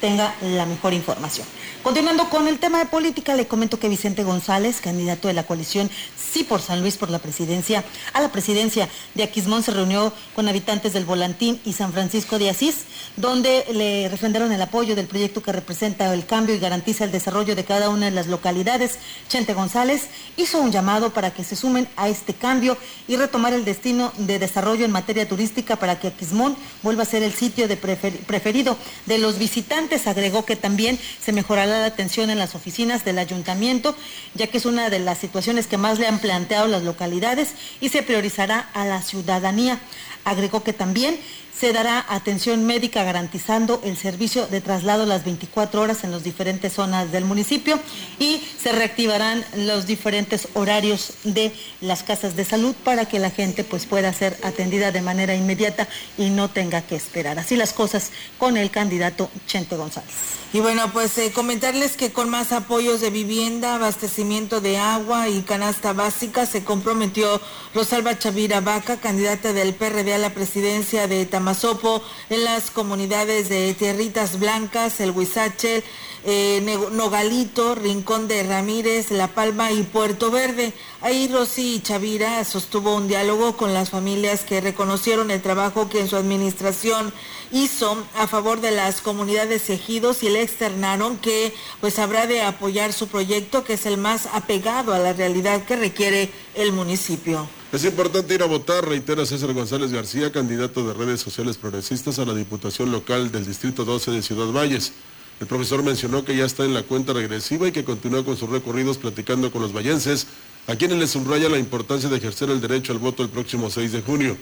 tenga 0.00 0.34
la 0.42 0.66
mejor 0.66 0.92
información. 0.92 1.46
Continuando 1.82 2.28
con 2.30 2.48
el 2.48 2.58
tema 2.58 2.80
de 2.80 2.86
política, 2.86 3.34
le 3.36 3.46
comento 3.46 3.78
que 3.78 3.88
Vicente 3.88 4.24
González, 4.24 4.80
candidato 4.80 5.28
de 5.28 5.34
la 5.34 5.44
coalición 5.44 5.88
Sí 6.16 6.42
por 6.42 6.60
San 6.60 6.80
Luis 6.80 6.96
por 6.96 7.10
la 7.10 7.20
presidencia, 7.20 7.84
a 8.12 8.20
la 8.20 8.32
presidencia 8.32 8.88
de 9.14 9.22
Aquismón 9.22 9.62
se 9.62 9.70
reunió 9.70 10.12
con 10.34 10.48
habitantes 10.48 10.92
del 10.92 11.04
Volantín 11.04 11.60
y 11.64 11.72
San 11.72 11.92
Francisco 11.92 12.38
de 12.38 12.50
Asís, 12.50 12.84
donde 13.16 13.64
le 13.72 14.08
refrendaron 14.08 14.52
el 14.52 14.60
apoyo 14.60 14.96
del 14.96 15.06
proyecto 15.06 15.42
que 15.42 15.52
representa 15.52 16.12
el 16.12 16.26
cambio 16.26 16.54
y 16.54 16.58
garantiza 16.58 17.04
el 17.04 17.12
desarrollo 17.12 17.54
de 17.54 17.64
cada 17.64 17.88
una 17.88 18.06
de 18.06 18.12
las 18.12 18.26
localidades. 18.26 18.98
Chente 19.28 19.54
González 19.54 20.08
hizo 20.36 20.58
un 20.60 20.72
llamado 20.72 21.10
para 21.10 21.32
que 21.32 21.44
se 21.44 21.56
sumen 21.56 21.88
a 21.96 22.08
este 22.08 22.34
cambio 22.34 22.76
y 23.06 23.16
retomar 23.16 23.54
el 23.54 23.64
destino 23.64 24.12
de 24.18 24.38
desarrollo 24.38 24.84
en 24.84 24.90
materia 24.90 25.28
turística 25.28 25.76
para 25.76 26.00
que 26.00 26.08
Aquismón 26.08 26.56
vuelva 26.82 27.04
a 27.04 27.06
ser 27.06 27.22
el 27.22 27.32
sitio 27.32 27.68
de 27.68 27.76
preferido 27.76 28.76
de 29.06 29.18
los 29.18 29.38
visitantes. 29.38 29.85
Agregó 30.06 30.44
que 30.44 30.56
también 30.56 30.98
se 31.24 31.32
mejorará 31.32 31.80
la 31.80 31.86
atención 31.86 32.30
en 32.30 32.38
las 32.38 32.54
oficinas 32.54 33.04
del 33.04 33.18
ayuntamiento, 33.18 33.96
ya 34.34 34.48
que 34.48 34.58
es 34.58 34.66
una 34.66 34.90
de 34.90 34.98
las 34.98 35.18
situaciones 35.18 35.66
que 35.66 35.76
más 35.76 35.98
le 35.98 36.06
han 36.06 36.18
planteado 36.18 36.66
las 36.66 36.82
localidades 36.82 37.50
y 37.80 37.88
se 37.88 38.02
priorizará 38.02 38.68
a 38.74 38.84
la 38.84 39.02
ciudadanía. 39.02 39.78
Agregó 40.24 40.64
que 40.64 40.72
también 40.72 41.18
se 41.58 41.72
dará 41.72 42.04
atención 42.08 42.66
médica 42.66 43.02
garantizando 43.02 43.80
el 43.84 43.96
servicio 43.96 44.46
de 44.46 44.60
traslado 44.60 45.06
las 45.06 45.24
24 45.24 45.80
horas 45.80 46.04
en 46.04 46.10
las 46.10 46.22
diferentes 46.22 46.74
zonas 46.74 47.12
del 47.12 47.24
municipio 47.24 47.80
y 48.18 48.42
se 48.60 48.72
reactivarán 48.72 49.44
los 49.56 49.86
diferentes 49.86 50.48
horarios 50.54 51.14
de 51.24 51.52
las 51.80 52.02
casas 52.02 52.36
de 52.36 52.44
salud 52.44 52.74
para 52.84 53.06
que 53.06 53.18
la 53.18 53.30
gente 53.30 53.64
pues 53.64 53.86
pueda 53.86 54.12
ser 54.12 54.36
atendida 54.42 54.92
de 54.92 55.00
manera 55.00 55.34
inmediata 55.34 55.88
y 56.18 56.30
no 56.30 56.50
tenga 56.50 56.82
que 56.82 56.96
esperar. 56.96 57.38
Así 57.38 57.56
las 57.56 57.72
cosas 57.72 58.10
con 58.38 58.56
el 58.56 58.70
candidato 58.70 59.30
Chente 59.46 59.76
González. 59.76 60.36
Y 60.52 60.60
bueno, 60.60 60.90
pues 60.92 61.18
eh, 61.18 61.32
comentarles 61.32 61.96
que 61.96 62.12
con 62.12 62.30
más 62.30 62.52
apoyos 62.52 63.00
de 63.00 63.10
vivienda, 63.10 63.74
abastecimiento 63.74 64.60
de 64.60 64.78
agua 64.78 65.28
y 65.28 65.42
canasta 65.42 65.92
básica 65.92 66.46
se 66.46 66.64
comprometió 66.64 67.40
Rosalba 67.74 68.18
Chavira 68.18 68.60
Vaca, 68.60 68.96
candidata 68.98 69.52
del 69.52 69.74
PRD 69.74 70.14
a 70.14 70.18
la 70.18 70.30
presidencia 70.30 71.08
de 71.08 71.26
Tamazopo, 71.46 72.02
en 72.28 72.42
las 72.42 72.72
comunidades 72.72 73.48
de 73.48 73.72
Tierritas 73.74 74.40
Blancas, 74.40 74.98
El 74.98 75.12
Huizache, 75.12 75.84
eh, 76.24 76.60
Nogalito, 76.90 77.76
Rincón 77.76 78.26
de 78.26 78.42
Ramírez, 78.42 79.12
La 79.12 79.28
Palma 79.28 79.70
y 79.70 79.84
Puerto 79.84 80.32
Verde. 80.32 80.72
Ahí 81.02 81.28
Rosy 81.28 81.80
Chavira 81.84 82.42
sostuvo 82.42 82.96
un 82.96 83.06
diálogo 83.06 83.56
con 83.56 83.72
las 83.72 83.90
familias 83.90 84.40
que 84.42 84.60
reconocieron 84.60 85.30
el 85.30 85.40
trabajo 85.40 85.88
que 85.88 86.00
en 86.00 86.08
su 86.08 86.16
administración 86.16 87.12
hizo 87.52 87.96
a 88.16 88.26
favor 88.26 88.60
de 88.60 88.72
las 88.72 89.00
comunidades 89.00 89.70
ejidos 89.70 90.24
y 90.24 90.30
le 90.30 90.42
externaron 90.42 91.16
que 91.16 91.54
pues 91.80 92.00
habrá 92.00 92.26
de 92.26 92.42
apoyar 92.42 92.92
su 92.92 93.06
proyecto 93.06 93.62
que 93.62 93.74
es 93.74 93.86
el 93.86 93.98
más 93.98 94.26
apegado 94.32 94.92
a 94.92 94.98
la 94.98 95.12
realidad 95.12 95.62
que 95.62 95.76
requiere 95.76 96.28
el 96.56 96.72
municipio. 96.72 97.48
Es 97.76 97.84
importante 97.84 98.34
ir 98.34 98.42
a 98.42 98.46
votar, 98.46 98.88
reitera 98.88 99.26
César 99.26 99.52
González 99.52 99.92
García, 99.92 100.32
candidato 100.32 100.88
de 100.88 100.94
redes 100.94 101.20
sociales 101.20 101.58
progresistas 101.58 102.18
a 102.18 102.24
la 102.24 102.32
Diputación 102.32 102.90
Local 102.90 103.30
del 103.30 103.44
Distrito 103.44 103.84
12 103.84 104.12
de 104.12 104.22
Ciudad 104.22 104.50
Valles. 104.50 104.94
El 105.40 105.46
profesor 105.46 105.82
mencionó 105.82 106.24
que 106.24 106.34
ya 106.34 106.46
está 106.46 106.64
en 106.64 106.72
la 106.72 106.84
cuenta 106.84 107.12
regresiva 107.12 107.68
y 107.68 107.72
que 107.72 107.84
continúa 107.84 108.24
con 108.24 108.38
sus 108.38 108.48
recorridos 108.48 108.96
platicando 108.96 109.52
con 109.52 109.60
los 109.60 109.76
vallenses, 109.76 110.26
a 110.66 110.76
quienes 110.76 110.96
les 110.96 111.10
subraya 111.10 111.50
la 111.50 111.58
importancia 111.58 112.08
de 112.08 112.16
ejercer 112.16 112.48
el 112.48 112.62
derecho 112.62 112.94
al 112.94 112.98
voto 112.98 113.22
el 113.22 113.28
próximo 113.28 113.68
6 113.68 113.92
de 113.92 114.00
junio. 114.00 114.38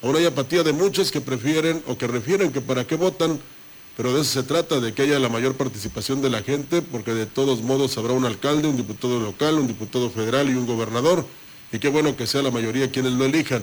Aún 0.00 0.14
hay 0.14 0.26
apatía 0.26 0.62
de 0.62 0.72
muchos 0.72 1.10
que 1.10 1.20
prefieren 1.20 1.82
o 1.88 1.98
que 1.98 2.06
refieren 2.06 2.52
que 2.52 2.60
para 2.60 2.86
qué 2.86 2.94
votan, 2.94 3.40
pero 3.96 4.14
de 4.14 4.20
eso 4.20 4.30
se 4.30 4.42
trata, 4.44 4.78
de 4.78 4.94
que 4.94 5.02
haya 5.02 5.18
la 5.18 5.28
mayor 5.28 5.56
participación 5.56 6.22
de 6.22 6.30
la 6.30 6.44
gente, 6.44 6.82
porque 6.82 7.14
de 7.14 7.26
todos 7.26 7.62
modos 7.62 7.98
habrá 7.98 8.12
un 8.12 8.26
alcalde, 8.26 8.68
un 8.68 8.76
diputado 8.76 9.18
local, 9.18 9.56
un 9.58 9.66
diputado 9.66 10.08
federal 10.08 10.48
y 10.48 10.54
un 10.54 10.68
gobernador, 10.68 11.26
y 11.72 11.78
qué 11.78 11.88
bueno 11.88 12.16
que 12.16 12.26
sea 12.26 12.42
la 12.42 12.50
mayoría 12.50 12.90
quienes 12.90 13.12
lo 13.12 13.24
elijan. 13.24 13.62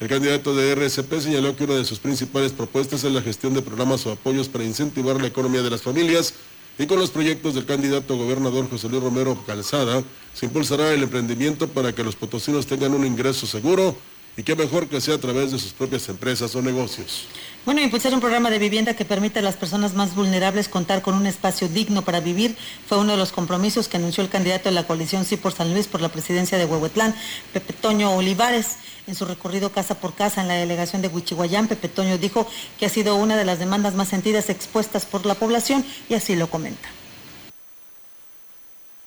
El 0.00 0.08
candidato 0.08 0.54
de 0.54 0.74
RSP 0.74 1.20
señaló 1.20 1.56
que 1.56 1.64
una 1.64 1.74
de 1.74 1.84
sus 1.84 1.98
principales 1.98 2.52
propuestas 2.52 3.04
es 3.04 3.12
la 3.12 3.22
gestión 3.22 3.54
de 3.54 3.62
programas 3.62 4.04
o 4.06 4.12
apoyos 4.12 4.48
para 4.48 4.64
incentivar 4.64 5.20
la 5.20 5.28
economía 5.28 5.62
de 5.62 5.70
las 5.70 5.82
familias 5.82 6.34
y 6.78 6.86
con 6.86 6.98
los 6.98 7.10
proyectos 7.10 7.54
del 7.54 7.64
candidato 7.64 8.16
gobernador 8.16 8.68
José 8.68 8.88
Luis 8.88 9.02
Romero 9.02 9.38
Calzada 9.46 10.02
se 10.32 10.46
impulsará 10.46 10.92
el 10.92 11.04
emprendimiento 11.04 11.68
para 11.68 11.94
que 11.94 12.02
los 12.02 12.16
potosinos 12.16 12.66
tengan 12.66 12.92
un 12.92 13.06
ingreso 13.06 13.46
seguro 13.46 13.96
y 14.36 14.42
qué 14.42 14.56
mejor 14.56 14.88
que 14.88 15.00
sea 15.00 15.14
a 15.14 15.18
través 15.18 15.52
de 15.52 15.58
sus 15.60 15.72
propias 15.72 16.08
empresas 16.08 16.54
o 16.56 16.62
negocios. 16.62 17.26
Bueno, 17.64 17.80
impulsar 17.80 18.12
un 18.12 18.20
programa 18.20 18.50
de 18.50 18.58
vivienda 18.58 18.92
que 18.92 19.06
permita 19.06 19.40
a 19.40 19.42
las 19.42 19.56
personas 19.56 19.94
más 19.94 20.14
vulnerables 20.14 20.68
contar 20.68 21.00
con 21.00 21.14
un 21.14 21.24
espacio 21.24 21.66
digno 21.66 22.02
para 22.02 22.20
vivir 22.20 22.58
fue 22.86 22.98
uno 22.98 23.12
de 23.12 23.16
los 23.16 23.32
compromisos 23.32 23.88
que 23.88 23.96
anunció 23.96 24.22
el 24.22 24.28
candidato 24.28 24.68
de 24.68 24.74
la 24.74 24.86
coalición 24.86 25.24
Sí 25.24 25.38
por 25.38 25.54
San 25.54 25.72
Luis 25.72 25.86
por 25.86 26.02
la 26.02 26.10
presidencia 26.10 26.58
de 26.58 26.66
Huehuetlán, 26.66 27.14
Pepe 27.54 27.72
Toño 27.72 28.14
Olivares. 28.14 28.76
En 29.06 29.14
su 29.14 29.24
recorrido 29.24 29.72
casa 29.72 29.94
por 29.94 30.12
casa 30.12 30.42
en 30.42 30.48
la 30.48 30.54
delegación 30.54 31.00
de 31.00 31.08
Huichihuayán, 31.08 31.66
Pepe 31.66 31.88
Toño 31.88 32.18
dijo 32.18 32.46
que 32.78 32.84
ha 32.84 32.90
sido 32.90 33.16
una 33.16 33.34
de 33.34 33.46
las 33.46 33.58
demandas 33.58 33.94
más 33.94 34.08
sentidas 34.08 34.50
expuestas 34.50 35.06
por 35.06 35.24
la 35.24 35.34
población 35.34 35.86
y 36.10 36.14
así 36.14 36.36
lo 36.36 36.50
comenta 36.50 36.90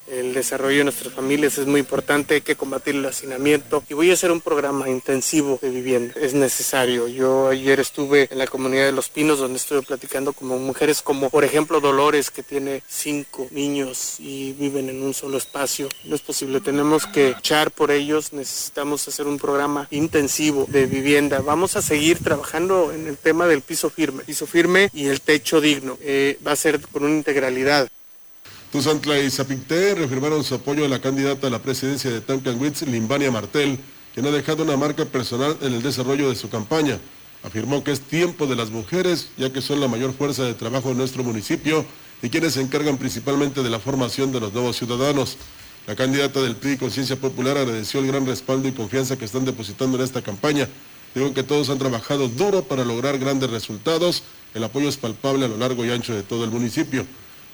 el 0.08 0.34
desarrollo 0.34 0.80
de 0.80 0.84
nuestras 0.86 1.14
familias 1.14 1.58
es 1.58 1.68
muy 1.68 1.80
importante, 1.80 2.36
hay 2.36 2.42
que 2.42 2.56
combatir 2.56 2.96
el 2.96 3.06
hacinamiento 3.06 3.84
y 3.90 3.94
voy 3.94 4.12
a 4.12 4.14
hacer 4.14 4.32
un 4.32 4.42
programa 4.42 4.90
intensivo 4.90 5.60
de 5.62 5.70
vivienda, 5.70 6.14
es 6.20 6.34
necesario. 6.34 7.08
Yo 7.08 7.50
ayer 7.50 7.80
estuve 7.80 8.28
en 8.32 8.38
la 8.38 8.48
comunidad 8.48 8.86
de 8.86 8.92
Los 8.92 9.10
Pinos 9.10 9.40
donde 9.40 9.58
estuve 9.58 9.82
platicando 9.82 10.34
con 10.34 10.48
mujeres 10.48 11.02
como 11.02 11.30
por 11.30 11.44
ejemplo 11.44 11.80
Dolores 11.80 12.32
que 12.32 12.44
tiene 12.44 12.82
cinco 12.88 13.48
niños 13.52 14.16
y 14.20 14.54
viven 14.54 14.90
en 14.90 15.04
un 15.04 15.14
solo 15.14 15.38
espacio. 15.38 15.90
No 16.06 16.16
es 16.16 16.22
posible, 16.22 16.62
tenemos 16.62 17.06
que 17.06 17.30
echar 17.30 17.72
por 17.72 17.92
ellos, 17.92 18.34
necesitamos 18.34 19.08
hacer 19.08 19.28
un 19.28 19.38
programa 19.38 19.88
intensivo 19.92 20.66
de 20.70 20.86
vivienda. 20.86 21.40
Vamos 21.40 21.76
a 21.76 21.82
seguir 21.82 22.20
trabajando 22.20 22.92
en 22.94 23.08
el 23.08 23.18
tema 23.18 23.48
del 23.48 23.62
piso 23.62 23.90
firme, 23.90 24.24
piso 24.24 24.48
firme 24.48 24.90
y 24.94 25.08
el 25.08 25.22
techo 25.22 25.62
digno. 25.62 25.98
Eh, 26.02 26.40
va 26.46 26.54
a 26.54 26.56
ser 26.56 26.80
con 26.80 27.04
una 27.04 27.16
integralidad 27.16 27.90
Tuzantla 28.78 29.18
y 29.18 29.32
Zapinté 29.32 29.96
reafirmaron 29.96 30.44
su 30.44 30.54
apoyo 30.54 30.86
a 30.86 30.88
la 30.88 31.02
candidata 31.02 31.48
a 31.48 31.50
la 31.50 31.58
presidencia 31.58 32.12
de 32.12 32.22
Tancanwitz, 32.22 32.84
Limbania 32.84 33.32
Martel, 33.32 33.80
quien 34.14 34.28
ha 34.28 34.30
dejado 34.30 34.62
una 34.62 34.78
marca 34.78 35.04
personal 35.04 35.58
en 35.62 35.74
el 35.74 35.82
desarrollo 35.82 36.30
de 36.30 36.36
su 36.36 36.48
campaña. 36.48 37.00
Afirmó 37.42 37.84
que 37.84 37.92
es 37.92 38.02
tiempo 38.02 38.46
de 38.46 38.56
las 38.56 38.70
mujeres, 38.70 39.30
ya 39.36 39.52
que 39.52 39.64
son 39.64 39.82
la 39.82 39.88
mayor 39.88 40.14
fuerza 40.14 40.44
de 40.44 40.54
trabajo 40.54 40.92
en 40.92 40.98
nuestro 41.00 41.24
municipio 41.24 41.88
y 42.22 42.30
quienes 42.30 42.54
se 42.54 42.62
encargan 42.62 43.00
principalmente 43.00 43.64
de 43.64 43.70
la 43.72 43.80
formación 43.80 44.32
de 44.32 44.42
los 44.42 44.54
nuevos 44.54 44.78
ciudadanos. 44.78 45.38
La 45.88 45.96
candidata 45.96 46.40
del 46.44 46.56
PRI 46.56 46.78
Conciencia 46.78 47.16
Popular 47.16 47.58
agradeció 47.58 48.00
el 48.00 48.06
gran 48.06 48.28
respaldo 48.28 48.68
y 48.68 48.74
confianza 48.74 49.18
que 49.18 49.26
están 49.26 49.44
depositando 49.44 49.98
en 49.98 50.04
esta 50.04 50.22
campaña. 50.22 50.70
Digo 51.16 51.34
que 51.34 51.42
todos 51.42 51.72
han 51.72 51.80
trabajado 51.80 52.28
duro 52.28 52.62
para 52.62 52.86
lograr 52.86 53.18
grandes 53.18 53.50
resultados. 53.50 54.22
El 54.54 54.64
apoyo 54.64 54.88
es 54.88 54.98
palpable 54.98 55.46
a 55.46 55.48
lo 55.48 55.58
largo 55.58 55.84
y 55.84 55.90
ancho 55.90 56.14
de 56.14 56.22
todo 56.22 56.44
el 56.44 56.52
municipio. 56.52 57.08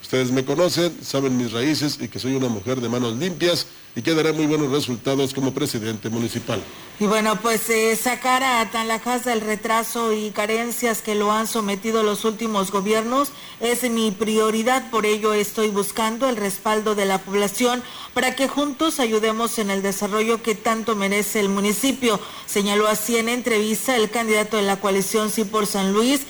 Ustedes 0.03 0.31
me 0.31 0.43
conocen, 0.43 0.93
saben 1.01 1.37
mis 1.37 1.53
raíces 1.53 1.97
y 1.99 2.09
que 2.09 2.19
soy 2.19 2.35
una 2.35 2.49
mujer 2.49 2.81
de 2.81 2.89
manos 2.89 3.15
limpias 3.15 3.65
y 3.95 4.01
que 4.01 4.13
dará 4.15 4.33
muy 4.33 4.47
buenos 4.47 4.71
resultados 4.71 5.33
como 5.33 5.53
presidente 5.53 6.09
municipal. 6.09 6.61
Y 6.99 7.05
bueno, 7.05 7.39
pues 7.41 7.69
eh, 7.69 7.95
sacar 7.95 8.43
a 8.43 8.69
Tanlajas 8.69 9.25
del 9.25 9.41
retraso 9.41 10.13
y 10.13 10.29
carencias 10.29 11.01
que 11.01 11.15
lo 11.15 11.31
han 11.31 11.47
sometido 11.47 12.03
los 12.03 12.23
últimos 12.23 12.71
gobiernos 12.71 13.31
es 13.59 13.89
mi 13.89 14.11
prioridad, 14.11 14.89
por 14.91 15.05
ello 15.05 15.33
estoy 15.33 15.69
buscando 15.69 16.29
el 16.29 16.37
respaldo 16.37 16.93
de 16.93 17.05
la 17.05 17.17
población 17.17 17.83
para 18.13 18.35
que 18.35 18.47
juntos 18.47 18.99
ayudemos 18.99 19.57
en 19.57 19.71
el 19.71 19.81
desarrollo 19.81 20.43
que 20.43 20.53
tanto 20.53 20.95
merece 20.95 21.39
el 21.39 21.49
municipio. 21.49 22.19
Señaló 22.45 22.87
así 22.87 23.17
en 23.17 23.27
entrevista 23.27 23.95
el 23.95 24.11
candidato 24.11 24.57
de 24.57 24.63
la 24.63 24.79
coalición 24.79 25.31
Sí 25.31 25.45
por 25.45 25.65
San 25.65 25.93
Luis, 25.93 26.21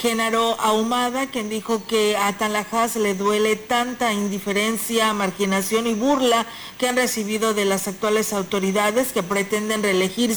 Génaro 0.00 0.56
Ahumada, 0.60 1.26
quien 1.26 1.48
dijo 1.48 1.84
que 1.86 2.16
a 2.16 2.38
Tanlajas 2.38 2.94
le 2.94 3.14
duele 3.14 3.56
tanta 3.56 4.12
indiferencia, 4.12 5.12
marginación 5.14 5.88
y 5.88 5.94
burla 5.94 6.46
que 6.78 6.88
han 6.88 6.96
recibido 6.96 7.11
de 7.12 7.64
las 7.66 7.88
actuales 7.88 8.32
autoridades 8.32 9.12
que 9.12 9.22
pretenden 9.22 9.82
reelegir 9.82 10.34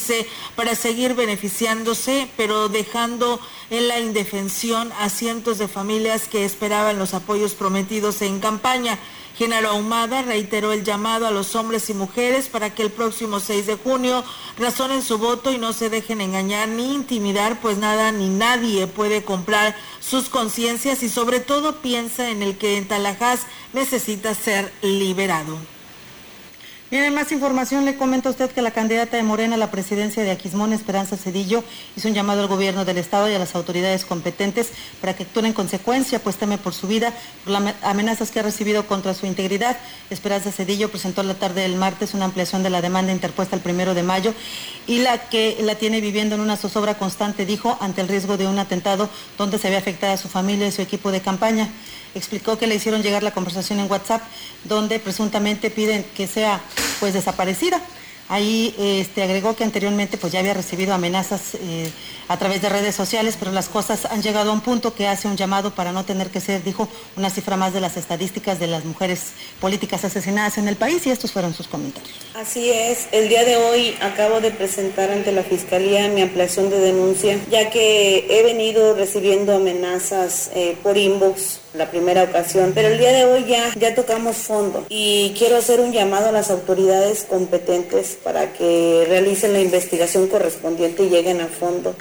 para 0.55 0.76
seguir 0.76 1.13
beneficiándose, 1.13 2.28
pero 2.36 2.67
dejando 2.67 3.39
en 3.69 3.88
la 3.88 3.99
indefensión 3.99 4.91
a 4.99 5.09
cientos 5.09 5.57
de 5.57 5.69
familias 5.69 6.28
que 6.28 6.43
esperaban 6.43 6.99
los 6.99 7.13
apoyos 7.13 7.55
prometidos 7.55 8.21
en 8.21 8.39
campaña. 8.41 8.99
Genaro 9.38 9.69
Ahumada 9.69 10.21
reiteró 10.21 10.73
el 10.73 10.84
llamado 10.84 11.28
a 11.28 11.32
los 11.32 11.55
hombres 11.55 11.89
y 11.89 11.93
mujeres 11.93 12.47
para 12.47 12.73
que 12.73 12.84
el 12.84 12.91
próximo 12.91 13.39
6 13.39 13.67
de 13.67 13.76
junio 13.76 14.23
razonen 14.57 15.01
su 15.01 15.17
voto 15.17 15.51
y 15.51 15.57
no 15.57 15.73
se 15.73 15.89
dejen 15.89 16.21
engañar 16.21 16.67
ni 16.69 16.93
intimidar, 16.93 17.59
pues 17.61 17.78
nada 17.78 18.11
ni 18.11 18.30
nadie 18.30 18.88
puede 18.88 19.23
comprar 19.23 19.76
sus 19.99 20.30
conciencias 20.30 21.03
y 21.03 21.09
sobre 21.09 21.39
todo 21.39 21.82
piensa 21.82 22.30
en 22.30 22.43
el 22.43 22.57
que 22.57 22.78
en 22.78 22.88
Talajás 22.88 23.41
necesita 23.73 24.34
ser 24.36 24.71
liberado. 24.82 25.74
Bien, 26.92 27.12
más 27.16 27.32
información 27.32 27.84
le 27.84 27.96
comenta 27.96 28.30
a 28.30 28.32
usted 28.32 28.52
que 28.52 28.62
la 28.62 28.70
candidata 28.70 29.18
de 29.18 29.24
Morena 29.24 29.56
a 29.56 29.58
la 29.58 29.72
presidencia 29.72 30.22
de 30.22 30.30
Aquismón, 30.30 30.72
Esperanza 30.72 31.18
Cedillo, 31.18 31.64
hizo 31.98 32.08
un 32.08 32.14
llamado 32.14 32.44
al 32.44 32.48
gobierno 32.48 32.86
del 32.86 33.00
Estado 33.00 33.28
y 33.28 33.34
a 33.34 33.40
las 33.40 33.56
autoridades 33.56 34.06
competentes 34.06 34.70
para 35.02 35.16
que 35.16 35.24
actúen 35.24 35.48
en 35.48 35.54
consecuencia, 35.54 36.20
pues 36.20 36.36
teme 36.36 36.60
por 36.60 36.76
su 36.76 36.88
vida, 36.88 37.12
por 37.44 37.54
las 37.54 37.74
amenazas 37.82 38.30
que 38.30 38.40
ha 38.40 38.44
recibido 38.44 38.86
contra 38.86 39.16
su 39.16 39.26
integridad. 39.26 39.78
Esperanza 40.12 40.52
Cedillo 40.52 40.92
presentó 40.92 41.24
la 41.24 41.34
tarde 41.34 41.62
del 41.62 41.76
martes 41.76 42.14
una 42.14 42.26
ampliación 42.26 42.62
de 42.62 42.70
la 42.70 42.84
demanda 42.84 43.12
interpuesta 43.12 43.56
el 43.56 43.64
primero 43.64 43.96
de 43.96 44.04
mayo 44.04 44.36
y 44.86 45.00
la 45.00 45.28
que 45.28 45.58
la 45.62 45.74
tiene 45.74 46.02
viviendo 46.02 46.36
en 46.36 46.42
una 46.42 46.56
zozobra 46.56 47.00
constante, 47.00 47.48
dijo, 47.48 47.80
ante 47.82 48.02
el 48.02 48.08
riesgo 48.08 48.38
de 48.38 48.46
un 48.46 48.60
atentado 48.60 49.10
donde 49.40 49.58
se 49.58 49.68
había 49.68 49.80
afectado 49.80 50.14
a 50.14 50.18
su 50.18 50.30
familia 50.30 50.68
y 50.68 50.72
su 50.72 50.84
equipo 50.84 51.12
de 51.12 51.22
campaña 51.22 51.68
explicó 52.16 52.58
que 52.58 52.66
le 52.66 52.76
hicieron 52.76 53.04
llegar 53.04 53.22
la 53.22 53.32
conversación 53.32 53.80
en 53.80 53.92
WhatsApp 53.92 54.22
donde 54.64 55.00
presuntamente 55.00 55.70
piden 55.70 56.04
que 56.16 56.28
sea 56.28 56.62
pues 57.00 57.14
desaparecida. 57.14 57.82
Ahí 58.28 58.74
este, 58.80 59.22
agregó 59.22 59.56
que 59.56 59.64
anteriormente 59.64 60.18
pues 60.18 60.34
ya 60.34 60.40
había 60.40 60.56
recibido 60.56 60.96
amenazas 60.96 61.54
eh, 61.54 61.92
a 62.28 62.38
través 62.38 62.60
de 62.60 62.70
redes 62.70 62.96
sociales, 62.96 63.36
pero 63.38 63.52
las 63.52 63.70
cosas 63.70 64.06
han 64.06 64.24
llegado 64.24 64.50
a 64.50 64.54
un 64.54 64.62
punto 64.62 64.96
que 64.96 65.08
hace 65.08 65.28
un 65.28 65.38
llamado 65.38 65.76
para 65.76 65.92
no 65.92 66.06
tener 66.06 66.32
que 66.32 66.40
ser, 66.40 66.64
dijo, 66.64 66.90
una 67.18 67.30
cifra 67.30 67.56
más 67.56 67.74
de 67.74 67.82
las 67.82 67.98
estadísticas 67.98 68.60
de 68.60 68.66
las 68.66 68.84
mujeres 68.84 69.34
políticas 69.62 70.04
asesinadas 70.06 70.58
en 70.58 70.68
el 70.68 70.76
país 70.76 71.06
y 71.06 71.12
estos 71.12 71.32
fueron 71.32 71.54
sus 71.54 71.68
comentarios. 71.68 72.16
Así 72.34 72.72
es, 72.72 73.08
el 73.12 73.30
día 73.30 73.46
de 73.46 73.58
hoy 73.58 73.96
acabo 74.02 74.42
de 74.42 74.50
presentar 74.50 75.12
ante 75.12 75.32
la 75.32 75.44
Fiscalía 75.44 76.08
mi 76.08 76.24
ampliación 76.24 76.72
de 76.72 76.80
denuncia, 76.80 77.40
ya 77.52 77.70
que 77.70 78.26
he 78.28 78.42
venido 78.42 78.96
recibiendo 78.96 79.56
amenazas 79.56 80.50
eh, 80.56 80.76
por 80.82 80.98
inbox 80.98 81.60
la 81.78 81.89
primera 81.89 82.23
ocasión, 82.23 82.71
pero 82.73 82.88
el 82.88 82.97
día 82.97 83.11
de 83.11 83.26
hoy 83.26 83.45
ya, 83.45 83.73
ya 83.78 83.95
tocamos 83.95 84.38
fondo 84.38 84.86
y 84.89 85.34
quiero 85.38 85.57
hacer 85.57 85.80
un 85.80 85.91
llamado 85.91 86.30
a 86.30 86.32
las 86.32 86.49
autoridades 86.49 87.23
competentes 87.23 88.17
para 88.23 88.53
que 88.53 89.05
realicen 89.07 89.53
la 89.53 89.59
investigación 89.59 90.28
correspondiente 90.28 91.03
y 91.03 91.09
lleguen 91.09 91.41
a 91.41 91.47
fondo. 91.47 91.95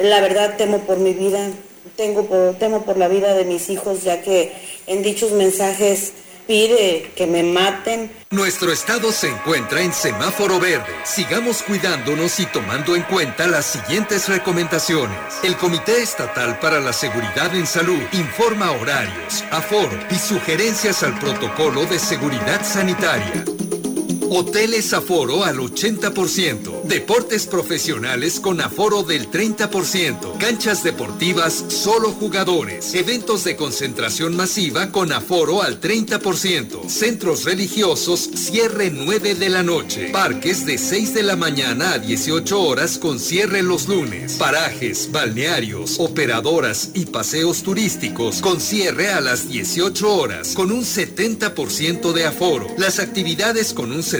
La 0.00 0.20
verdad 0.20 0.56
temo 0.56 0.80
por 0.80 0.98
mi 0.98 1.12
vida, 1.12 1.48
tengo 1.96 2.26
por, 2.26 2.54
temo 2.58 2.82
por 2.84 2.98
la 2.98 3.08
vida 3.08 3.34
de 3.34 3.44
mis 3.44 3.70
hijos, 3.70 4.02
ya 4.02 4.20
que 4.20 4.52
en 4.86 5.02
dichos 5.02 5.32
mensajes 5.32 6.12
pide 6.46 7.10
que 7.16 7.26
me 7.26 7.42
maten. 7.42 8.10
Nuestro 8.30 8.72
estado 8.72 9.12
se 9.12 9.28
encuentra 9.28 9.80
en 9.80 9.92
semáforo 9.92 10.58
verde. 10.60 10.94
Sigamos 11.04 11.62
cuidándonos 11.62 12.38
y 12.40 12.46
tomando 12.46 12.96
en 12.96 13.02
cuenta 13.02 13.46
las 13.46 13.66
siguientes 13.66 14.28
recomendaciones. 14.28 15.18
El 15.42 15.56
Comité 15.56 16.02
Estatal 16.02 16.58
para 16.58 16.80
la 16.80 16.92
Seguridad 16.92 17.54
en 17.54 17.66
Salud 17.66 18.00
informa 18.12 18.70
horarios, 18.72 19.44
aforo 19.50 19.98
y 20.10 20.16
sugerencias 20.16 21.02
al 21.02 21.18
protocolo 21.18 21.84
de 21.86 21.98
seguridad 21.98 22.64
sanitaria. 22.64 23.44
Hoteles 24.28 24.92
aforo 24.92 25.44
al 25.44 25.58
80%. 25.58 26.82
Deportes 26.82 27.46
profesionales 27.46 28.40
con 28.40 28.60
aforo 28.60 29.04
del 29.04 29.30
30%. 29.30 30.38
Canchas 30.38 30.82
deportivas 30.82 31.64
solo 31.68 32.10
jugadores. 32.10 32.92
Eventos 32.94 33.44
de 33.44 33.56
concentración 33.56 34.34
masiva 34.34 34.90
con 34.90 35.12
aforo 35.12 35.62
al 35.62 35.80
30%. 35.80 36.88
Centros 36.88 37.44
religiosos 37.44 38.28
cierre 38.34 38.90
9 38.90 39.36
de 39.36 39.48
la 39.48 39.62
noche. 39.62 40.10
Parques 40.10 40.66
de 40.66 40.78
6 40.78 41.14
de 41.14 41.22
la 41.22 41.36
mañana 41.36 41.92
a 41.92 41.98
18 41.98 42.60
horas 42.60 42.98
con 42.98 43.20
cierre 43.20 43.62
los 43.62 43.86
lunes. 43.86 44.32
Parajes, 44.34 45.10
balnearios, 45.12 46.00
operadoras 46.00 46.90
y 46.94 47.06
paseos 47.06 47.62
turísticos 47.62 48.40
con 48.40 48.60
cierre 48.60 49.10
a 49.10 49.20
las 49.20 49.48
18 49.48 50.12
horas 50.12 50.54
con 50.54 50.72
un 50.72 50.82
70% 50.82 52.12
de 52.12 52.26
aforo. 52.26 52.66
Las 52.76 52.98
actividades 52.98 53.72
con 53.72 53.92
un 53.92 54.02
70% 54.02 54.15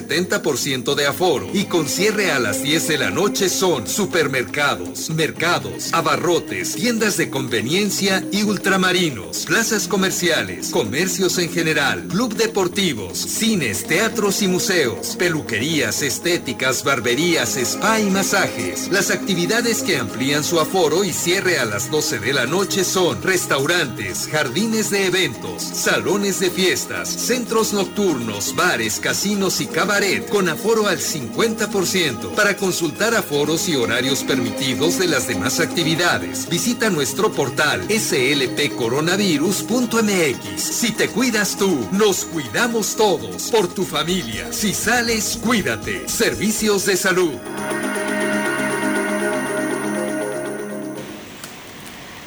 de 0.94 1.06
aforo 1.06 1.48
y 1.52 1.64
con 1.64 1.88
cierre 1.88 2.30
a 2.30 2.38
las 2.38 2.62
10 2.62 2.88
de 2.88 2.98
la 2.98 3.10
noche 3.10 3.48
son 3.48 3.86
supermercados, 3.86 5.10
mercados, 5.10 5.92
abarrotes, 5.92 6.74
tiendas 6.74 7.16
de 7.16 7.30
conveniencia 7.30 8.22
y 8.30 8.42
ultramarinos, 8.42 9.46
plazas 9.46 9.88
comerciales, 9.88 10.70
comercios 10.70 11.38
en 11.38 11.50
general, 11.50 12.06
club 12.08 12.34
deportivos, 12.34 13.18
cines, 13.18 13.86
teatros 13.86 14.42
y 14.42 14.48
museos, 14.48 15.16
peluquerías, 15.16 16.02
estéticas, 16.02 16.84
barberías, 16.84 17.56
spa 17.56 18.00
y 18.00 18.10
masajes. 18.10 18.88
Las 18.90 19.10
actividades 19.10 19.82
que 19.82 19.96
amplían 19.96 20.44
su 20.44 20.60
aforo 20.60 21.04
y 21.04 21.12
cierre 21.12 21.58
a 21.58 21.64
las 21.64 21.90
12 21.90 22.18
de 22.18 22.32
la 22.32 22.46
noche 22.46 22.84
son 22.84 23.22
restaurantes, 23.22 24.28
jardines 24.30 24.90
de 24.90 25.06
eventos, 25.06 25.62
salones 25.62 26.40
de 26.40 26.50
fiestas, 26.50 27.08
centros 27.08 27.72
nocturnos, 27.72 28.54
bares, 28.54 29.00
casinos 29.00 29.60
y 29.60 29.66
cabaret 29.86 30.28
con 30.28 30.48
aforo 30.48 30.88
al 30.88 30.98
50%. 30.98 32.34
Para 32.34 32.56
consultar 32.56 33.14
aforos 33.14 33.68
y 33.68 33.76
horarios 33.76 34.24
permitidos 34.24 34.98
de 34.98 35.06
las 35.06 35.28
demás 35.28 35.60
actividades, 35.60 36.48
visita 36.48 36.90
nuestro 36.90 37.30
portal 37.30 37.86
slpcoronavirus.mx. 37.88 40.60
Si 40.60 40.90
te 40.90 41.08
cuidas 41.08 41.56
tú, 41.56 41.86
nos 41.92 42.24
cuidamos 42.24 42.96
todos. 42.96 43.48
Por 43.52 43.68
tu 43.68 43.84
familia. 43.84 44.52
Si 44.52 44.74
sales, 44.74 45.38
cuídate. 45.40 46.08
Servicios 46.08 46.86
de 46.86 46.96
salud. 46.96 47.38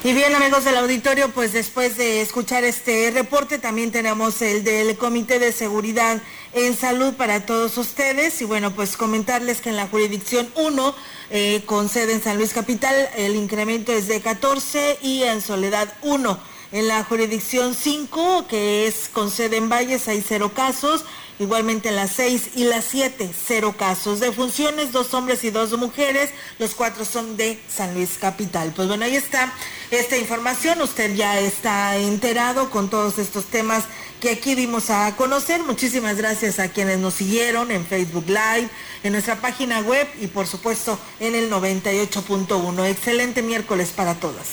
Y 0.01 0.13
bien 0.13 0.33
amigos 0.33 0.63
del 0.63 0.77
auditorio, 0.77 1.29
pues 1.31 1.51
después 1.51 1.97
de 1.97 2.21
escuchar 2.21 2.63
este 2.63 3.11
reporte 3.11 3.59
también 3.59 3.91
tenemos 3.91 4.41
el 4.41 4.63
del 4.63 4.95
Comité 4.95 5.39
de 5.39 5.51
Seguridad 5.51 6.21
en 6.53 6.75
Salud 6.75 7.13
para 7.13 7.45
todos 7.45 7.77
ustedes 7.77 8.41
y 8.41 8.45
bueno, 8.45 8.71
pues 8.71 8.97
comentarles 8.97 9.61
que 9.61 9.69
en 9.69 9.75
la 9.75 9.87
jurisdicción 9.87 10.49
1, 10.55 10.95
eh, 11.29 11.63
con 11.65 11.89
sede 11.89 12.13
en 12.13 12.23
San 12.23 12.37
Luis 12.37 12.53
Capital, 12.53 12.95
el 13.15 13.35
incremento 13.35 13.91
es 13.91 14.07
de 14.07 14.21
14 14.21 14.99
y 15.01 15.23
en 15.23 15.41
Soledad 15.41 15.93
1. 16.01 16.39
En 16.71 16.87
la 16.87 17.03
jurisdicción 17.03 17.73
5, 17.73 18.45
que 18.47 18.85
es 18.85 19.09
con 19.11 19.31
sede 19.31 19.57
en 19.57 19.69
Valles, 19.69 20.07
hay 20.07 20.23
cero 20.25 20.51
casos. 20.53 21.03
Igualmente 21.39 21.89
en 21.89 21.95
las 21.95 22.11
6 22.11 22.49
y 22.55 22.65
las 22.65 22.85
7, 22.85 23.31
cero 23.47 23.73
casos. 23.75 24.19
De 24.19 24.31
funciones, 24.31 24.91
dos 24.91 25.13
hombres 25.13 25.43
y 25.45 25.51
dos 25.51 25.75
mujeres. 25.77 26.31
Los 26.59 26.75
cuatro 26.75 27.05
son 27.05 27.37
de 27.37 27.59
San 27.69 27.93
Luis 27.95 28.17
Capital. 28.19 28.73
Pues 28.75 28.87
bueno, 28.87 29.05
ahí 29.05 29.15
está 29.15 29.51
esta 29.89 30.17
información. 30.17 30.81
Usted 30.81 31.15
ya 31.15 31.39
está 31.39 31.95
enterado 31.97 32.69
con 32.69 32.89
todos 32.89 33.17
estos 33.17 33.45
temas 33.45 33.85
que 34.19 34.31
aquí 34.31 34.55
dimos 34.55 34.89
a 34.89 35.15
conocer. 35.15 35.63
Muchísimas 35.63 36.17
gracias 36.17 36.59
a 36.59 36.69
quienes 36.69 36.99
nos 36.99 37.13
siguieron 37.13 37.71
en 37.71 37.85
Facebook 37.85 38.25
Live, 38.27 38.69
en 39.03 39.13
nuestra 39.13 39.37
página 39.37 39.79
web 39.81 40.07
y 40.21 40.27
por 40.27 40.47
supuesto 40.47 40.99
en 41.19 41.35
el 41.35 41.49
98.1. 41.51 42.85
Excelente 42.85 43.41
miércoles 43.41 43.91
para 43.95 44.15
todas. 44.15 44.47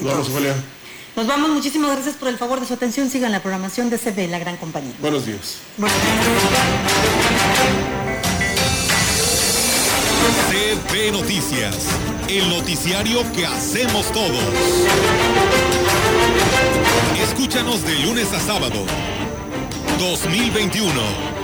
Vamos, 0.00 0.28
Julia. 0.28 0.54
Nos 1.16 1.26
vamos, 1.26 1.50
muchísimas 1.50 1.90
gracias 1.92 2.16
por 2.16 2.28
el 2.28 2.38
favor 2.38 2.60
de 2.60 2.66
su 2.66 2.74
atención. 2.74 3.10
Sigan 3.10 3.32
la 3.32 3.42
programación 3.42 3.90
de 3.90 3.98
CB, 3.98 4.28
la 4.30 4.38
gran 4.38 4.56
compañía. 4.56 4.94
Buenos 5.00 5.26
días. 5.26 5.58
CB 10.50 11.12
Noticias, 11.12 11.76
el 12.28 12.48
noticiario 12.48 13.24
que 13.32 13.46
hacemos 13.46 14.10
todos. 14.12 15.79
Escúchanos 17.22 17.84
de 17.84 17.98
lunes 18.00 18.32
a 18.32 18.40
sábado. 18.40 18.84
2021, 19.98 20.92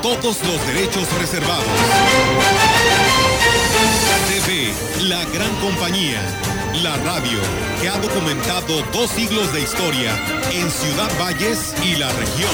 todos 0.02 0.42
los 0.44 0.66
derechos 0.66 1.06
reservados. 1.20 1.64
CB, 4.28 5.08
la 5.08 5.24
gran 5.26 5.54
compañía 5.56 6.20
la 6.82 6.96
radio 6.98 7.38
que 7.80 7.88
ha 7.88 7.98
documentado 7.98 8.82
dos 8.92 9.10
siglos 9.10 9.52
de 9.52 9.62
historia 9.62 10.12
en 10.52 10.70
Ciudad 10.70 11.10
Valles 11.18 11.74
y 11.82 11.96
la 11.96 12.08
región. 12.12 12.50